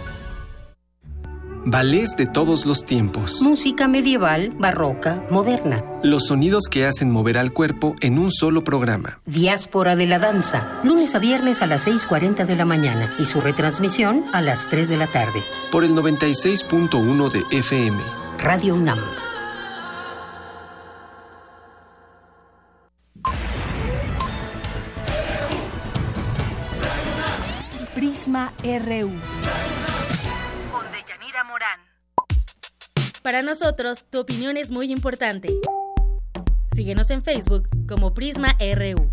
[1.70, 3.42] Ballets de todos los tiempos.
[3.42, 5.84] Música medieval, barroca, moderna.
[6.02, 9.18] Los sonidos que hacen mover al cuerpo en un solo programa.
[9.26, 10.80] Diáspora de la danza.
[10.86, 14.88] Lunes a viernes a las 6.40 de la mañana y su retransmisión a las 3
[14.88, 15.44] de la tarde.
[15.70, 18.02] Por el 96.1 de FM.
[18.38, 19.00] Radio UNAM.
[27.94, 29.12] Prisma RU.
[33.22, 35.50] Para nosotros, tu opinión es muy importante.
[36.74, 39.10] Síguenos en Facebook como Prisma RU.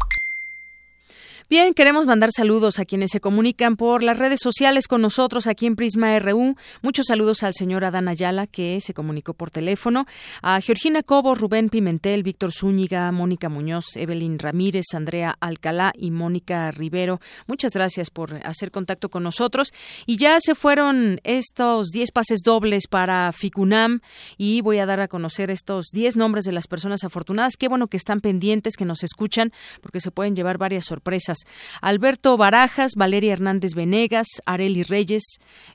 [1.50, 5.66] Bien, queremos mandar saludos a quienes se comunican por las redes sociales con nosotros aquí
[5.66, 6.54] en Prisma RU.
[6.80, 10.06] Muchos saludos al señor Adán Ayala, que se comunicó por teléfono,
[10.40, 16.70] a Georgina Cobo, Rubén Pimentel, Víctor Zúñiga, Mónica Muñoz, Evelyn Ramírez, Andrea Alcalá y Mónica
[16.70, 17.20] Rivero.
[17.46, 19.68] Muchas gracias por hacer contacto con nosotros.
[20.06, 24.00] Y ya se fueron estos 10 pases dobles para FICUNAM
[24.38, 27.58] y voy a dar a conocer estos 10 nombres de las personas afortunadas.
[27.58, 31.33] Qué bueno que están pendientes, que nos escuchan, porque se pueden llevar varias sorpresas.
[31.80, 35.22] Alberto Barajas, Valeria Hernández Venegas, Areli Reyes,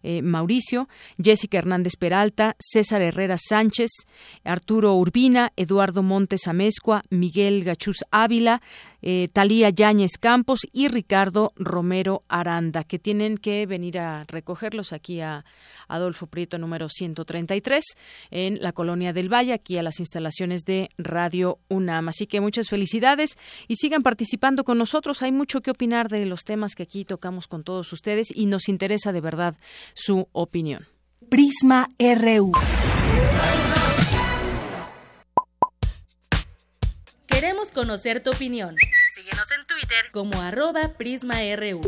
[0.03, 0.87] eh, Mauricio,
[1.21, 3.91] Jessica Hernández Peralta, César Herrera Sánchez,
[4.43, 8.61] Arturo Urbina, Eduardo Montes Amezcua, Miguel Gachuz Ávila,
[9.01, 15.21] eh, Talía Yáñez Campos y Ricardo Romero Aranda, que tienen que venir a recogerlos aquí
[15.21, 15.45] a
[15.87, 17.83] Adolfo Prieto número 133
[18.31, 22.09] en la colonia del Valle, aquí a las instalaciones de Radio UNAM.
[22.09, 23.37] Así que muchas felicidades
[23.67, 25.21] y sigan participando con nosotros.
[25.21, 28.69] Hay mucho que opinar de los temas que aquí tocamos con todos ustedes y nos
[28.69, 29.55] interesa de verdad
[29.93, 30.87] su opinión.
[31.29, 32.51] Prisma RU.
[37.39, 38.75] Queremos conocer tu opinión.
[39.15, 41.79] Síguenos en Twitter como arroba PrismaRU.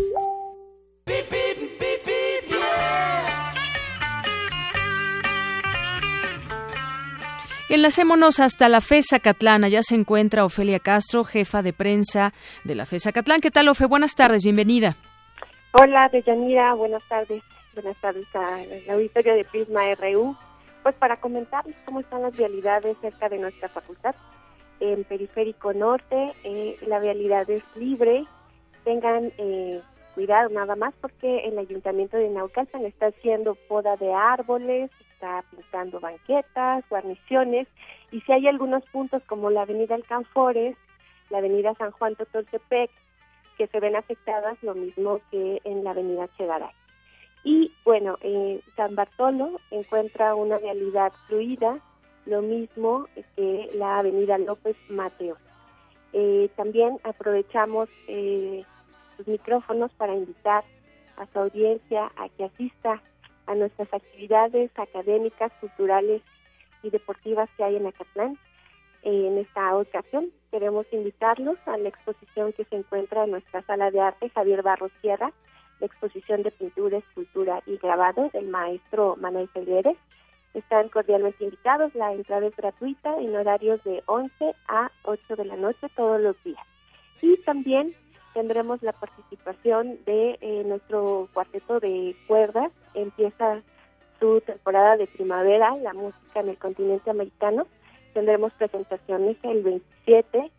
[7.67, 9.65] Enlacémonos hasta la FESA Catlán.
[9.65, 12.31] Allá se encuentra Ofelia Castro, jefa de prensa
[12.63, 13.41] de la FESA Catlán.
[13.41, 13.87] ¿Qué tal, Ofe?
[13.87, 14.95] Buenas tardes, bienvenida.
[15.73, 17.43] Hola, Deyanira, buenas tardes.
[17.73, 20.33] Buenas tardes al auditorio de Prisma RU.
[20.81, 24.15] Pues para comentarles cómo están las vialidades cerca de nuestra facultad
[24.81, 28.25] en Periférico Norte, eh, la vialidad es libre,
[28.83, 29.79] tengan eh,
[30.15, 35.99] cuidado nada más porque el Ayuntamiento de Naucalpan está haciendo poda de árboles, está pintando
[35.99, 37.67] banquetas, guarniciones,
[38.11, 40.75] y si hay algunos puntos como la Avenida Alcanfores,
[41.29, 42.89] la Avenida San Juan Totoltepec,
[43.57, 46.71] que se ven afectadas, lo mismo que en la Avenida Chegaray.
[47.43, 51.79] Y bueno, eh, San Bartolo encuentra una vialidad fluida,
[52.25, 55.37] lo mismo que la avenida López Mateos.
[56.13, 58.63] Eh, también aprovechamos eh,
[59.17, 60.63] los micrófonos para invitar
[61.17, 63.01] a su audiencia a que asista
[63.47, 66.21] a nuestras actividades académicas, culturales
[66.83, 68.37] y deportivas que hay en Acatlán.
[69.03, 74.01] en esta ocasión queremos invitarlos a la exposición que se encuentra en nuestra sala de
[74.01, 75.31] arte Javier Barros Sierra,
[75.79, 79.97] la exposición de pintura, escultura y grabado del maestro Manuel Figueres
[80.53, 81.93] están cordialmente invitados.
[81.95, 86.41] La entrada es gratuita en horarios de 11 a 8 de la noche todos los
[86.43, 86.65] días.
[87.21, 87.95] Y también
[88.33, 92.71] tendremos la participación de eh, nuestro cuarteto de cuerdas.
[92.93, 93.61] Empieza
[94.19, 97.67] su temporada de primavera, la música en el continente americano.
[98.13, 100.51] Tendremos presentaciones el 27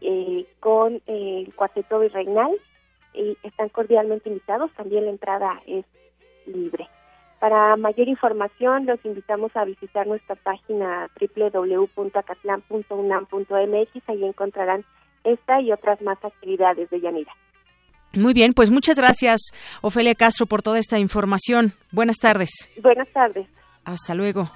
[0.00, 2.52] eh, con el cuarteto virreinal
[3.12, 4.72] y están cordialmente invitados.
[4.72, 5.84] También la entrada es
[6.46, 6.88] libre.
[7.40, 14.08] Para mayor información, los invitamos a visitar nuestra página www.acatlan.unam.mx.
[14.08, 14.84] Ahí encontrarán
[15.24, 17.32] esta y otras más actividades de Yanira.
[18.12, 19.50] Muy bien, pues muchas gracias,
[19.82, 21.72] Ofelia Castro, por toda esta información.
[21.90, 22.70] Buenas tardes.
[22.80, 23.48] Buenas tardes.
[23.84, 24.48] Hasta luego.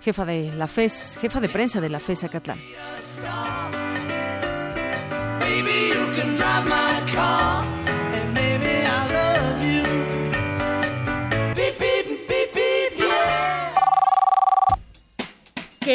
[0.00, 2.58] Jefa de la FES, jefa de prensa de la FES Acatlán.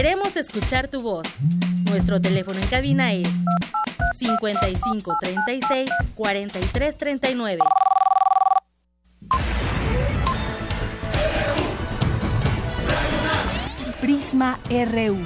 [0.01, 1.27] Queremos escuchar tu voz.
[1.89, 3.27] Nuestro teléfono en cabina es
[4.15, 7.59] 55 36 43 39.
[13.99, 15.17] Prisma RU.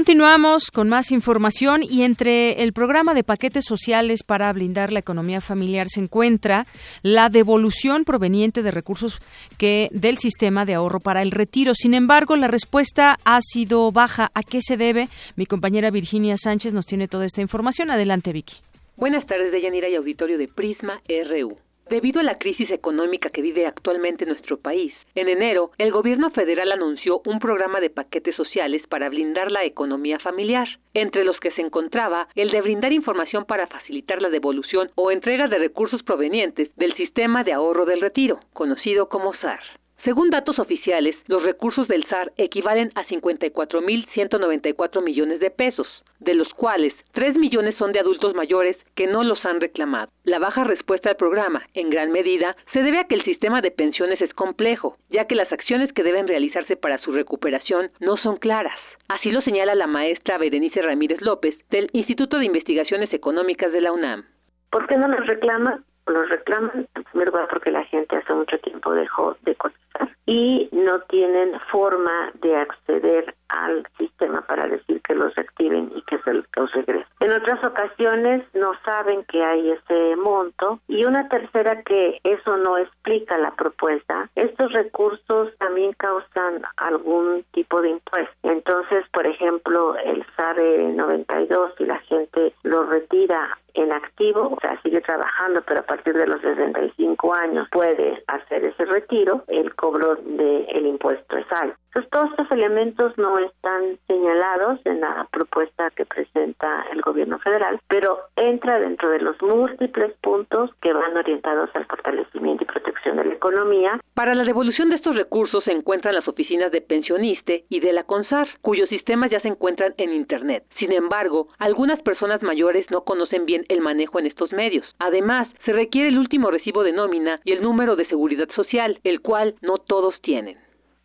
[0.00, 5.42] Continuamos con más información y entre el programa de paquetes sociales para blindar la economía
[5.42, 6.64] familiar se encuentra
[7.02, 9.20] la devolución proveniente de recursos
[9.58, 11.74] que del sistema de ahorro para el retiro.
[11.74, 14.30] Sin embargo, la respuesta ha sido baja.
[14.32, 15.10] ¿A qué se debe?
[15.36, 17.90] Mi compañera Virginia Sánchez nos tiene toda esta información.
[17.90, 18.56] Adelante, Vicky.
[18.96, 21.58] Buenas tardes, Deyanira y auditorio de Prisma RU.
[21.90, 26.70] Debido a la crisis económica que vive actualmente nuestro país, en enero el gobierno federal
[26.70, 31.62] anunció un programa de paquetes sociales para blindar la economía familiar, entre los que se
[31.62, 36.94] encontraba el de brindar información para facilitar la devolución o entrega de recursos provenientes del
[36.94, 39.58] sistema de ahorro del retiro, conocido como SAR.
[40.04, 45.86] Según datos oficiales, los recursos del SAR equivalen a 54.194 millones de pesos,
[46.20, 50.10] de los cuales 3 millones son de adultos mayores que no los han reclamado.
[50.24, 53.70] La baja respuesta al programa, en gran medida, se debe a que el sistema de
[53.70, 58.38] pensiones es complejo, ya que las acciones que deben realizarse para su recuperación no son
[58.38, 58.78] claras.
[59.08, 63.92] Así lo señala la maestra Berenice Ramírez López del Instituto de Investigaciones Económicas de la
[63.92, 64.24] UNAM.
[64.70, 65.84] ¿Por qué no los reclaman?
[66.06, 70.68] Los reclaman en primer lugar porque la gente hace mucho tiempo dejó de cotizar y
[70.72, 76.32] no tienen forma de acceder al sistema para decir que los activen y que se
[76.32, 77.06] los regresen.
[77.20, 82.78] En otras ocasiones no saben que hay ese monto y una tercera que eso no
[82.78, 84.28] explica la propuesta.
[84.34, 88.34] Estos recursos también causan algún tipo de impuesto.
[88.42, 94.80] Entonces, por ejemplo, el SARE 92 si la gente lo retira en activo, o sea,
[94.82, 100.16] sigue trabajando, pero a partir de los 65 años puede hacer ese retiro, el cobro
[100.16, 101.76] del impuesto es alto.
[101.86, 107.80] Entonces, todos estos elementos no están señalados en la propuesta que presenta el gobierno federal,
[107.88, 113.24] pero entra dentro de los múltiples puntos que van orientados al fortalecimiento y protección de
[113.24, 114.00] la economía.
[114.14, 118.04] Para la devolución de estos recursos se encuentran las oficinas de pensioniste y de la
[118.04, 120.64] CONSAR, cuyos sistemas ya se encuentran en Internet.
[120.78, 124.84] Sin embargo, algunas personas mayores no conocen bien el manejo en estos medios.
[124.98, 129.20] Además, se requiere el último recibo de nómina y el número de seguridad social, el
[129.20, 130.58] cual no todos tienen.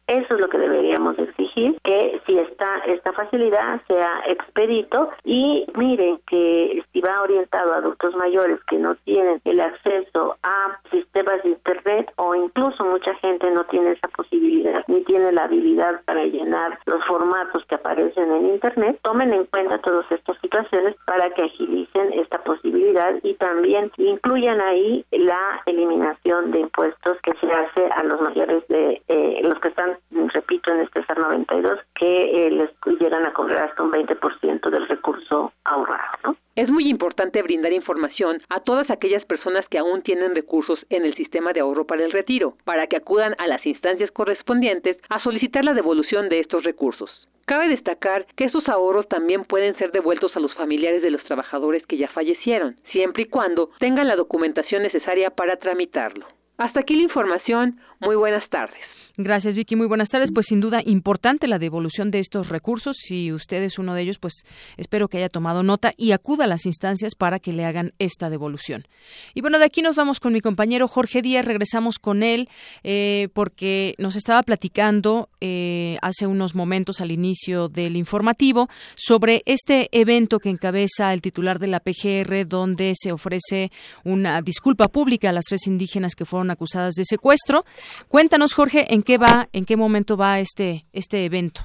[0.07, 1.17] Eso es lo que deberíamos
[1.83, 8.15] que si está esta facilidad sea expedito y miren que si va orientado a adultos
[8.15, 13.63] mayores que no tienen el acceso a sistemas de internet o incluso mucha gente no
[13.65, 18.99] tiene esa posibilidad ni tiene la habilidad para llenar los formatos que aparecen en internet,
[19.03, 25.05] tomen en cuenta todas estas situaciones para que agilicen esta posibilidad y también incluyan ahí
[25.11, 29.97] la eliminación de impuestos que se hace a los mayores de eh, los que están
[30.33, 31.19] repito, en este SAR
[31.49, 32.69] 92, que eh, les
[33.13, 36.35] a cobrar hasta un 20% del recurso ahorrado.
[36.55, 41.15] Es muy importante brindar información a todas aquellas personas que aún tienen recursos en el
[41.15, 45.63] sistema de ahorro para el retiro, para que acudan a las instancias correspondientes a solicitar
[45.65, 47.09] la devolución de estos recursos.
[47.45, 51.85] Cabe destacar que estos ahorros también pueden ser devueltos a los familiares de los trabajadores
[51.85, 56.25] que ya fallecieron, siempre y cuando tengan la documentación necesaria para tramitarlo.
[56.57, 57.79] Hasta aquí la información.
[58.01, 58.77] Muy buenas tardes.
[59.17, 59.75] Gracias, Vicky.
[59.75, 60.31] Muy buenas tardes.
[60.33, 62.97] Pues sin duda importante la devolución de estos recursos.
[62.99, 64.45] Si usted es uno de ellos, pues
[64.77, 68.29] espero que haya tomado nota y acuda a las instancias para que le hagan esta
[68.29, 68.85] devolución.
[69.33, 71.45] Y bueno, de aquí nos vamos con mi compañero Jorge Díaz.
[71.45, 72.49] Regresamos con él
[72.83, 79.89] eh, porque nos estaba platicando eh, hace unos momentos al inicio del informativo sobre este
[79.91, 83.71] evento que encabeza el titular de la PGR, donde se ofrece
[84.03, 87.63] una disculpa pública a las tres indígenas que fueron acusadas de secuestro.
[88.07, 91.61] Cuéntanos, Jorge, en qué va, en qué momento va este, este evento.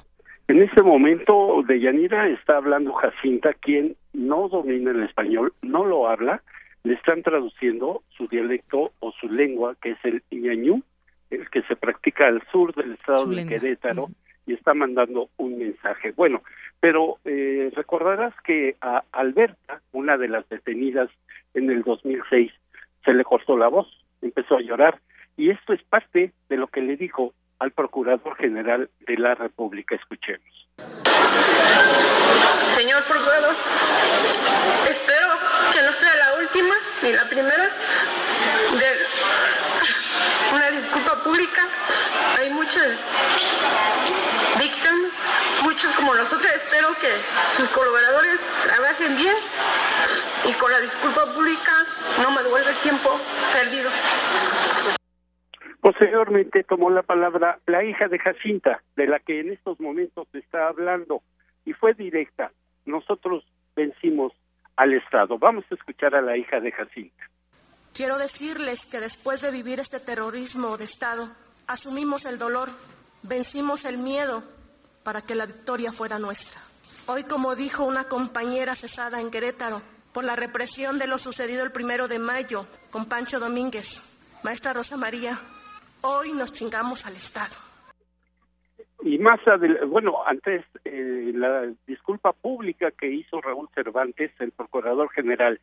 [0.47, 6.09] En este momento, de Yanira está hablando Jacinta, quien no domina el español, no lo
[6.09, 6.43] habla,
[6.83, 10.83] le están traduciendo su dialecto o su lengua, que es el Iñañú,
[11.29, 14.09] el que se practica al sur del estado de Querétaro,
[14.45, 16.11] y está mandando un mensaje.
[16.11, 16.41] Bueno,
[16.79, 21.09] pero eh, recordarás que a Alberta, una de las detenidas
[21.53, 22.51] en el 2006,
[23.05, 23.87] se le cortó la voz,
[24.21, 24.99] empezó a llorar
[25.37, 29.95] y esto es parte de lo que le dijo al Procurador General de la República.
[29.95, 30.67] Escuchemos.
[32.75, 33.55] Señor Procurador,
[34.89, 35.27] espero
[35.73, 37.69] que no sea la última ni la primera
[38.79, 41.67] de una disculpa pública.
[42.39, 42.97] Hay muchas
[44.59, 45.11] víctimas,
[45.63, 46.51] muchos como nosotros.
[46.51, 47.09] Espero que
[47.57, 49.35] sus colaboradores trabajen bien
[50.47, 51.85] y con la disculpa pública
[52.21, 53.09] no me devuelva el tiempo
[53.53, 53.89] perdido.
[55.81, 60.39] Posteriormente tomó la palabra la hija de Jacinta, de la que en estos momentos se
[60.39, 61.21] está hablando,
[61.65, 62.51] y fue directa.
[62.85, 63.43] Nosotros
[63.75, 64.33] vencimos
[64.75, 65.37] al Estado.
[65.37, 67.23] Vamos a escuchar a la hija de Jacinta.
[67.93, 71.27] Quiero decirles que después de vivir este terrorismo de Estado,
[71.67, 72.69] asumimos el dolor,
[73.23, 74.41] vencimos el miedo
[75.03, 76.61] para que la victoria fuera nuestra.
[77.07, 79.81] Hoy, como dijo una compañera cesada en Querétaro,
[80.13, 84.97] por la represión de lo sucedido el primero de mayo con Pancho Domínguez, maestra Rosa
[84.97, 85.37] María,
[86.03, 87.53] Hoy nos chingamos al Estado.
[89.03, 95.11] Y más adelante, bueno, antes eh, la disculpa pública que hizo Raúl Cervantes, el Procurador
[95.11, 95.59] General,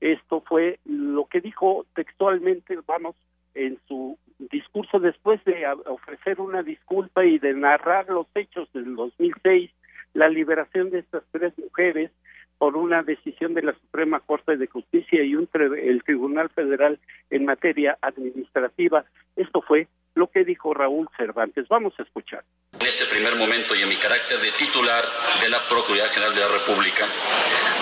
[0.00, 3.16] esto fue lo que dijo textualmente, vamos,
[3.54, 9.70] en su discurso después de ofrecer una disculpa y de narrar los hechos del 2006,
[10.14, 12.10] la liberación de estas tres mujeres,
[12.58, 16.98] por una decisión de la Suprema Corte de Justicia y un el Tribunal Federal
[17.30, 19.04] en materia administrativa.
[19.36, 21.68] Esto fue lo que dijo Raúl Cervantes.
[21.68, 22.42] Vamos a escuchar.
[22.80, 25.04] En este primer momento y en mi carácter de titular
[25.40, 27.06] de la Procuraduría General de la República,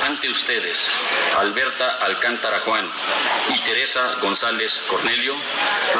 [0.05, 0.90] ante ustedes,
[1.39, 2.86] Alberta Alcántara Juan
[3.55, 5.35] y Teresa González Cornelio,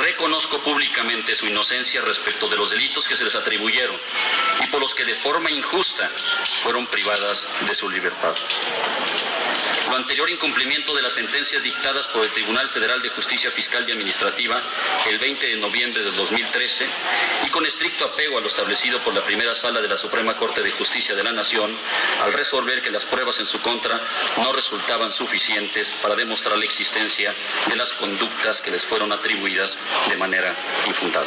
[0.01, 3.97] reconozco públicamente su inocencia respecto de los delitos que se les atribuyeron
[4.63, 6.09] y por los que de forma injusta
[6.63, 8.35] fueron privadas de su libertad.
[9.89, 13.93] Lo anterior incumplimiento de las sentencias dictadas por el Tribunal Federal de Justicia Fiscal y
[13.93, 14.61] Administrativa
[15.09, 16.85] el 20 de noviembre del 2013
[17.47, 20.63] y con estricto apego a lo establecido por la primera sala de la Suprema Corte
[20.63, 21.71] de Justicia de la Nación
[22.23, 24.01] al resolver que las pruebas en su contra
[24.39, 27.33] no resultaban suficientes para demostrar la existencia
[27.69, 29.79] de las conductas que les fueron atribuidas
[30.09, 30.55] de manera
[30.87, 31.27] infundada.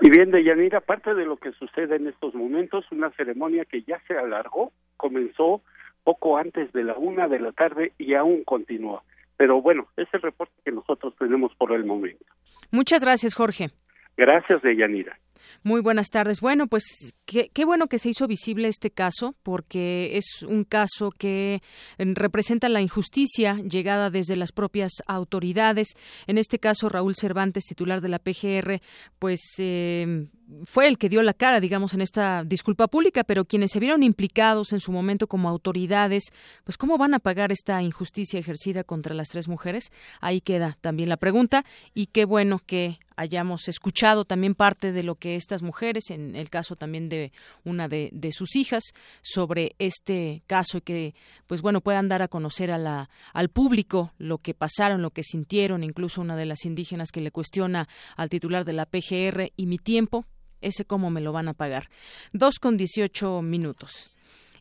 [0.00, 4.00] Y bien, Deyanira, aparte de lo que sucede en estos momentos, una ceremonia que ya
[4.06, 5.62] se alargó, comenzó
[6.04, 9.02] poco antes de la una de la tarde y aún continúa.
[9.36, 12.24] Pero bueno, es el reporte que nosotros tenemos por el momento.
[12.70, 13.70] Muchas gracias, Jorge.
[14.16, 15.18] Gracias, Deyanira.
[15.62, 16.40] Muy buenas tardes.
[16.40, 21.10] Bueno, pues qué, qué, bueno que se hizo visible este caso, porque es un caso
[21.10, 21.60] que
[21.98, 25.88] representa la injusticia llegada desde las propias autoridades.
[26.26, 28.80] En este caso, Raúl Cervantes, titular de la PGR,
[29.18, 30.26] pues eh,
[30.64, 34.02] fue el que dio la cara, digamos, en esta disculpa pública, pero quienes se vieron
[34.02, 36.24] implicados en su momento como autoridades,
[36.64, 39.92] pues cómo van a pagar esta injusticia ejercida contra las tres mujeres?
[40.20, 41.64] Ahí queda también la pregunta
[41.94, 46.50] y qué bueno que hayamos escuchado también parte de lo que estas mujeres, en el
[46.50, 47.32] caso también de
[47.64, 48.82] una de, de sus hijas,
[49.22, 51.14] sobre este caso y que,
[51.46, 55.22] pues bueno, puedan dar a conocer a la, al público lo que pasaron, lo que
[55.22, 59.66] sintieron, incluso una de las indígenas que le cuestiona al titular de la PGR y
[59.66, 60.26] mi tiempo,
[60.60, 61.84] ese cómo me lo van a pagar.
[62.32, 64.10] Dos con dieciocho minutos.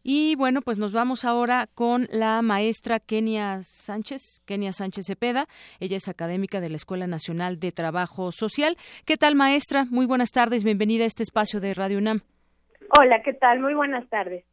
[0.03, 5.47] Y bueno, pues nos vamos ahora con la maestra Kenia Sánchez, Kenia Sánchez Cepeda.
[5.79, 8.75] Ella es académica de la Escuela Nacional de Trabajo Social.
[9.05, 9.85] ¿Qué tal, maestra?
[9.89, 10.65] Muy buenas tardes.
[10.65, 12.19] Bienvenida a este espacio de Radio UNAM.
[12.99, 13.61] Hola, ¿qué tal?
[13.61, 14.43] Muy buenas tardes.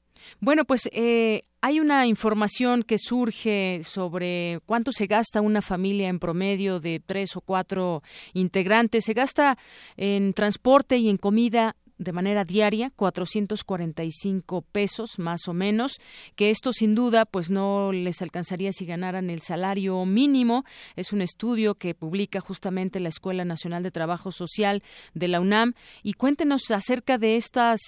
[0.40, 6.18] Bueno, pues eh, hay una información que surge sobre cuánto se gasta una familia en
[6.18, 9.04] promedio de tres o cuatro integrantes.
[9.04, 9.58] Se gasta
[9.96, 16.00] en transporte y en comida de manera diaria 445 pesos más o menos
[16.34, 20.64] que esto sin duda pues no les alcanzaría si ganaran el salario mínimo.
[20.96, 24.82] Es un estudio que publica justamente la Escuela Nacional de Trabajo Social
[25.12, 25.74] de la UNAM.
[26.02, 27.80] Y cuéntenos acerca de estas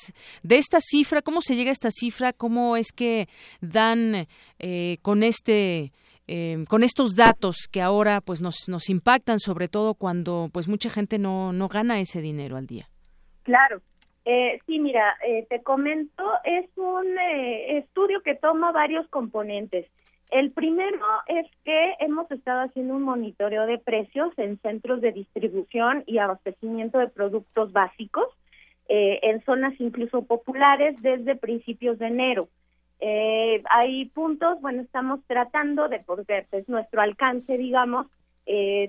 [0.42, 3.30] de esta cifra cómo se llega a esta cifra cómo es que
[3.62, 4.28] dan
[4.58, 5.92] eh, con este
[6.28, 10.90] eh, con estos datos que ahora pues nos, nos impactan sobre todo cuando pues mucha
[10.90, 12.90] gente no, no gana ese dinero al día.
[13.42, 13.82] Claro,
[14.24, 19.86] eh, sí, mira, eh, te comento, es un eh, estudio que toma varios componentes.
[20.30, 26.04] El primero es que hemos estado haciendo un monitoreo de precios en centros de distribución
[26.06, 28.28] y abastecimiento de productos básicos,
[28.88, 32.48] eh, en zonas incluso populares desde principios de enero.
[33.00, 38.06] Eh, hay puntos, bueno, estamos tratando de, porque es nuestro alcance, digamos,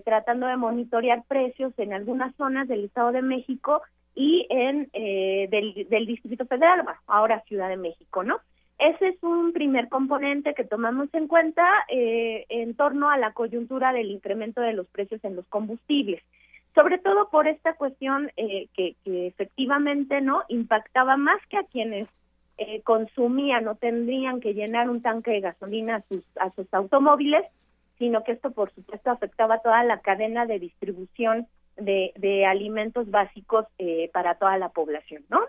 [0.04, 3.82] tratando de monitorear precios en algunas zonas del Estado de México
[4.16, 8.40] y en eh, del, del Distrito Federal, ahora Ciudad de México, ¿no?
[8.80, 13.94] Ese es un primer componente que tomamos en cuenta eh, en torno a la coyuntura
[13.94, 16.22] del incremento de los precios en los combustibles,
[16.76, 22.10] sobre todo por esta cuestión eh, que, efectivamente no impactaba más que a quienes
[22.58, 27.46] eh, consumían o tendrían que llenar un tanque de gasolina a sus, a sus automóviles,
[28.00, 31.48] sino que esto por supuesto afectaba toda la cadena de distribución
[31.78, 35.42] de, de alimentos básicos eh, para toda la población, ¿no?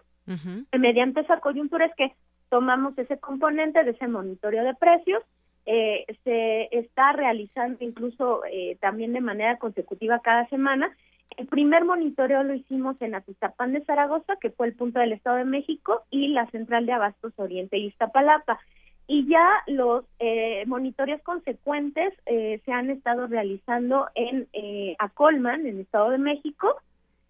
[0.73, 2.13] Mediante esa coyuntura es que
[2.49, 5.23] tomamos ese componente de ese monitoreo de precios,
[5.67, 10.95] eh, se está realizando incluso eh, también de manera consecutiva cada semana.
[11.37, 15.37] El primer monitoreo lo hicimos en Atizapán de Zaragoza, que fue el punto del Estado
[15.37, 18.61] de México, y la Central de Abastos Oriente y Iztapalapa
[19.07, 25.77] y ya los eh, monitoreos consecuentes eh, se han estado realizando en eh, Acolman, en
[25.77, 26.77] el Estado de México,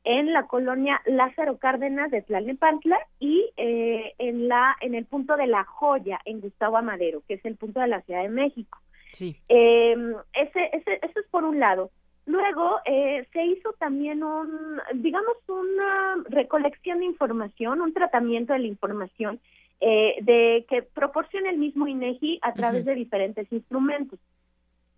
[0.04, 5.46] en la colonia Lázaro Cárdenas de Tlalnepantla y eh, en la en el punto de
[5.46, 8.78] La Joya en Gustavo Amadero, que es el punto de la Ciudad de México.
[9.12, 9.36] Sí.
[9.48, 9.96] Eh,
[10.34, 11.90] ese, ese, eso es por un lado.
[12.26, 18.66] Luego eh, se hizo también un, digamos, una recolección de información, un tratamiento de la
[18.66, 19.40] información
[19.86, 24.18] eh, de que proporciona el mismo INEGI a través de diferentes instrumentos,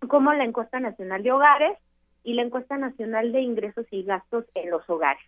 [0.07, 1.77] como la encuesta nacional de hogares
[2.23, 5.21] y la encuesta nacional de ingresos y gastos en los hogares.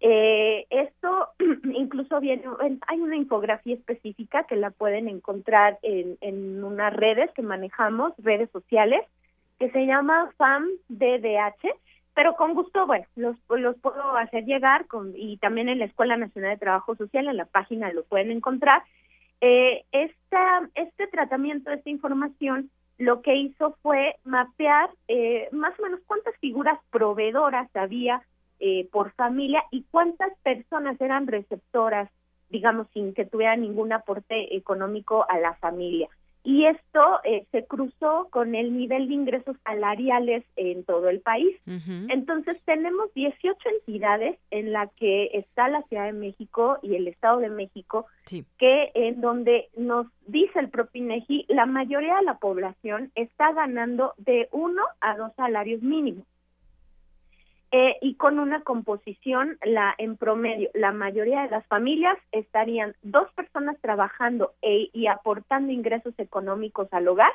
[0.00, 1.28] Eh, esto
[1.72, 2.42] incluso viene,
[2.88, 8.50] hay una infografía específica que la pueden encontrar en, en unas redes que manejamos, redes
[8.50, 9.02] sociales,
[9.60, 11.64] que se llama FAMDDH,
[12.16, 16.16] pero con gusto, bueno, los, los puedo hacer llegar con, y también en la Escuela
[16.16, 18.82] Nacional de Trabajo Social, en la página lo pueden encontrar.
[19.42, 26.00] Eh, esta, este tratamiento, esta información, lo que hizo fue mapear eh, más o menos
[26.06, 28.22] cuántas figuras proveedoras había
[28.60, 32.08] eh, por familia y cuántas personas eran receptoras,
[32.48, 36.08] digamos, sin que tuvieran ningún aporte económico a la familia.
[36.46, 41.56] Y esto eh, se cruzó con el nivel de ingresos salariales en todo el país.
[41.66, 47.40] Entonces tenemos 18 entidades en la que está la Ciudad de México y el Estado
[47.40, 48.06] de México,
[48.58, 54.14] que en donde nos dice el propio INEGI, la mayoría de la población está ganando
[54.16, 56.24] de uno a dos salarios mínimos.
[57.78, 63.30] Eh, y con una composición la en promedio la mayoría de las familias estarían dos
[63.34, 67.34] personas trabajando e, y aportando ingresos económicos al hogar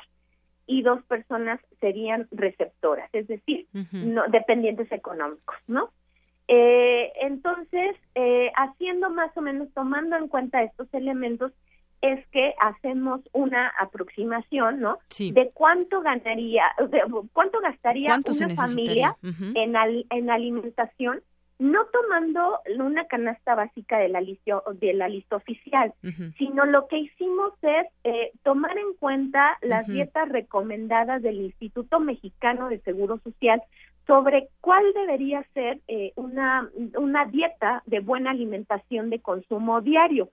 [0.66, 5.92] y dos personas serían receptoras es decir no dependientes económicos no
[6.48, 11.52] eh, entonces eh, haciendo más o menos tomando en cuenta estos elementos
[12.02, 14.98] es que hacemos una aproximación, ¿no?
[15.32, 17.02] De cuánto ganaría, de
[17.32, 19.76] cuánto gastaría una familia en,
[20.10, 21.22] en alimentación,
[21.60, 25.94] no tomando una canasta básica de la lista, de la lista oficial,
[26.40, 32.68] sino lo que hicimos es eh, tomar en cuenta las dietas recomendadas del Instituto Mexicano
[32.70, 33.62] de Seguro Social
[34.08, 36.68] sobre cuál debería ser eh, una,
[36.98, 40.32] una dieta de buena alimentación de consumo diario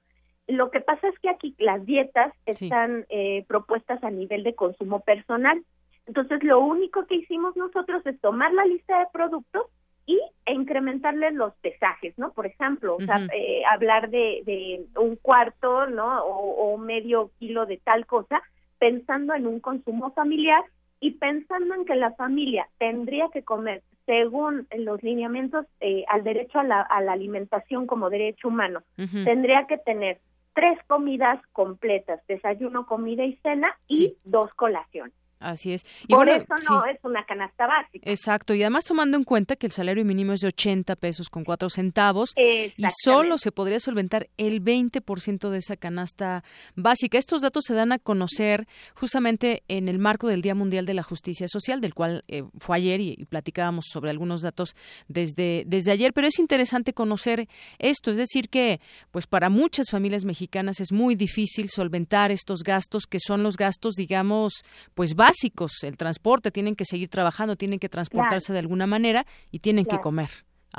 [0.49, 5.01] lo que pasa es que aquí las dietas están eh, propuestas a nivel de consumo
[5.01, 5.63] personal.
[6.07, 9.67] Entonces, lo único que hicimos nosotros es tomar la lista de productos
[10.07, 12.33] y e incrementarles los pesajes, ¿no?
[12.33, 16.25] Por ejemplo, o sea, eh, hablar de, de, un cuarto, ¿no?
[16.25, 18.41] O, o, medio kilo de tal cosa,
[18.79, 20.65] pensando en un consumo familiar
[20.99, 26.59] y pensando en que la familia tendría que comer según los lineamientos eh, al derecho
[26.59, 30.19] a la, a la, alimentación como derecho humano, tendría que tener
[30.59, 35.15] tres comidas completas, desayuno, comida y cena y dos colaciones.
[35.41, 35.87] Así es.
[36.09, 38.11] Y Por eso no es una canasta básica.
[38.11, 38.55] Exacto.
[38.55, 41.71] Y además tomando en cuenta que el salario mínimo es de 80 pesos con 4
[41.71, 42.73] centavos y
[43.05, 46.43] solo se podría solventar el 20% de esa canasta
[46.75, 47.19] básica.
[47.19, 51.05] Estos datos se dan a conocer justamente en el marco del Día Mundial de la
[51.05, 54.75] Justicia Social, del cual eh, fue ayer y, platicábamos sobre algunos datos
[55.07, 56.13] desde, desde ayer.
[56.13, 57.49] Pero es interesante conocer
[57.79, 58.11] esto.
[58.11, 58.81] Es decir, que
[59.13, 63.95] pues para muchas familias mexicanas es muy difícil solventar estos gastos que son los gastos,
[63.95, 68.87] digamos, pues básicos básicos, el transporte, tienen que seguir trabajando, tienen que transportarse de alguna
[68.87, 70.31] manera y tienen que comer.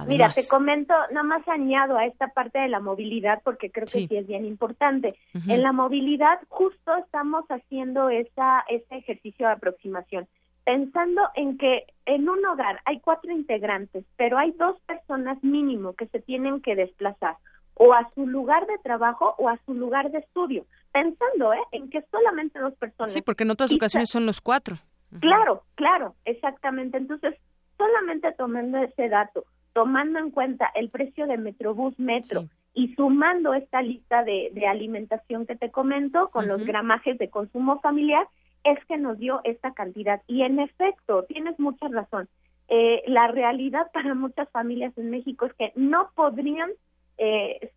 [0.08, 4.08] Mira, te comento, nada más añado a esta parte de la movilidad porque creo que
[4.08, 5.16] sí, es bien importante.
[5.48, 10.28] En la movilidad justo estamos haciendo esa, ese ejercicio de aproximación,
[10.64, 16.08] pensando en que en un hogar hay cuatro integrantes, pero hay dos personas mínimo que
[16.08, 17.38] se tienen que desplazar
[17.74, 21.62] o a su lugar de trabajo o a su lugar de estudio, pensando ¿eh?
[21.72, 23.12] en que solamente dos personas.
[23.12, 24.78] Sí, porque en otras ocasiones son los cuatro.
[25.20, 26.98] Claro, claro, exactamente.
[26.98, 27.36] Entonces,
[27.78, 33.82] solamente tomando ese dato, tomando en cuenta el precio de Metrobús Metro y sumando esta
[33.82, 38.28] lista de, de, alimentación que te comento con los gramajes de consumo familiar,
[38.64, 40.22] es que nos dio esta cantidad.
[40.28, 42.28] Y en efecto, tienes mucha razón.
[42.68, 46.70] Eh, la realidad para muchas familias en México es que no podrían
[47.18, 47.72] eh,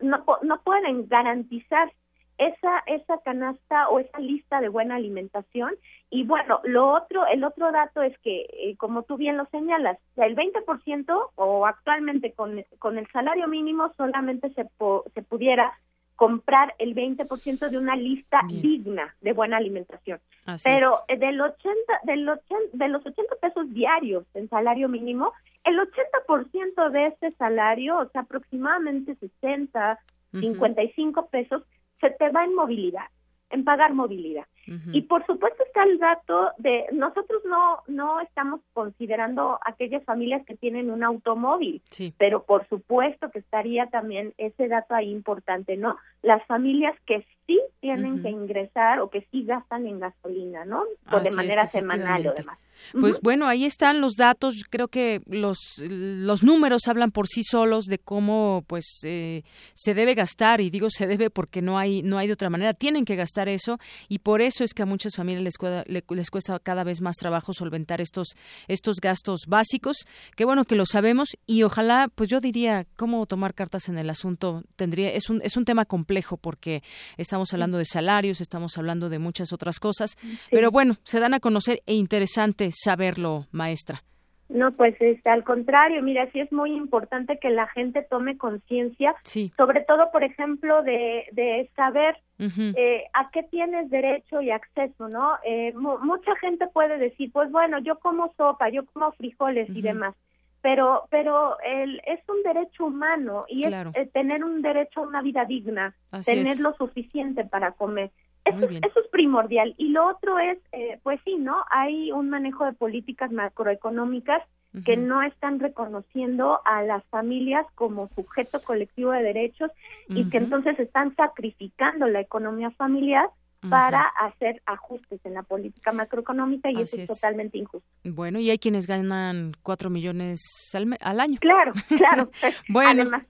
[0.00, 1.92] no, no pueden garantizar
[2.38, 5.74] esa esa canasta o esa lista de buena alimentación.
[6.10, 9.98] Y bueno lo otro el otro dato es que eh, como tú bien lo señalas
[10.16, 14.66] el 20% o actualmente con, con el salario mínimo solamente se
[15.14, 15.78] se pudiera
[16.18, 20.18] comprar el 20% de una lista digna de buena alimentación.
[20.64, 21.70] Pero eh, del 80,
[22.02, 25.32] del 80, de los 80 pesos diarios en salario mínimo,
[25.62, 30.00] el 80% de este salario, o sea, aproximadamente 60,
[30.32, 31.62] 55 pesos,
[32.00, 33.06] se te va en movilidad,
[33.50, 34.46] en pagar movilidad.
[34.92, 40.56] Y por supuesto está el dato de nosotros no no estamos considerando aquellas familias que
[40.56, 41.80] tienen un automóvil,
[42.18, 45.96] pero por supuesto que estaría también ese dato ahí importante, ¿no?
[46.22, 50.84] Las familias que sí tienen que ingresar o que sí gastan en gasolina, ¿no?
[51.10, 52.58] O de manera semanal o demás.
[52.92, 54.54] Pues bueno, ahí están los datos.
[54.70, 55.58] Creo que los,
[55.88, 59.42] los números hablan por sí solos de cómo pues eh,
[59.74, 62.74] se debe gastar y digo se debe porque no hay no hay de otra manera.
[62.74, 63.78] Tienen que gastar eso
[64.08, 67.16] y por eso es que a muchas familias les cuesta, les cuesta cada vez más
[67.16, 68.28] trabajo solventar estos
[68.66, 70.06] estos gastos básicos.
[70.36, 74.10] Qué bueno que lo sabemos y ojalá pues yo diría cómo tomar cartas en el
[74.10, 76.82] asunto tendría es un es un tema complejo porque
[77.16, 80.16] estamos hablando de salarios, estamos hablando de muchas otras cosas,
[80.50, 84.07] pero bueno se dan a conocer e interesante saberlo, maestra.
[84.48, 89.14] No, pues este, al contrario, mira, sí es muy importante que la gente tome conciencia,
[89.56, 95.34] sobre todo, por ejemplo, de, de saber eh, a qué tienes derecho y acceso, ¿no?
[95.44, 100.14] Eh, mucha gente puede decir, pues bueno, yo como sopa, yo como frijoles y demás,
[100.62, 105.20] pero pero el, es un derecho humano y es eh, tener un derecho a una
[105.20, 105.94] vida digna,
[106.24, 108.10] tener lo suficiente para comer.
[108.48, 109.74] Eso, eso, es primordial.
[109.76, 111.64] Y lo otro es, eh, pues sí, ¿no?
[111.70, 114.42] Hay un manejo de políticas macroeconómicas
[114.84, 119.70] que no están reconociendo a las familias como sujeto colectivo de derechos
[120.08, 123.30] y que entonces están sacrificando la economía familiar
[123.68, 127.88] para hacer ajustes en la política macroeconómica y eso es, totalmente injusto.
[128.04, 130.40] Bueno, y hay quienes ganan cuatro millones
[130.72, 131.38] al, año.
[131.40, 132.30] Claro, claro.
[132.68, 133.22] bueno, además,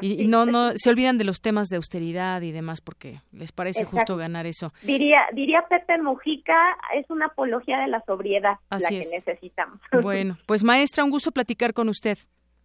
[0.00, 3.84] y, no, no se olvidan de los temas de austeridad y demás porque les parece
[3.84, 4.72] justo ganar eso.
[4.82, 9.80] Diría, diría Pepe Mujica, es una apología de la sobriedad la que necesitamos.
[10.02, 12.18] Bueno, pues maestra, un gusto platicar con usted.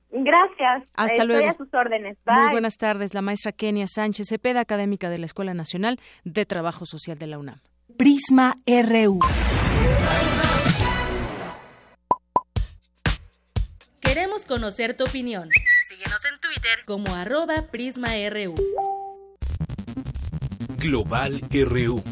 [0.09, 0.89] Gracias.
[0.95, 1.49] Hasta luego.
[1.49, 2.17] a sus órdenes.
[2.25, 3.13] Muy buenas tardes.
[3.13, 7.37] La maestra Kenia Sánchez Cepeda, académica de la Escuela Nacional de Trabajo Social de la
[7.37, 7.59] UNAM.
[7.97, 9.19] Prisma RU.
[13.99, 15.49] Queremos conocer tu opinión.
[15.87, 18.55] Síguenos en Twitter como arroba PrismaRU.
[20.77, 22.03] Global RU.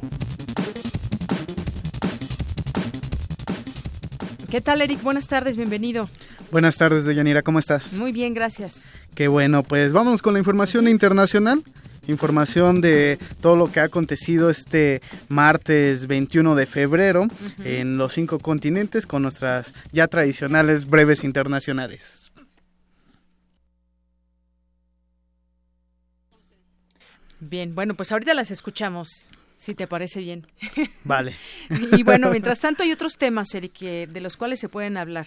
[4.50, 5.02] ¿Qué tal, Eric?
[5.02, 6.10] Buenas tardes, bienvenido.
[6.56, 7.98] Buenas tardes, Deyanira, ¿cómo estás?
[7.98, 8.90] Muy bien, gracias.
[9.14, 11.62] Qué bueno, pues vamos con la información internacional.
[12.08, 17.28] Información de todo lo que ha acontecido este martes 21 de febrero
[17.66, 22.32] en los cinco continentes con nuestras ya tradicionales breves internacionales.
[27.42, 29.28] Bien, bueno, pues ahorita las escuchamos.
[29.58, 30.48] Si te parece bien.
[31.04, 31.36] Vale.
[31.92, 35.26] y, bueno, mientras tanto hay otros temas, Eric, de los cuales se pueden hablar.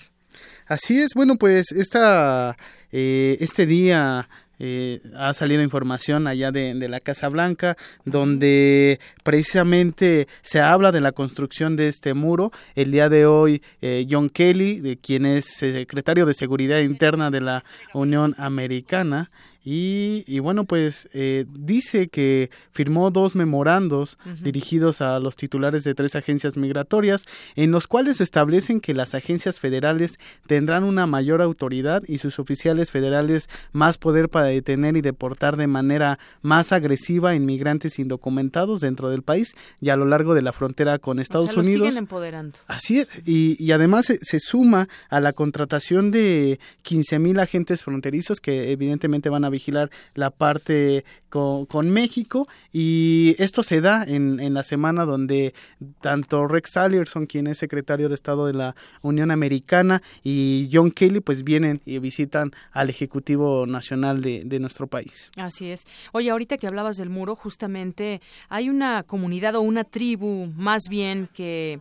[0.67, 2.57] Así es, bueno, pues esta,
[2.93, 4.29] eh, este día
[4.59, 11.13] eh, ha salido información allá de, la Casa Blanca, donde precisamente se habla de la
[11.13, 12.51] construcción de este muro.
[12.75, 17.41] El día de hoy, eh, John Kelly, de quien es secretario de Seguridad Interna de
[17.41, 17.65] la
[17.95, 19.31] Unión Americana,
[19.65, 26.15] y, bueno, pues eh, dice que firmó dos memorandos dirigidos a los titulares de tres
[26.15, 27.27] agencias migratorias,
[27.57, 32.91] en los cuales establecen que las agencias federales tendrán una mayor autoridad y sus oficiales
[32.91, 39.11] federales más poder para detener y deportar de manera más agresiva a inmigrantes indocumentados dentro
[39.11, 41.89] del país y a lo largo de la frontera con Estados Unidos.
[41.89, 42.59] Siguen empoderando.
[42.69, 48.41] Así es, y, además se, se, suma a la contratación de 15 mil agentes fronterizos
[48.41, 54.55] que evidentemente van a vigilar la parte con, México y esto se da en, en,
[54.55, 55.55] la semana donde
[56.01, 61.21] tanto Rex Tillerson, quien es secretario de Estado de la Unión Americana, y John Kelly,
[61.21, 65.31] pues vienen y visitan al Ejecutivo Nacional de, de nuestro país.
[65.37, 65.87] Así es.
[66.13, 71.29] Oye, ahorita que hablabas del muro, justamente hay una comunidad o una tribu más bien
[71.35, 71.81] que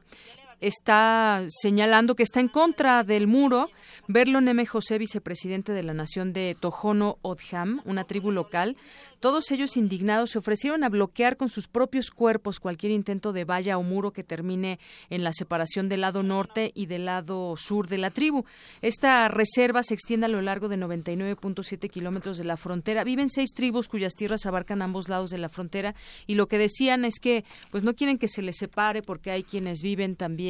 [0.59, 3.69] está señalando que está en contra del muro.
[4.07, 8.77] Verlo Neme José, vicepresidente de la Nación de Tojono Odham, una tribu local,
[9.19, 13.79] todos ellos indignados se ofrecieron a bloquear con sus propios cuerpos cualquier intento de valla
[13.79, 14.79] o muro que termine
[15.09, 18.45] en la separación del lado norte y del lado sur de la tribu.
[18.83, 23.03] Esta reserva se extiende a lo largo de 99.7 kilómetros de la frontera.
[23.03, 25.95] Viven seis tribus cuyas tierras abarcan ambos lados de la frontera
[26.27, 29.41] y lo que decían es que pues no quieren que se les separe porque hay
[29.41, 30.46] quienes viven también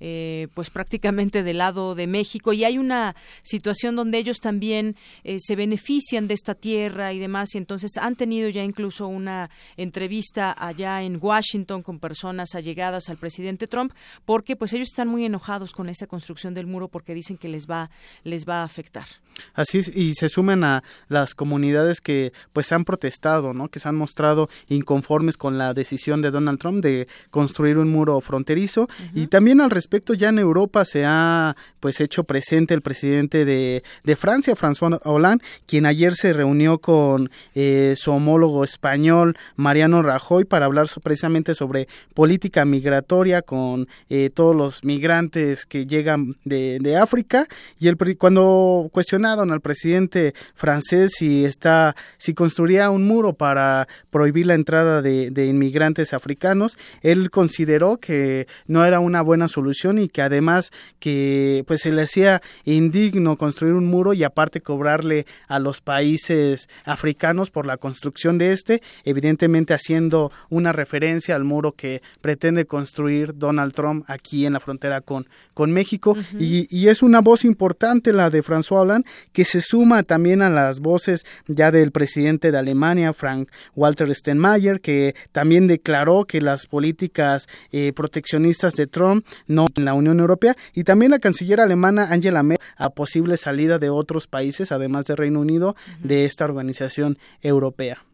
[0.00, 5.36] eh, pues prácticamente del lado de México y hay una situación donde ellos también eh,
[5.38, 10.54] se benefician de esta tierra y demás y entonces han tenido ya incluso una entrevista
[10.58, 13.92] allá en Washington con personas allegadas al presidente Trump,
[14.24, 17.66] porque pues ellos están muy enojados con esta construcción del muro porque dicen que les
[17.66, 17.90] va
[18.24, 19.06] les va a afectar.
[19.54, 23.68] Así es, y se sumen a las comunidades que pues han protestado, ¿no?
[23.68, 28.20] Que se han mostrado inconformes con la decisión de Donald Trump de construir un muro
[28.20, 32.80] fronterizo y Y también al respecto ya en Europa se ha pues hecho presente el
[32.80, 39.36] presidente de, de Francia, François Hollande, quien ayer se reunió con eh, su homólogo español,
[39.54, 46.36] Mariano Rajoy, para hablar precisamente sobre política migratoria con eh, todos los migrantes que llegan
[46.44, 47.46] de, de África.
[47.78, 54.46] Y el, cuando cuestionaron al presidente francés si está, si construiría un muro para prohibir
[54.46, 60.08] la entrada de, de inmigrantes africanos, él consideró que no era una buena solución y
[60.08, 65.58] que además que pues se le hacía indigno construir un muro y aparte cobrarle a
[65.58, 72.02] los países africanos por la construcción de este, evidentemente haciendo una referencia al muro que
[72.20, 76.16] pretende construir Donald Trump aquí en la frontera con, con México.
[76.38, 80.50] Y, y, es una voz importante la de François Hollande que se suma también a
[80.50, 86.66] las voces ya del presidente de Alemania, Frank Walter Steinmeier, que también declaró que las
[86.66, 89.01] políticas eh, proteccionistas de Trump
[89.46, 93.78] no en la Unión Europea y también la canciller alemana Angela Merkel a posible salida
[93.78, 98.04] de otros países, además de Reino Unido, de esta organización europea.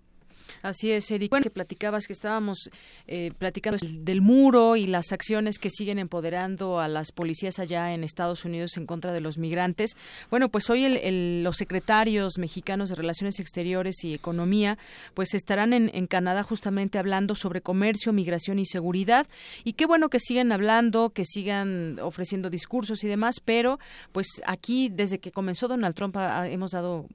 [0.69, 1.31] Así es, Eric.
[1.31, 2.71] Bueno, que platicabas que estábamos
[3.07, 8.05] eh, platicando del muro y las acciones que siguen empoderando a las policías allá en
[8.05, 9.97] Estados Unidos en contra de los migrantes.
[10.31, 14.77] Bueno, pues hoy el, los secretarios mexicanos de Relaciones Exteriores y Economía
[15.15, 19.27] pues estarán en, Canadá justamente hablando sobre comercio, migración y seguridad.
[19.65, 23.79] Y qué bueno que sigan hablando, que sigan ofreciendo discursos y demás, pero
[24.13, 27.07] pues aquí desde que comenzó Donald Trump hemos dado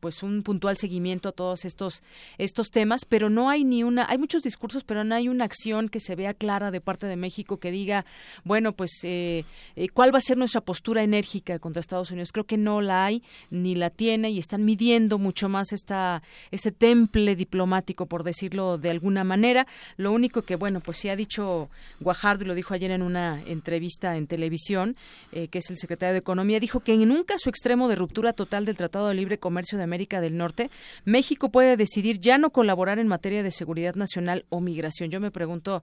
[0.00, 2.02] pues un puntual seguimiento a todos estos
[2.38, 5.88] estos temas pero no hay ni una, hay muchos discursos, pero no hay una acción
[5.88, 8.04] que se vea clara de parte de México que diga,
[8.44, 9.44] bueno, pues, eh,
[9.76, 12.32] eh, ¿cuál va a ser nuestra postura enérgica contra Estados Unidos?
[12.32, 16.72] Creo que no la hay, ni la tiene, y están midiendo mucho más esta, este
[16.72, 19.66] temple diplomático, por decirlo de alguna manera.
[19.96, 21.70] Lo único que, bueno, pues sí ha dicho
[22.00, 24.96] Guajardo, y lo dijo ayer en una entrevista en televisión,
[25.32, 28.32] eh, que es el secretario de Economía, dijo que en un caso extremo de ruptura
[28.32, 30.70] total del Tratado de Libre Comercio de América del Norte,
[31.04, 35.10] México puede decidir ya no colaborar en materia de seguridad nacional o migración.
[35.10, 35.82] Yo me pregunto,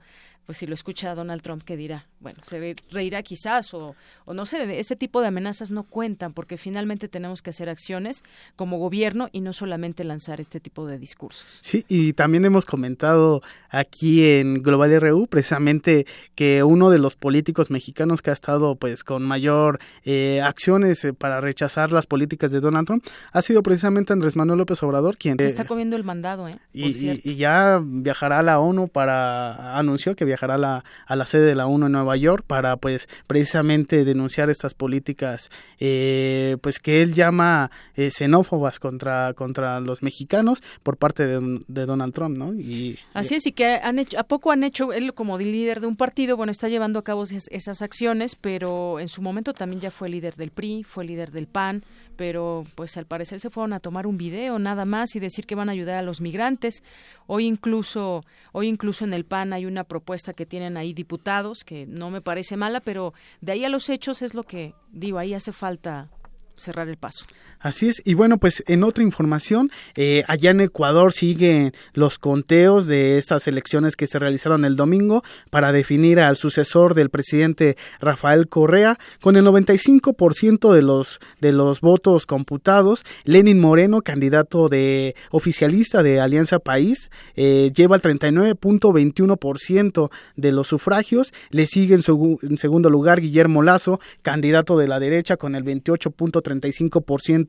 [0.49, 2.07] pues si lo escucha Donald Trump, ¿qué dirá?
[2.21, 3.95] Bueno, se reirá quizás o,
[4.25, 8.23] o no sé, este tipo de amenazas no cuentan porque finalmente tenemos que hacer acciones
[8.55, 11.59] como gobierno y no solamente lanzar este tipo de discursos.
[11.61, 17.69] Sí, y también hemos comentado aquí en Global RU precisamente que uno de los políticos
[17.69, 22.59] mexicanos que ha estado pues con mayor eh, acciones eh, para rechazar las políticas de
[22.59, 25.37] Donald Trump ha sido precisamente Andrés Manuel López Obrador, quien...
[25.37, 26.55] Se está comiendo el mandado, ¿eh?
[26.73, 26.87] Y,
[27.23, 29.77] y, ya viajará a la ONU para...
[29.77, 32.77] anunció que viajará a la, a la sede de la ONU en Nueva York para
[32.77, 35.49] pues precisamente denunciar estas políticas
[35.79, 42.13] eh, pues que él llama eh, xenófobas contra, contra los mexicanos por parte de, Donald
[42.13, 42.53] Trump, ¿no?
[42.53, 45.87] Y, Así es, y que han hecho, a poco han hecho, él como líder de
[45.87, 49.91] un partido, bueno, está llevando a cabo esas acciones, pero en su momento también ya
[49.91, 51.83] fue líder del PRI, fue líder del PAN,
[52.19, 55.55] pero pues al parecer se fueron a tomar un video nada más y decir que
[55.55, 56.83] van a ayudar a los migrantes.
[57.27, 61.85] Hoy incluso, hoy incluso en el PAN hay una propuesta que tienen ahí diputados que
[61.87, 65.33] no me parece mala, pero de ahí a los hechos es lo que digo, ahí
[65.33, 66.09] hace falta
[66.57, 67.25] cerrar el paso.
[67.59, 72.87] Así es, y bueno, pues en otra información, eh, allá en Ecuador siguen los conteos
[72.87, 78.47] de estas elecciones que se realizaron el domingo para definir al sucesor del presidente Rafael
[78.47, 78.97] Correa.
[79.21, 86.21] Con el 95% de los, de los votos computados, Lenin Moreno, candidato de oficialista de
[86.21, 91.33] Alianza País, eh, lleva el 39.21% de los sufragios.
[91.49, 92.03] Le sigue en,
[92.41, 96.69] en segundo lugar Guillermo Lazo, candidato de la derecha, con el 28.30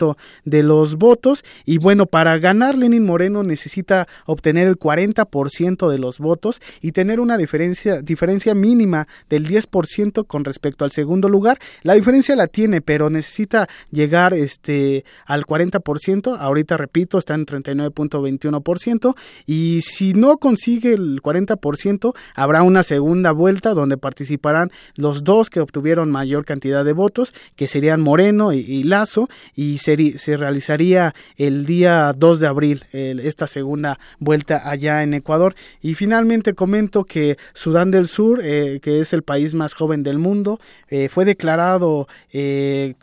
[0.00, 1.44] 35% de los votos.
[1.64, 7.20] Y bueno, para ganar Lenin Moreno necesita obtener el 40% de los votos y tener
[7.20, 11.58] una diferencia, diferencia mínima del 10% con respecto al segundo lugar.
[11.82, 16.36] La diferencia la tiene, pero necesita llegar este, al 40%.
[16.38, 19.14] Ahorita repito, está en 39.21%.
[19.46, 25.60] Y si no consigue el 40%, habrá una segunda vuelta donde participarán los dos que
[25.60, 31.66] obtuvieron mayor cantidad de votos, que serían Moreno y Lazo y se, se realizaría el
[31.66, 35.54] día 2 de abril esta segunda vuelta allá en Ecuador.
[35.82, 40.18] Y finalmente comento que Sudán del Sur, eh, que es el país más joven del
[40.18, 42.94] mundo, eh, fue declarado eh,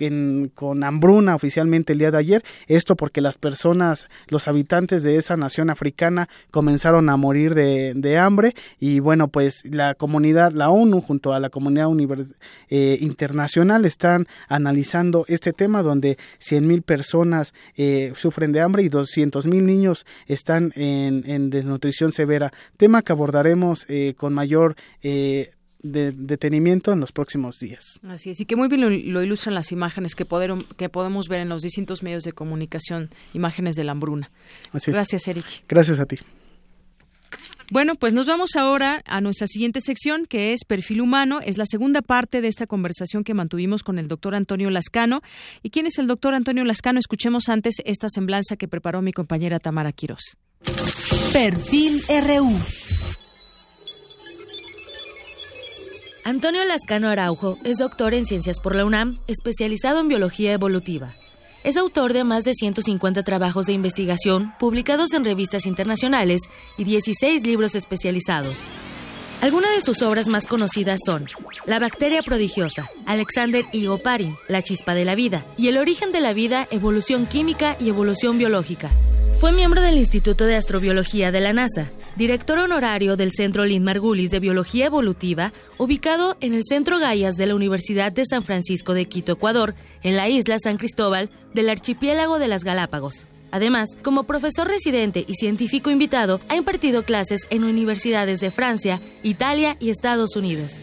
[0.54, 2.44] con hambruna oficialmente el día de ayer.
[2.68, 8.56] Esto porque las personas, los habitantes de esa nación africana comenzaron a morir de, hambre
[8.80, 11.88] y bueno, pues la comunidad, la ONU junto a la comunidad
[12.70, 16.18] internacional están analizando este tema donde
[16.78, 22.52] 100.000 personas eh, sufren de hambre y 200.000 niños están en, desnutrición severa.
[22.78, 25.52] Tema que abordaremos eh, con mayor eh,
[25.82, 28.00] de detenimiento en los próximos días.
[28.08, 30.26] Así es, y que muy bien lo, ilustran las imágenes que,
[30.78, 34.32] que podemos ver en los distintos medios de comunicación, imágenes de la hambruna.
[34.74, 35.46] Gracias, Eric.
[35.68, 36.18] Gracias a ti.
[37.70, 41.42] Bueno, pues nos vamos ahora a nuestra siguiente sección, que es Perfil Humano.
[41.44, 45.22] Es la segunda parte de esta conversación que mantuvimos con el doctor Antonio Lascano.
[45.64, 46.98] ¿Y quién es el doctor Antonio Lascano?
[46.98, 50.38] Escuchemos antes esta semblanza que preparó mi compañera Tamara Quirós.
[51.34, 52.58] Perfil RU.
[56.24, 61.14] Antonio Lascano Araujo es doctor en ciencias por la UNAM, especializado en biología evolutiva.
[61.64, 66.42] Es autor de más de 150 trabajos de investigación publicados en revistas internacionales
[66.78, 68.56] y 16 libros especializados.
[69.42, 71.26] Algunas de sus obras más conocidas son
[71.66, 76.22] La bacteria prodigiosa, Alexander y Oparin, La chispa de la vida, y El origen de
[76.22, 78.90] la vida, Evolución química y evolución biológica.
[79.40, 84.32] Fue miembro del Instituto de Astrobiología de la NASA, director honorario del Centro Lynn Margulis
[84.32, 89.06] de Biología Evolutiva, ubicado en el Centro Gaias de la Universidad de San Francisco de
[89.06, 93.28] Quito, Ecuador, en la isla San Cristóbal del archipiélago de las Galápagos.
[93.52, 99.78] Además, como profesor residente y científico invitado, ha impartido clases en universidades de Francia, Italia
[99.80, 100.74] y Estados Unidos.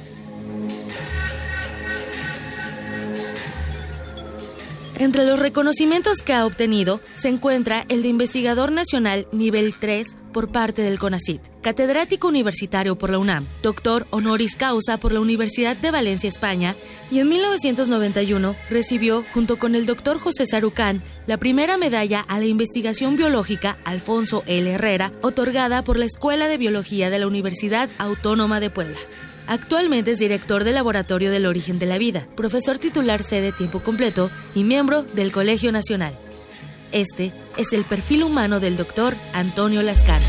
[4.97, 10.51] Entre los reconocimientos que ha obtenido se encuentra el de investigador nacional nivel 3 por
[10.51, 15.91] parte del CONACYT, catedrático universitario por la UNAM, doctor honoris causa por la Universidad de
[15.91, 16.77] Valencia, España,
[17.11, 22.47] y en 1991 recibió, junto con el doctor José Sarucán, la primera medalla a la
[22.47, 24.71] investigación biológica Alfonso L.
[24.71, 28.99] Herrera, otorgada por la Escuela de Biología de la Universidad Autónoma de Puebla.
[29.47, 34.31] Actualmente es director del Laboratorio del Origen de la Vida, profesor titular sede tiempo completo
[34.55, 36.15] y miembro del Colegio Nacional.
[36.93, 40.25] Este es el perfil humano del doctor Antonio Lascano.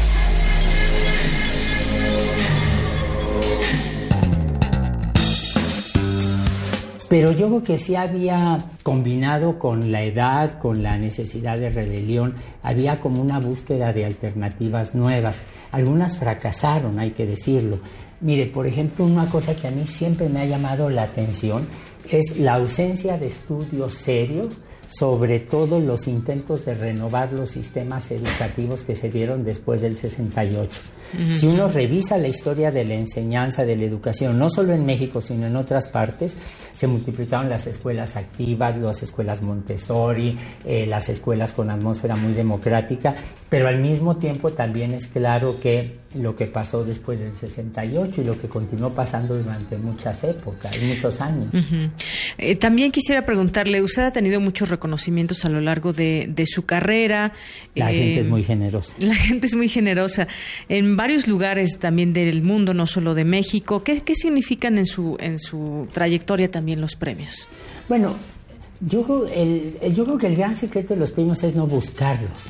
[7.07, 12.33] Pero yo creo que sí había combinado con la edad, con la necesidad de rebelión,
[12.63, 15.43] había como una búsqueda de alternativas nuevas.
[15.71, 17.79] Algunas fracasaron, hay que decirlo,
[18.21, 21.67] Mire, por ejemplo, una cosa que a mí siempre me ha llamado la atención
[22.09, 28.81] es la ausencia de estudios serios sobre todo los intentos de renovar los sistemas educativos
[28.81, 30.69] que se dieron después del 68.
[31.31, 35.21] Si uno revisa la historia de la enseñanza, de la educación, no solo en México,
[35.21, 36.37] sino en otras partes,
[36.73, 43.15] se multiplicaron las escuelas activas, las escuelas Montessori, eh, las escuelas con atmósfera muy democrática,
[43.49, 48.23] pero al mismo tiempo también es claro que lo que pasó después del 68 y
[48.23, 51.51] lo que continuó pasando durante muchas épocas, muchos años.
[52.37, 57.33] Eh, también quisiera preguntarle, usted ha tenido muchos reconocimientos a lo largo de, su carrera.
[57.73, 58.93] La gente es eh, muy generosa.
[58.99, 60.27] La gente es muy generosa.
[60.69, 63.83] En varios lugares también del mundo, no solo de México.
[63.83, 67.47] ¿Qué, significan en su, en su trayectoria también los premios?
[67.87, 68.15] Bueno,
[68.81, 72.49] yo, el, yo creo que el gran secreto de los premios es no buscarlos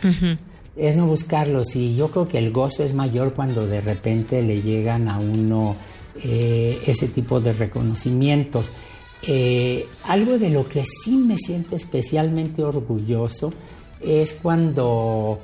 [0.75, 4.61] es no buscarlos y yo creo que el gozo es mayor cuando de repente le
[4.61, 5.75] llegan a uno
[6.21, 8.71] eh, ese tipo de reconocimientos.
[9.27, 13.53] Eh, algo de lo que sí me siento especialmente orgulloso
[14.01, 15.39] es cuando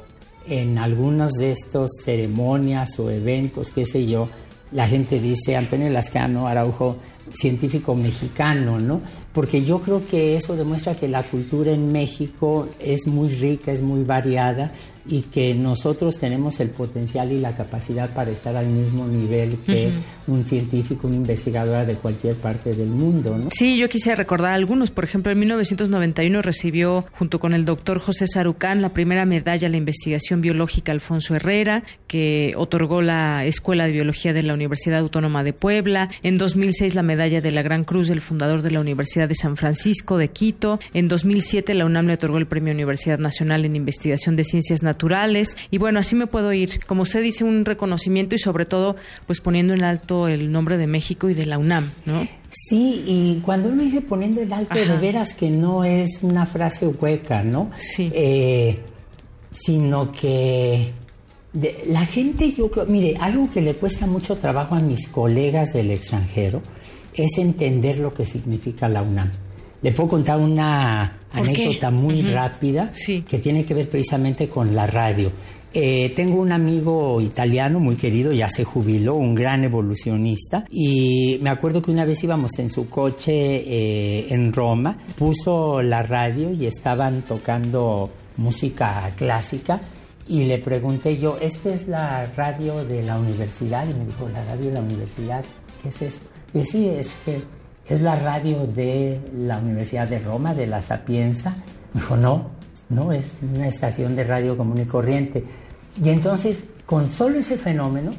[0.52, 4.28] en algunas de estas ceremonias o eventos, qué sé yo,
[4.74, 6.98] la gente dice Antonio Lascano Araujo,
[7.34, 9.00] científico mexicano, ¿no?
[9.32, 13.82] Porque yo creo que eso demuestra que la cultura en México es muy rica, es
[13.82, 14.74] muy variada
[15.06, 19.92] y que nosotros tenemos el potencial y la capacidad para estar al mismo nivel que
[20.28, 23.38] un científico, una investigadora de cualquier parte del mundo.
[23.38, 23.50] ¿no?
[23.52, 24.92] Sí, yo quisiera recordar algunos.
[24.92, 29.72] Por ejemplo, en 1991 recibió, junto con el doctor José Sarucán, la primera medalla a
[29.72, 35.44] la investigación biológica Alfonso Herrera, que otorgó la Escuela de Biología de la Universidad Autónoma
[35.44, 36.10] de Puebla.
[36.24, 39.58] En 2006, la medalla de la Gran Cruz del fundador de la Universidad de San
[39.58, 40.80] Francisco de Quito.
[40.94, 44.91] En 2007, la UNAM le otorgó el Premio Universidad Nacional en Investigación de Ciencias naturales.
[45.70, 46.84] Y bueno, así me puedo ir.
[46.86, 48.96] Como usted dice, un reconocimiento y sobre todo,
[49.28, 52.28] pues poniendo en alto el nombre de México y de la UNAM, ¿no?
[52.50, 56.88] Sí, y cuando uno dice poniendo en alto, de veras que no es una frase
[56.88, 57.72] hueca, ¿no?
[57.78, 58.12] Sí.
[58.14, 58.80] Eh,
[59.52, 60.94] sino que
[61.88, 65.92] la gente, yo creo, mire, algo que le cuesta mucho trabajo a mis colegas del
[65.92, 66.62] extranjero
[67.14, 69.32] es entender lo que significa la UNAM.
[69.82, 72.92] Le puedo contar una anécdota muy rápida
[73.28, 75.32] que tiene que ver precisamente con la radio.
[75.74, 81.50] Eh, tengo un amigo italiano muy querido, ya se jubiló, un gran evolucionista, y me
[81.50, 86.66] acuerdo que una vez íbamos en su coche eh, en Roma, puso la radio y
[86.66, 89.80] estaban tocando música clásica,
[90.28, 93.88] y le pregunté yo, ¿esta es la radio de la universidad?
[93.90, 95.44] Y me dijo, ¿la radio de la universidad?
[95.82, 96.22] ¿Qué es eso?
[96.54, 97.42] Y sí, es que
[97.92, 101.58] es la radio de la Universidad de Roma, de la Sapienza.
[101.94, 102.52] Me dijo, no,
[102.88, 105.44] no, es una estación de radio común y corriente.
[106.02, 108.12] Y entonces, con solo ese fenómeno,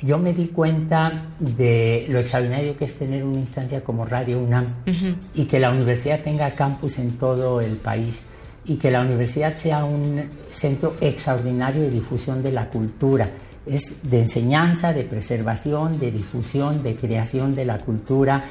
[0.00, 4.64] yo me di cuenta de lo extraordinario que es tener una instancia como Radio UNAM
[5.34, 8.22] y que la universidad tenga campus en todo el país
[8.64, 13.28] y que la universidad sea un centro extraordinario de difusión de la cultura.
[13.66, 18.42] Es de enseñanza, de preservación, de difusión, de creación de la cultura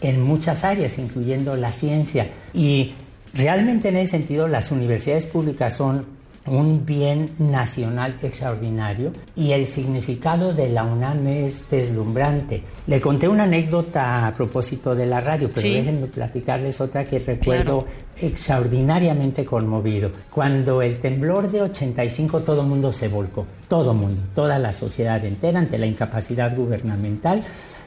[0.00, 2.28] en muchas áreas, incluyendo la ciencia.
[2.52, 2.94] Y
[3.32, 6.06] realmente en ese sentido las universidades públicas son
[6.46, 12.62] un bien nacional extraordinario y el significado de la UNAM es deslumbrante.
[12.86, 17.86] Le conté una anécdota a propósito de la radio, pero déjenme platicarles otra que recuerdo
[18.20, 20.10] extraordinariamente conmovido.
[20.30, 25.58] Cuando el temblor de 85 todo mundo se volcó, todo mundo, toda la sociedad entera
[25.58, 27.42] ante la incapacidad gubernamental.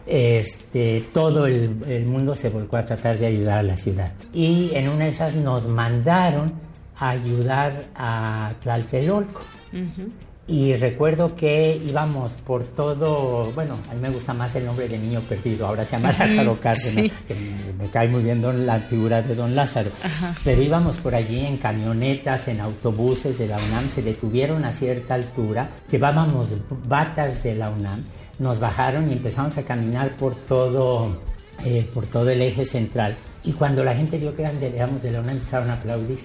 [0.08, 4.14] Este, todo el, el mundo se volcó a tratar de ayudar a la ciudad.
[4.34, 6.54] Y en una de esas nos mandaron
[7.00, 9.42] ayudar a Tlaltelolco.
[10.50, 14.98] Y recuerdo que íbamos por todo, bueno, a mí me gusta más el nombre de
[14.98, 17.36] niño perdido, ahora se llama Lázaro Cárdenas, que
[17.78, 19.92] me, cae muy bien la figura de don Lázaro.
[20.46, 25.16] Pero íbamos por allí en camionetas, en autobuses de la UNAM, se detuvieron a cierta
[25.16, 26.48] altura, llevábamos
[26.88, 28.02] batas de la UNAM,
[28.40, 31.18] nos bajaron y empezamos a caminar por todo,
[31.66, 35.22] eh, por todo el eje central y cuando la gente vio que eran de la
[35.22, 36.20] UNAM empezaron a aplaudir.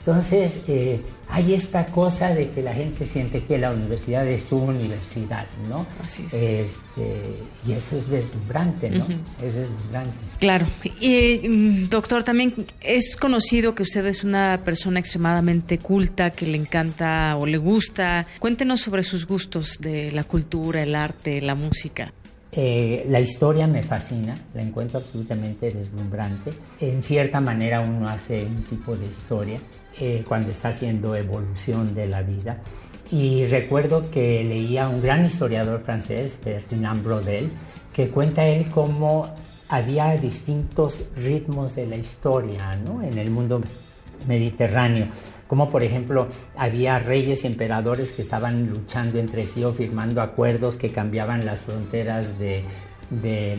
[0.00, 4.56] Entonces, eh, hay esta cosa de que la gente siente que la universidad es su
[4.56, 5.86] universidad, ¿no?
[6.02, 6.34] Así es.
[6.34, 7.22] Este,
[7.66, 9.06] y eso es deslumbrante, ¿no?
[9.42, 10.16] Es deslumbrante.
[10.38, 10.66] Claro.
[11.00, 16.56] Y, mm, doctor, también es conocido que usted es una persona extremadamente culta, que le
[16.56, 18.26] encanta o le gusta.
[18.38, 22.12] Cuéntenos sobre sus gustos de la cultura, el arte, la música.
[22.52, 26.52] Eh, la historia me fascina, la encuentro absolutamente deslumbrante.
[26.80, 29.60] En cierta manera uno hace un tipo de historia
[30.00, 32.58] eh, cuando está haciendo evolución de la vida.
[33.12, 37.50] Y recuerdo que leía un gran historiador francés, Ferdinand Brodel,
[37.92, 39.26] que cuenta él cómo
[39.68, 42.70] había distintos ritmos de la historia
[43.02, 43.60] en el mundo
[44.26, 45.06] mediterráneo
[45.50, 50.76] como por ejemplo había reyes y emperadores que estaban luchando entre sí o firmando acuerdos
[50.76, 52.62] que cambiaban las fronteras de,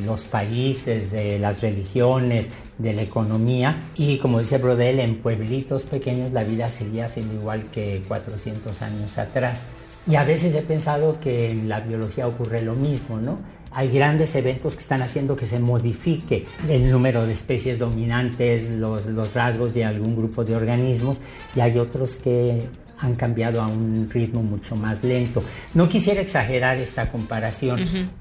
[0.06, 3.90] los países, de las religiones, de la economía.
[3.96, 9.18] Y como dice Brodel, en pueblitos pequeños la vida seguía siendo igual que 400 años
[9.18, 9.64] atrás.
[10.08, 13.38] Y a veces he pensado que en la biología ocurre lo mismo, ¿no?
[13.74, 19.06] hay grandes eventos que están haciendo que se modifique el número de especies dominantes, los,
[19.34, 21.22] rasgos de algún grupo de organismos
[21.56, 22.62] y hay otros que
[22.98, 25.42] han cambiado a un ritmo mucho más lento.
[25.74, 27.80] No quisiera exagerar esta comparación,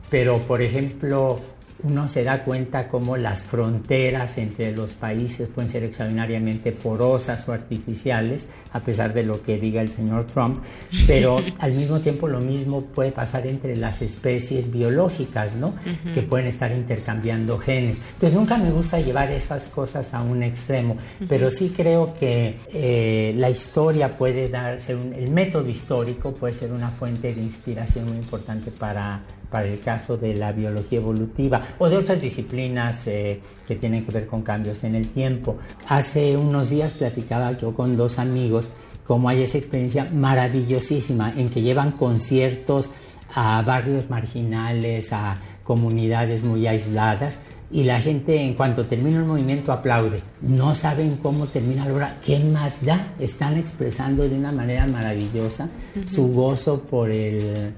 [0.08, 1.40] pero por ejemplo,
[1.82, 7.52] uno se da cuenta cómo las fronteras entre los países pueden ser extraordinariamente porosas o
[7.52, 10.62] artificiales, a pesar de lo que diga el señor Trump,
[11.06, 15.74] pero al mismo tiempo lo mismo puede pasar entre las especies biológicas, ¿no?
[16.14, 18.00] Que pueden estar intercambiando genes.
[18.14, 20.96] Entonces nunca me gusta llevar esas cosas a un extremo,
[21.28, 26.90] pero sí creo que eh, la historia puede darse, el método histórico puede ser una
[26.90, 31.96] fuente de inspiración muy importante para para el caso de la biología evolutiva o de
[31.96, 35.58] otras disciplinas eh, que tienen que ver con cambios en el tiempo.
[35.88, 38.70] Hace unos días platicaba yo con dos amigos
[39.10, 42.90] cómo hay esa experiencia maravillosísima en que llevan conciertos
[43.34, 47.40] a barrios marginales, a comunidades muy aisladas
[47.72, 50.20] y la gente en cuanto termina el movimiento aplaude.
[50.42, 53.14] No saben cómo termina la obra, qué más da.
[53.18, 55.68] Están expresando de una manera maravillosa
[56.06, 57.72] su gozo por el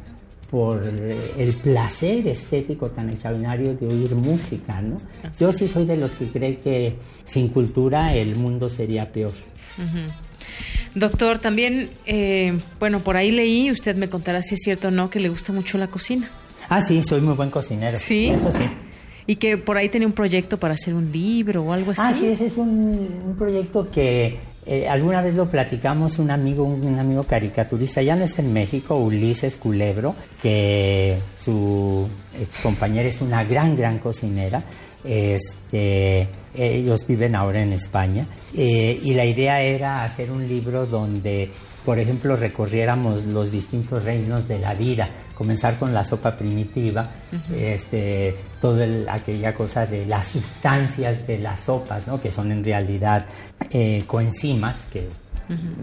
[0.52, 4.98] por el placer estético tan extraordinario de oír música, ¿no?
[5.40, 9.32] Yo sí soy de los que cree que sin cultura el mundo sería peor.
[10.94, 15.08] Doctor, también, eh, bueno, por ahí leí, usted me contará si es cierto o no,
[15.08, 16.28] que le gusta mucho la cocina.
[16.68, 17.96] Ah, sí, soy muy buen cocinero.
[17.96, 18.26] Sí.
[18.26, 18.64] Eso sí.
[19.26, 22.02] Y que por ahí tenía un proyecto para hacer un libro o algo así.
[22.04, 26.98] Ah, sí, ese es un proyecto que eh, alguna vez lo platicamos un amigo, un,
[26.98, 32.08] amigo caricaturista, ya no está en México, Ulises Culebro, que su
[32.40, 34.62] ex compañera es una gran, gran cocinera.
[35.04, 41.50] Este, ellos viven ahora en España eh, y la idea era hacer un libro donde
[41.84, 47.10] por ejemplo, recorriéramos los distintos reinos de la vida, comenzar con la sopa primitiva,
[47.56, 52.20] este, toda aquella cosa de las sustancias de las sopas, ¿no?
[52.20, 53.26] que son en realidad
[53.70, 55.08] eh, coenzimas, que,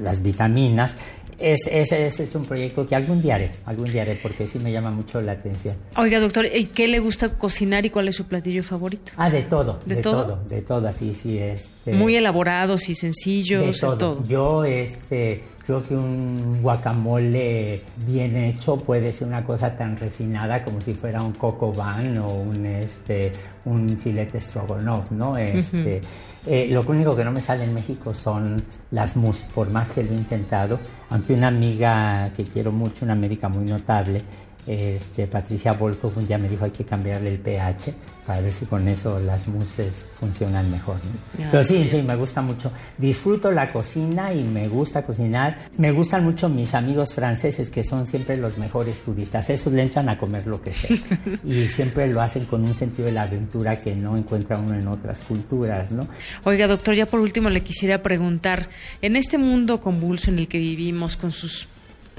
[0.01, 0.95] las vitaminas,
[1.37, 4.71] es, ese, es un proyecto que algún día haré, algún día haré, porque sí me
[4.71, 5.75] llama mucho la atención.
[5.95, 9.13] Oiga, doctor, ¿y qué le gusta cocinar y cuál es su platillo favorito?
[9.15, 10.43] Ah, de todo, de, todo?
[10.49, 11.65] de todo, así, sí, es.
[11.65, 14.25] Este, Muy elaborados y sencillos, de todo.
[14.27, 20.81] Yo, este, creo que un guacamole bien hecho puede ser una cosa tan refinada como
[20.81, 23.31] si fuera un coco van o un, este,
[23.65, 25.37] un filete stroganoff, ¿no?
[25.37, 26.01] Este,
[26.47, 28.59] eh, lo único que no me sale en México son
[28.89, 30.79] las mousse, por más que lo he intentado,
[31.11, 34.23] aunque una amiga que quiero mucho, una médica muy notable,
[34.65, 37.93] este, Patricia Volkov un día me dijo hay que cambiarle el pH
[38.29, 40.97] para ver si con eso las muses funcionan mejor.
[41.35, 42.71] Pero sí, sí, me gusta mucho.
[42.95, 45.57] Disfruto la cocina y me gusta cocinar.
[45.79, 49.49] Me gustan mucho mis amigos franceses que son siempre los mejores turistas.
[49.49, 50.95] Esos le echan a comer lo que sea.
[51.43, 54.87] y siempre lo hacen con un sentido de la aventura que no encuentra uno en
[54.87, 56.07] otras culturas, ¿no?
[56.43, 58.69] Oiga, doctor, ya por último le quisiera preguntar,
[59.01, 61.67] en este mundo convulso en el que vivimos con sus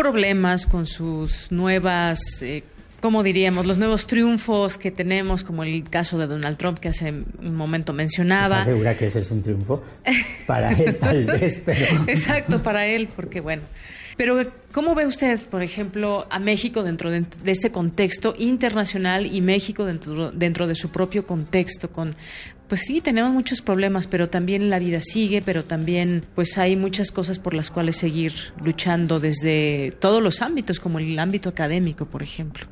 [0.00, 2.64] problemas, con sus nuevas, eh,
[3.00, 3.66] ¿cómo diríamos?
[3.66, 7.92] Los nuevos triunfos que tenemos, como el caso de Donald Trump que hace un momento
[7.92, 8.60] mencionaba.
[8.60, 9.82] ¿Estás segura que ese es un triunfo?
[10.46, 11.86] Para él tal vez, pero...
[12.06, 13.62] Exacto, para él, porque bueno...
[14.16, 14.36] Pero,
[14.72, 20.30] ¿cómo ve usted, por ejemplo, a México dentro de, este contexto internacional y México dentro,
[20.30, 22.14] dentro de su propio contexto, con
[22.68, 27.10] pues sí, tenemos muchos problemas, pero también la vida sigue, pero también pues hay muchas
[27.10, 28.32] cosas por las cuales seguir
[28.62, 32.66] luchando desde todos los ámbitos, como el ámbito académico, por ejemplo.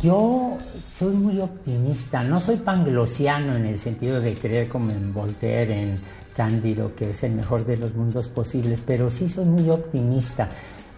[0.00, 0.58] Yo
[0.96, 5.98] soy muy optimista, no soy panglosiano en el sentido de creer como en Voltaire, en
[6.36, 10.48] Cándido, que es el mejor de los mundos posibles, pero sí soy muy optimista.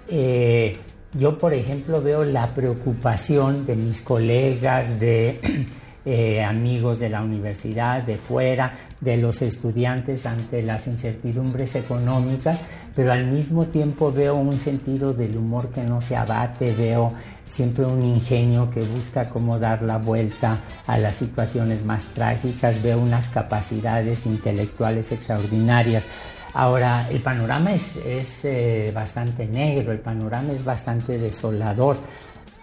[0.08, 0.76] Eh,
[1.14, 5.40] yo, por ejemplo, veo la preocupación de mis colegas, de
[6.06, 12.60] eh, amigos de la universidad, de fuera, de los estudiantes ante las incertidumbres económicas,
[12.94, 17.12] pero al mismo tiempo veo un sentido del humor que no se abate, veo
[17.46, 22.98] siempre un ingenio que busca cómo dar la vuelta a las situaciones más trágicas, veo
[22.98, 26.06] unas capacidades intelectuales extraordinarias.
[26.52, 31.96] Ahora, el panorama es, eh, bastante negro, el panorama es bastante desolador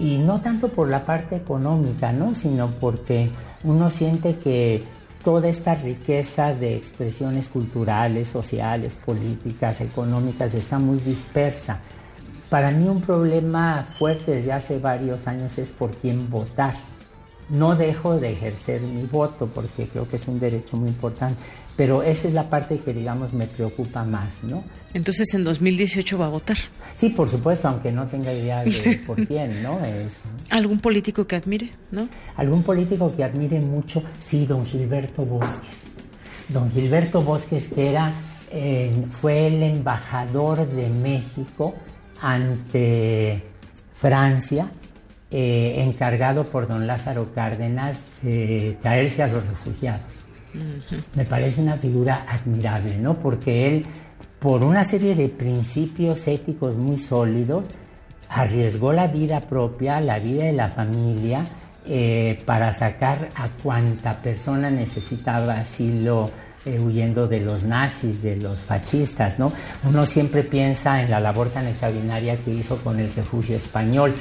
[0.02, 2.34] y no tanto por la parte económica, ¿no?
[2.34, 3.30] sino porque
[3.64, 4.82] uno siente que
[5.24, 11.82] toda esta riqueza de expresiones culturales, sociales, políticas, económicas está muy dispersa.
[12.50, 16.74] Para mí un problema fuerte desde hace varios años es por quién votar.
[17.50, 21.36] No dejo de ejercer mi voto porque creo que es un derecho muy importante,
[21.76, 24.64] pero esa es la parte que, digamos, me preocupa más, ¿no?
[24.94, 26.58] Entonces, en 2018 va a votar.
[26.96, 29.80] Sí, por supuesto, aunque no tenga idea de por quién, ¿no?
[29.84, 30.22] Es...
[30.50, 32.08] ¿Algún político que admire, no?
[32.36, 35.84] Algún político que admire mucho, sí, don Gilberto Bosques.
[36.50, 38.12] Don Gilberto Bosques, que era,
[38.52, 41.76] eh, fue el embajador de México
[42.22, 43.44] ante
[43.94, 44.70] Francia,
[45.32, 50.21] eh, encargado por don Lázaro Cárdenas de traerse a los refugiados.
[51.16, 53.16] Me parece una figura admirable, ¿no?
[53.16, 53.86] Porque él,
[54.40, 57.70] por una serie de principios éticos muy sólidos,
[58.30, 61.46] arriesgó la vida propia, la vida de la familia,
[61.86, 66.30] eh, para sacar a cuanta persona necesitaba asilo
[66.64, 69.52] eh, huyendo de los nazis, de los fascistas, ¿no?
[69.84, 74.14] Uno siempre piensa en la labor tan extraordinaria que hizo con el refugio español,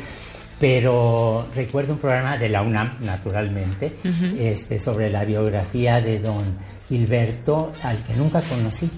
[0.61, 3.97] pero recuerdo un programa de la UNAM, naturalmente,
[4.39, 6.45] este, sobre la biografía de don
[6.87, 8.91] Gilberto, al que nunca conocí.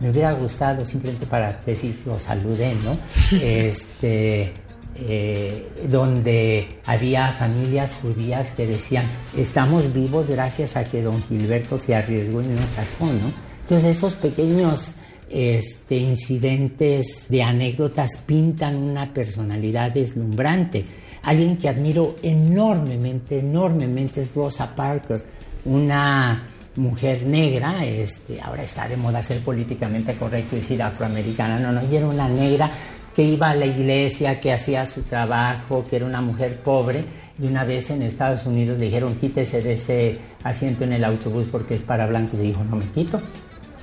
[0.00, 2.98] Me hubiera gustado simplemente para decir, lo saludé, ¿no?
[3.40, 4.52] Este,
[4.96, 9.04] eh, donde había familias judías que decían,
[9.36, 13.32] estamos vivos gracias a que don Gilberto se arriesgó y nos sacó, ¿no?
[13.62, 14.94] Entonces esos pequeños
[15.30, 20.84] este, incidentes de anécdotas pintan una personalidad deslumbrante
[21.24, 25.22] Alguien que admiro enormemente, enormemente es Rosa Parker,
[25.64, 26.46] una
[26.76, 31.80] mujer negra, este, ahora está de moda ser políticamente correcto y decir afroamericana, no, no,
[31.80, 32.70] ella era una negra
[33.14, 37.04] que iba a la iglesia, que hacía su trabajo, que era una mujer pobre,
[37.38, 41.46] y una vez en Estados Unidos le dijeron quítese de ese asiento en el autobús
[41.50, 43.20] porque es para blancos, y dijo, no me quito,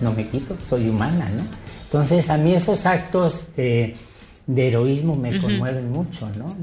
[0.01, 1.43] no me quito, soy humana, ¿no?
[1.85, 3.45] Entonces a mí esos actos
[4.57, 6.55] heroísmo me conmueven mucho, ¿no?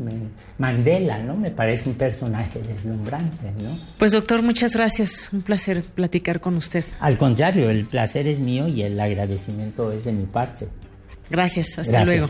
[0.59, 1.36] Mandela, ¿no?
[1.36, 3.70] Me parece un personaje deslumbrante, ¿no?
[3.98, 5.31] Pues doctor, muchas gracias.
[5.32, 6.85] Un placer platicar con usted.
[7.01, 10.69] Al contrario, el placer es mío y el agradecimiento es de mi parte.
[11.31, 12.27] Gracias, hasta luego.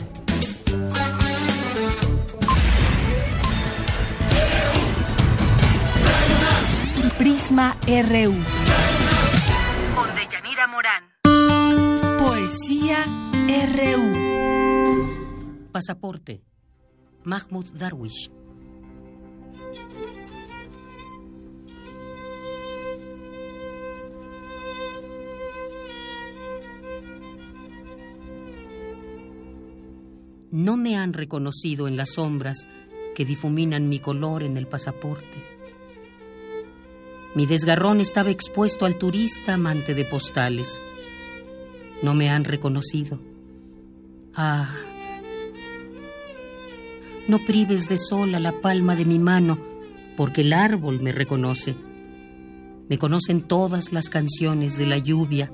[7.18, 8.34] Prisma RU.
[9.94, 12.18] Con Deyanira Morán.
[12.18, 13.04] Poesía
[13.46, 14.27] RU.
[15.78, 16.42] Pasaporte.
[17.22, 18.32] Mahmoud Darwish.
[30.50, 32.66] No me han reconocido en las sombras
[33.14, 35.44] que difuminan mi color en el pasaporte.
[37.36, 40.82] Mi desgarrón estaba expuesto al turista amante de postales.
[42.02, 43.20] No me han reconocido.
[44.34, 44.74] Ah,
[47.28, 49.58] no prives de sol la palma de mi mano,
[50.16, 51.76] porque el árbol me reconoce.
[52.88, 55.52] Me conocen todas las canciones de la lluvia.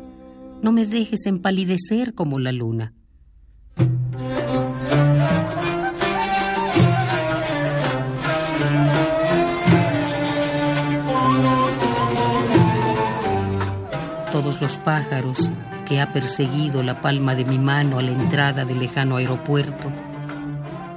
[0.62, 2.94] No me dejes empalidecer como la luna.
[14.30, 15.50] Todos los pájaros
[15.86, 19.92] que ha perseguido la palma de mi mano a la entrada del lejano aeropuerto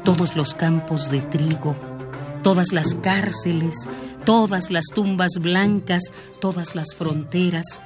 [0.08, 1.76] todos los campos de trigo,
[2.42, 3.90] todas las cárceles,
[4.24, 6.02] todas las tumbas blancas,
[6.40, 7.78] todas las fronteras,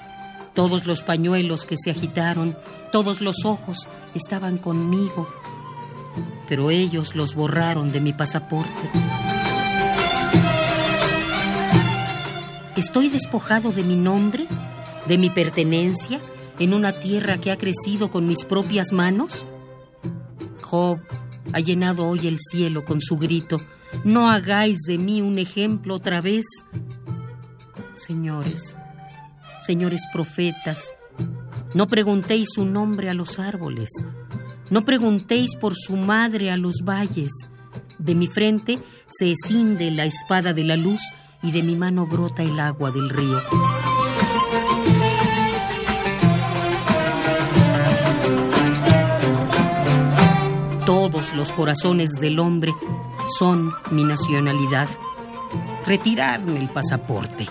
[0.54, 2.56] todos los pañuelos que se agitaron,
[2.92, 5.28] todos los ojos estaban conmigo,
[6.48, 8.92] pero ellos los borraron de mi pasaporte.
[12.76, 14.46] ¿Estoy despojado de mi nombre,
[15.08, 16.22] de mi pertenencia,
[16.60, 19.44] en una tierra que ha crecido con mis propias manos?
[20.62, 21.00] Job
[21.54, 23.58] ha llenado hoy el cielo con su grito.
[24.04, 26.46] No hagáis de mí un ejemplo otra vez.
[27.94, 28.78] Señores,
[29.62, 30.94] señores profetas,
[31.74, 33.90] no preguntéis su nombre a los árboles,
[34.70, 37.32] no preguntéis por su madre a los valles.
[38.00, 41.02] De mi frente se escinde la espada de la luz
[41.44, 43.40] y de mi mano brota el agua del río.
[51.12, 52.74] Todos los corazones del hombre
[53.38, 54.88] son mi nacionalidad.
[55.86, 57.48] Retiradme el pasaporte.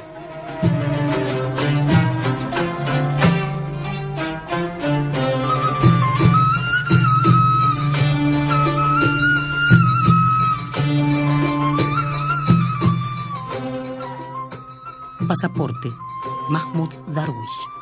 [15.29, 15.93] Pasaporte.
[16.49, 17.80] Mahmoud Darwish.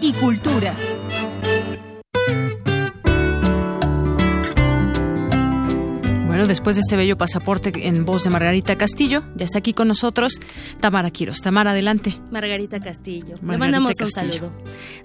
[0.00, 0.74] Y cultura.
[6.48, 10.34] Después de este bello pasaporte en voz de Margarita Castillo, ya está aquí con nosotros
[10.80, 11.40] Tamara Quiros.
[11.40, 12.20] Tamara, adelante.
[12.30, 13.34] Margarita Castillo.
[13.42, 14.52] Le mandamos un saludo.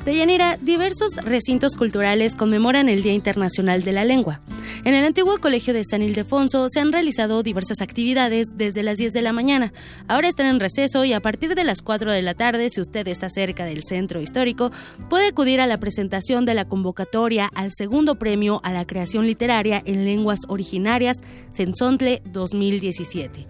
[0.06, 4.42] Deyanira, diversos recintos culturales conmemoran el Día Internacional de la Lengua.
[4.84, 9.14] En el antiguo Colegio de San Ildefonso se han realizado diversas actividades desde las 10
[9.14, 9.74] de la mañana.
[10.08, 13.08] Ahora están en receso y a partir de las 4 de la tarde, si usted
[13.08, 14.72] está cerca del centro histórico,
[15.10, 19.82] puede acudir a la presentación de la convocatoria al segundo premio a la creación literaria
[19.86, 21.18] en lenguas originarias
[21.52, 23.48] Sensontle 2017.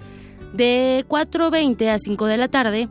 [0.53, 2.89] De 4.20 a 5 de la tarde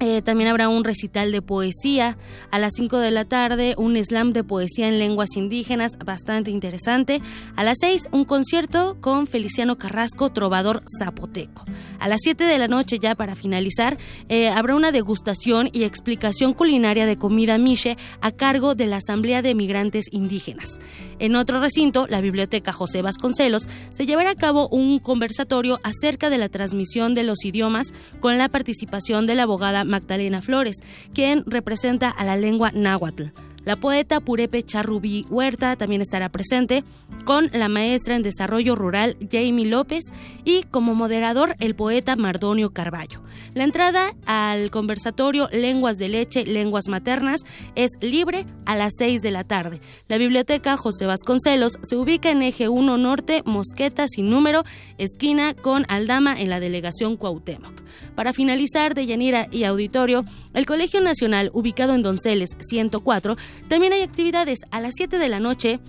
[0.00, 2.18] eh, también habrá un recital de poesía
[2.50, 7.22] a las 5 de la tarde, un slam de poesía en lenguas indígenas bastante interesante.
[7.56, 11.64] A las 6 un concierto con Feliciano Carrasco, trovador zapoteco.
[11.98, 13.98] A las 7 de la noche ya para finalizar
[14.28, 19.42] eh, habrá una degustación y explicación culinaria de comida miche a cargo de la Asamblea
[19.42, 20.80] de Migrantes Indígenas.
[21.18, 26.38] En otro recinto, la Biblioteca José Vasconcelos, se llevará a cabo un conversatorio acerca de
[26.38, 30.76] la transmisión de los idiomas con la participación de la abogada Magdalena Flores,
[31.12, 33.24] quien representa a la lengua náhuatl.
[33.64, 36.84] La poeta Purepe Charrubí Huerta también estará presente
[37.24, 40.04] con la maestra en desarrollo rural Jamie López
[40.44, 43.22] y como moderador el poeta Mardonio Carballo.
[43.54, 47.40] La entrada al conversatorio Lenguas de Leche, Lenguas Maternas
[47.74, 49.80] es libre a las 6 de la tarde.
[50.08, 54.62] La biblioteca José Vasconcelos se ubica en Eje 1 Norte, Mosqueta sin número,
[54.98, 57.72] esquina con Aldama en la delegación Cuauhtémoc.
[58.14, 63.36] Para finalizar, de Yanira y Auditorio, el Colegio Nacional, ubicado en Donceles 104,
[63.68, 65.80] también hay actividades a las 7 de la noche.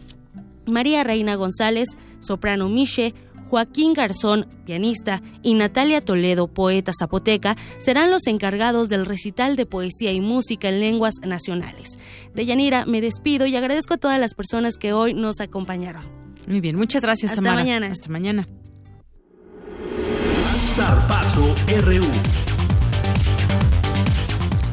[0.66, 1.90] María Reina González,
[2.20, 3.14] soprano Miche,
[3.48, 10.12] Joaquín Garzón, pianista, y Natalia Toledo, poeta zapoteca, serán los encargados del recital de poesía
[10.12, 12.00] y música en lenguas nacionales.
[12.34, 16.04] De Yanira, me despido y agradezco a todas las personas que hoy nos acompañaron.
[16.48, 17.88] Muy bien, muchas gracias, Hasta mañana.
[17.88, 18.48] Hasta mañana.
[21.68, 22.06] RU.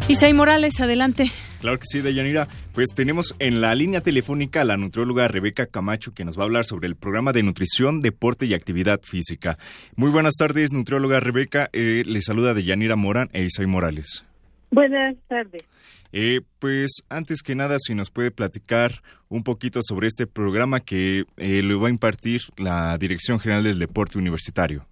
[0.08, 1.30] Isaí Morales, adelante.
[1.62, 2.48] Claro que sí, Deyanira.
[2.74, 6.46] Pues tenemos en la línea telefónica a la nutrióloga Rebeca Camacho que nos va a
[6.46, 9.58] hablar sobre el programa de nutrición, deporte y actividad física.
[9.94, 11.70] Muy buenas tardes, nutrióloga Rebeca.
[11.72, 14.24] Eh, le saluda Deyanira Morán e Isaí Morales.
[14.72, 15.62] Buenas tardes.
[16.10, 21.26] Eh, pues antes que nada, si nos puede platicar un poquito sobre este programa que
[21.36, 24.88] eh, lo va a impartir la Dirección General del Deporte Universitario.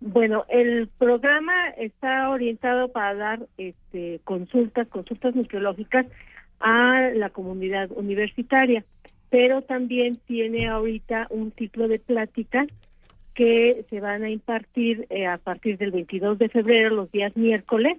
[0.00, 6.06] Bueno, el programa está orientado para dar este, consultas, consultas nutriológicas
[6.60, 8.84] a la comunidad universitaria,
[9.30, 12.66] pero también tiene ahorita un ciclo de pláticas
[13.34, 17.98] que se van a impartir eh, a partir del 22 de febrero, los días miércoles,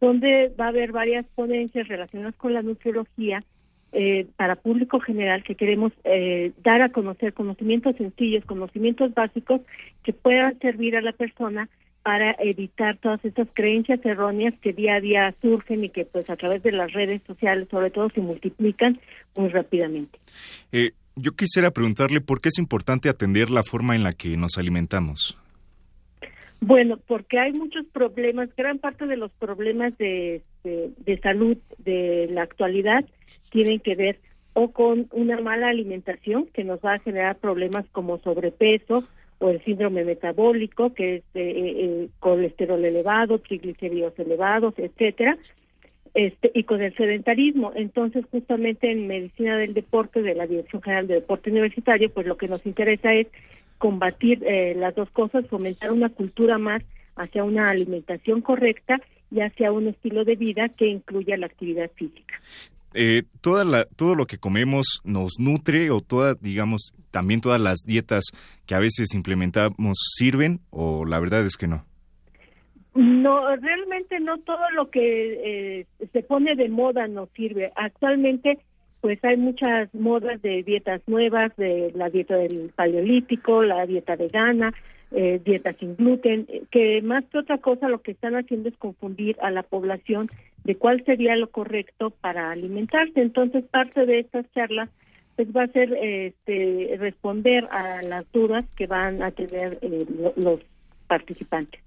[0.00, 3.42] donde va a haber varias ponencias relacionadas con la nutriología
[3.96, 9.60] eh, para público general que queremos eh, dar a conocer conocimientos sencillos, conocimientos básicos
[10.02, 11.68] que puedan servir a la persona
[12.02, 16.34] para evitar todas estas creencias erróneas que día a día surgen y que pues a
[16.34, 18.98] través de las redes sociales sobre todo se multiplican
[19.36, 20.18] muy rápidamente.
[20.72, 24.58] Eh, yo quisiera preguntarle por qué es importante atender la forma en la que nos
[24.58, 25.38] alimentamos.
[26.60, 32.42] Bueno, porque hay muchos problemas, gran parte de los problemas de, de salud de la
[32.42, 33.04] actualidad
[33.54, 34.18] tienen que ver
[34.52, 39.04] o con una mala alimentación que nos va a generar problemas como sobrepeso
[39.38, 45.38] o el síndrome metabólico, que es eh, eh, colesterol elevado, triglicéridos elevados, etcétera,
[46.14, 47.70] este, y con el sedentarismo.
[47.76, 52.36] Entonces, justamente en medicina del deporte de la Dirección General de Deporte Universitario, pues lo
[52.36, 53.28] que nos interesa es
[53.78, 56.82] combatir eh, las dos cosas, fomentar una cultura más
[57.14, 59.00] hacia una alimentación correcta
[59.30, 62.40] y hacia un estilo de vida que incluya la actividad física
[62.94, 67.78] eh, toda la, todo lo que comemos nos nutre o toda, digamos, también todas las
[67.84, 68.24] dietas
[68.66, 71.84] que a veces implementamos sirven o la verdad es que no?
[72.94, 77.72] No, realmente no todo lo que eh, se pone de moda nos sirve.
[77.74, 78.60] Actualmente,
[79.00, 84.72] pues hay muchas modas de dietas nuevas, de la dieta del paleolítico, la dieta vegana,
[85.10, 88.76] eh, dieta sin gluten, eh, que más que otra cosa lo que están haciendo es
[88.76, 90.28] confundir a la población
[90.64, 93.20] de cuál sería lo correcto para alimentarse.
[93.20, 94.90] Entonces, parte de estas charlas
[95.36, 100.60] pues va a ser este, responder a las dudas que van a tener eh, los
[101.08, 101.80] participantes.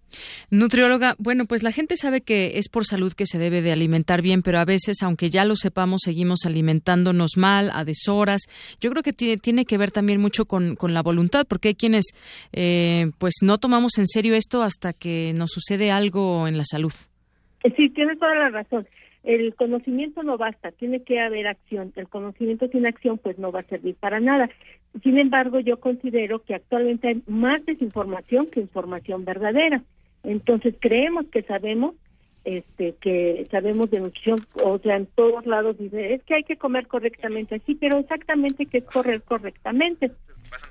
[0.50, 4.22] Nutrióloga, bueno, pues la gente sabe que es por salud que se debe de alimentar
[4.22, 8.44] bien, pero a veces, aunque ya lo sepamos, seguimos alimentándonos mal, a deshoras.
[8.80, 12.06] Yo creo que tiene que ver también mucho con, con la voluntad, porque hay quienes,
[12.54, 16.94] eh, pues, no tomamos en serio esto hasta que nos sucede algo en la salud.
[17.76, 18.88] Sí, tienes toda la razón.
[19.24, 21.92] El conocimiento no basta, tiene que haber acción.
[21.96, 24.50] El conocimiento sin acción, pues, no va a servir para nada.
[25.04, 29.84] Sin embargo, yo considero que actualmente hay más desinformación que información verdadera.
[30.24, 31.96] Entonces creemos que sabemos,
[32.44, 36.58] este, que sabemos de nutrición, o sea, en todos lados dice, es que hay que
[36.58, 40.12] comer correctamente, así, pero exactamente qué es correr correctamente.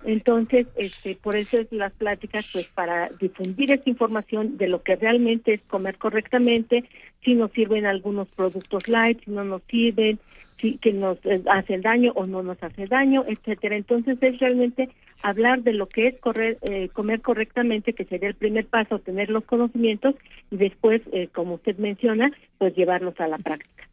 [0.04, 4.96] Entonces, este, por eso es las pláticas, pues para difundir esta información de lo que
[4.96, 6.84] realmente es comer correctamente,
[7.24, 10.18] si nos sirven algunos productos light, si no nos sirven,
[10.60, 13.76] si que nos eh, hace daño o no nos hace daño, etcétera.
[13.76, 14.88] Entonces es realmente
[15.22, 19.28] hablar de lo que es correr, eh, comer correctamente, que sería el primer paso, tener
[19.28, 20.14] los conocimientos
[20.50, 23.88] y después, eh, como usted menciona, pues llevarlos a la práctica.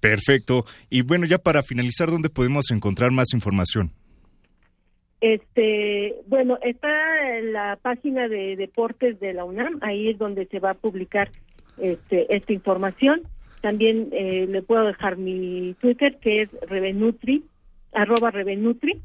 [0.00, 0.64] Perfecto.
[0.90, 3.92] Y bueno, ya para finalizar, ¿dónde podemos encontrar más información?
[5.22, 10.58] Este, bueno, está en la página de deportes de la UNAM, ahí es donde se
[10.58, 11.30] va a publicar
[11.78, 13.22] este, esta información.
[13.60, 17.44] También eh, le puedo dejar mi Twitter, que es Revenutri,
[17.92, 19.00] arroba Revenutri.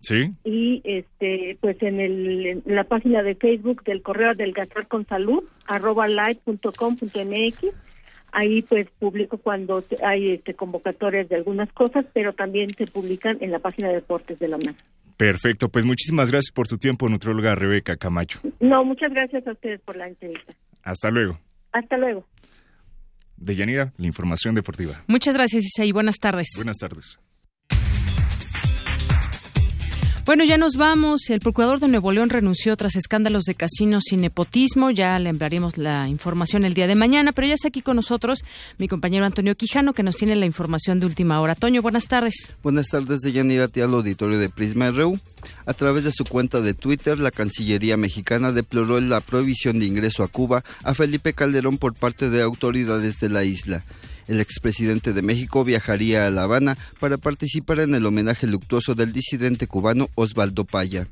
[0.00, 0.30] Sí.
[0.44, 5.06] Y este, pues en, el, en la página de Facebook del Correo del Gastar con
[5.06, 7.64] Salud, arroba live.com.mx.
[8.32, 13.52] Ahí pues publico cuando hay este, convocatorias de algunas cosas, pero también se publican en
[13.52, 14.76] la página de deportes de la UNAM.
[15.20, 18.40] Perfecto, pues muchísimas gracias por tu tiempo, nutróloga Rebeca Camacho.
[18.58, 20.54] No, muchas gracias a ustedes por la entrevista.
[20.82, 21.38] Hasta luego.
[21.72, 22.26] Hasta luego.
[23.36, 25.04] De Yanira, la información deportiva.
[25.08, 25.92] Muchas gracias, Isaí.
[25.92, 26.48] Buenas tardes.
[26.56, 27.20] Buenas tardes.
[30.30, 31.28] Bueno, ya nos vamos.
[31.28, 34.92] El procurador de Nuevo León renunció tras escándalos de casinos y nepotismo.
[34.92, 35.32] Ya le
[35.74, 38.38] la información el día de mañana, pero ya está aquí con nosotros
[38.78, 41.56] mi compañero Antonio Quijano, que nos tiene la información de última hora.
[41.56, 42.52] Toño, buenas tardes.
[42.62, 45.18] Buenas tardes, de Yanira al auditorio de Prisma RU.
[45.66, 50.22] A través de su cuenta de Twitter, la Cancillería mexicana deploró la prohibición de ingreso
[50.22, 53.82] a Cuba a Felipe Calderón por parte de autoridades de la isla.
[54.30, 59.12] El expresidente de México viajaría a La Habana para participar en el homenaje luctuoso del
[59.12, 61.08] disidente cubano Osvaldo Paya.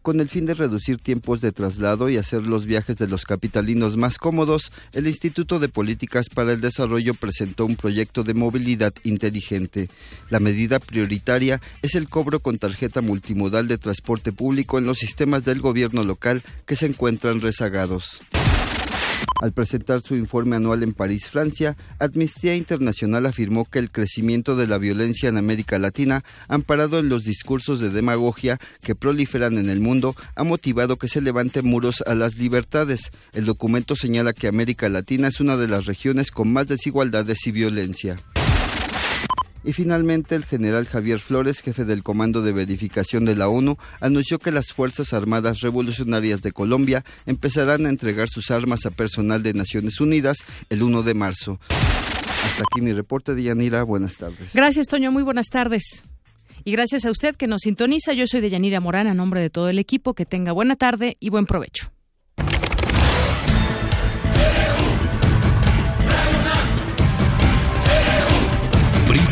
[0.00, 3.98] Con el fin de reducir tiempos de traslado y hacer los viajes de los capitalinos
[3.98, 9.90] más cómodos, el Instituto de Políticas para el Desarrollo presentó un proyecto de movilidad inteligente.
[10.30, 15.44] La medida prioritaria es el cobro con tarjeta multimodal de transporte público en los sistemas
[15.44, 18.22] del gobierno local que se encuentran rezagados.
[19.40, 24.66] Al presentar su informe anual en París, Francia, Amnistía Internacional afirmó que el crecimiento de
[24.66, 29.80] la violencia en América Latina, amparado en los discursos de demagogia que proliferan en el
[29.80, 33.10] mundo, ha motivado que se levanten muros a las libertades.
[33.32, 37.50] El documento señala que América Latina es una de las regiones con más desigualdades y
[37.50, 38.16] violencia.
[39.64, 44.38] Y finalmente, el general Javier Flores, jefe del Comando de Verificación de la ONU, anunció
[44.38, 49.54] que las Fuerzas Armadas Revolucionarias de Colombia empezarán a entregar sus armas a personal de
[49.54, 50.38] Naciones Unidas
[50.68, 51.58] el 1 de marzo.
[51.70, 53.82] Hasta aquí mi reporte de Yanira.
[53.84, 54.50] Buenas tardes.
[54.52, 55.10] Gracias, Toño.
[55.10, 56.04] Muy buenas tardes.
[56.64, 58.12] Y gracias a usted que nos sintoniza.
[58.12, 60.14] Yo soy de Yanira Morán, a nombre de todo el equipo.
[60.14, 61.90] Que tenga buena tarde y buen provecho.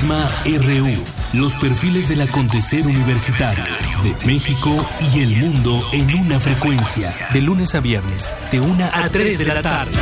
[0.02, 1.04] RU.
[1.32, 3.64] Los perfiles del acontecer universitario
[4.02, 4.84] de México
[5.14, 7.14] y el mundo en una frecuencia.
[7.32, 9.92] De lunes a viernes, de una a 3 de la tarde.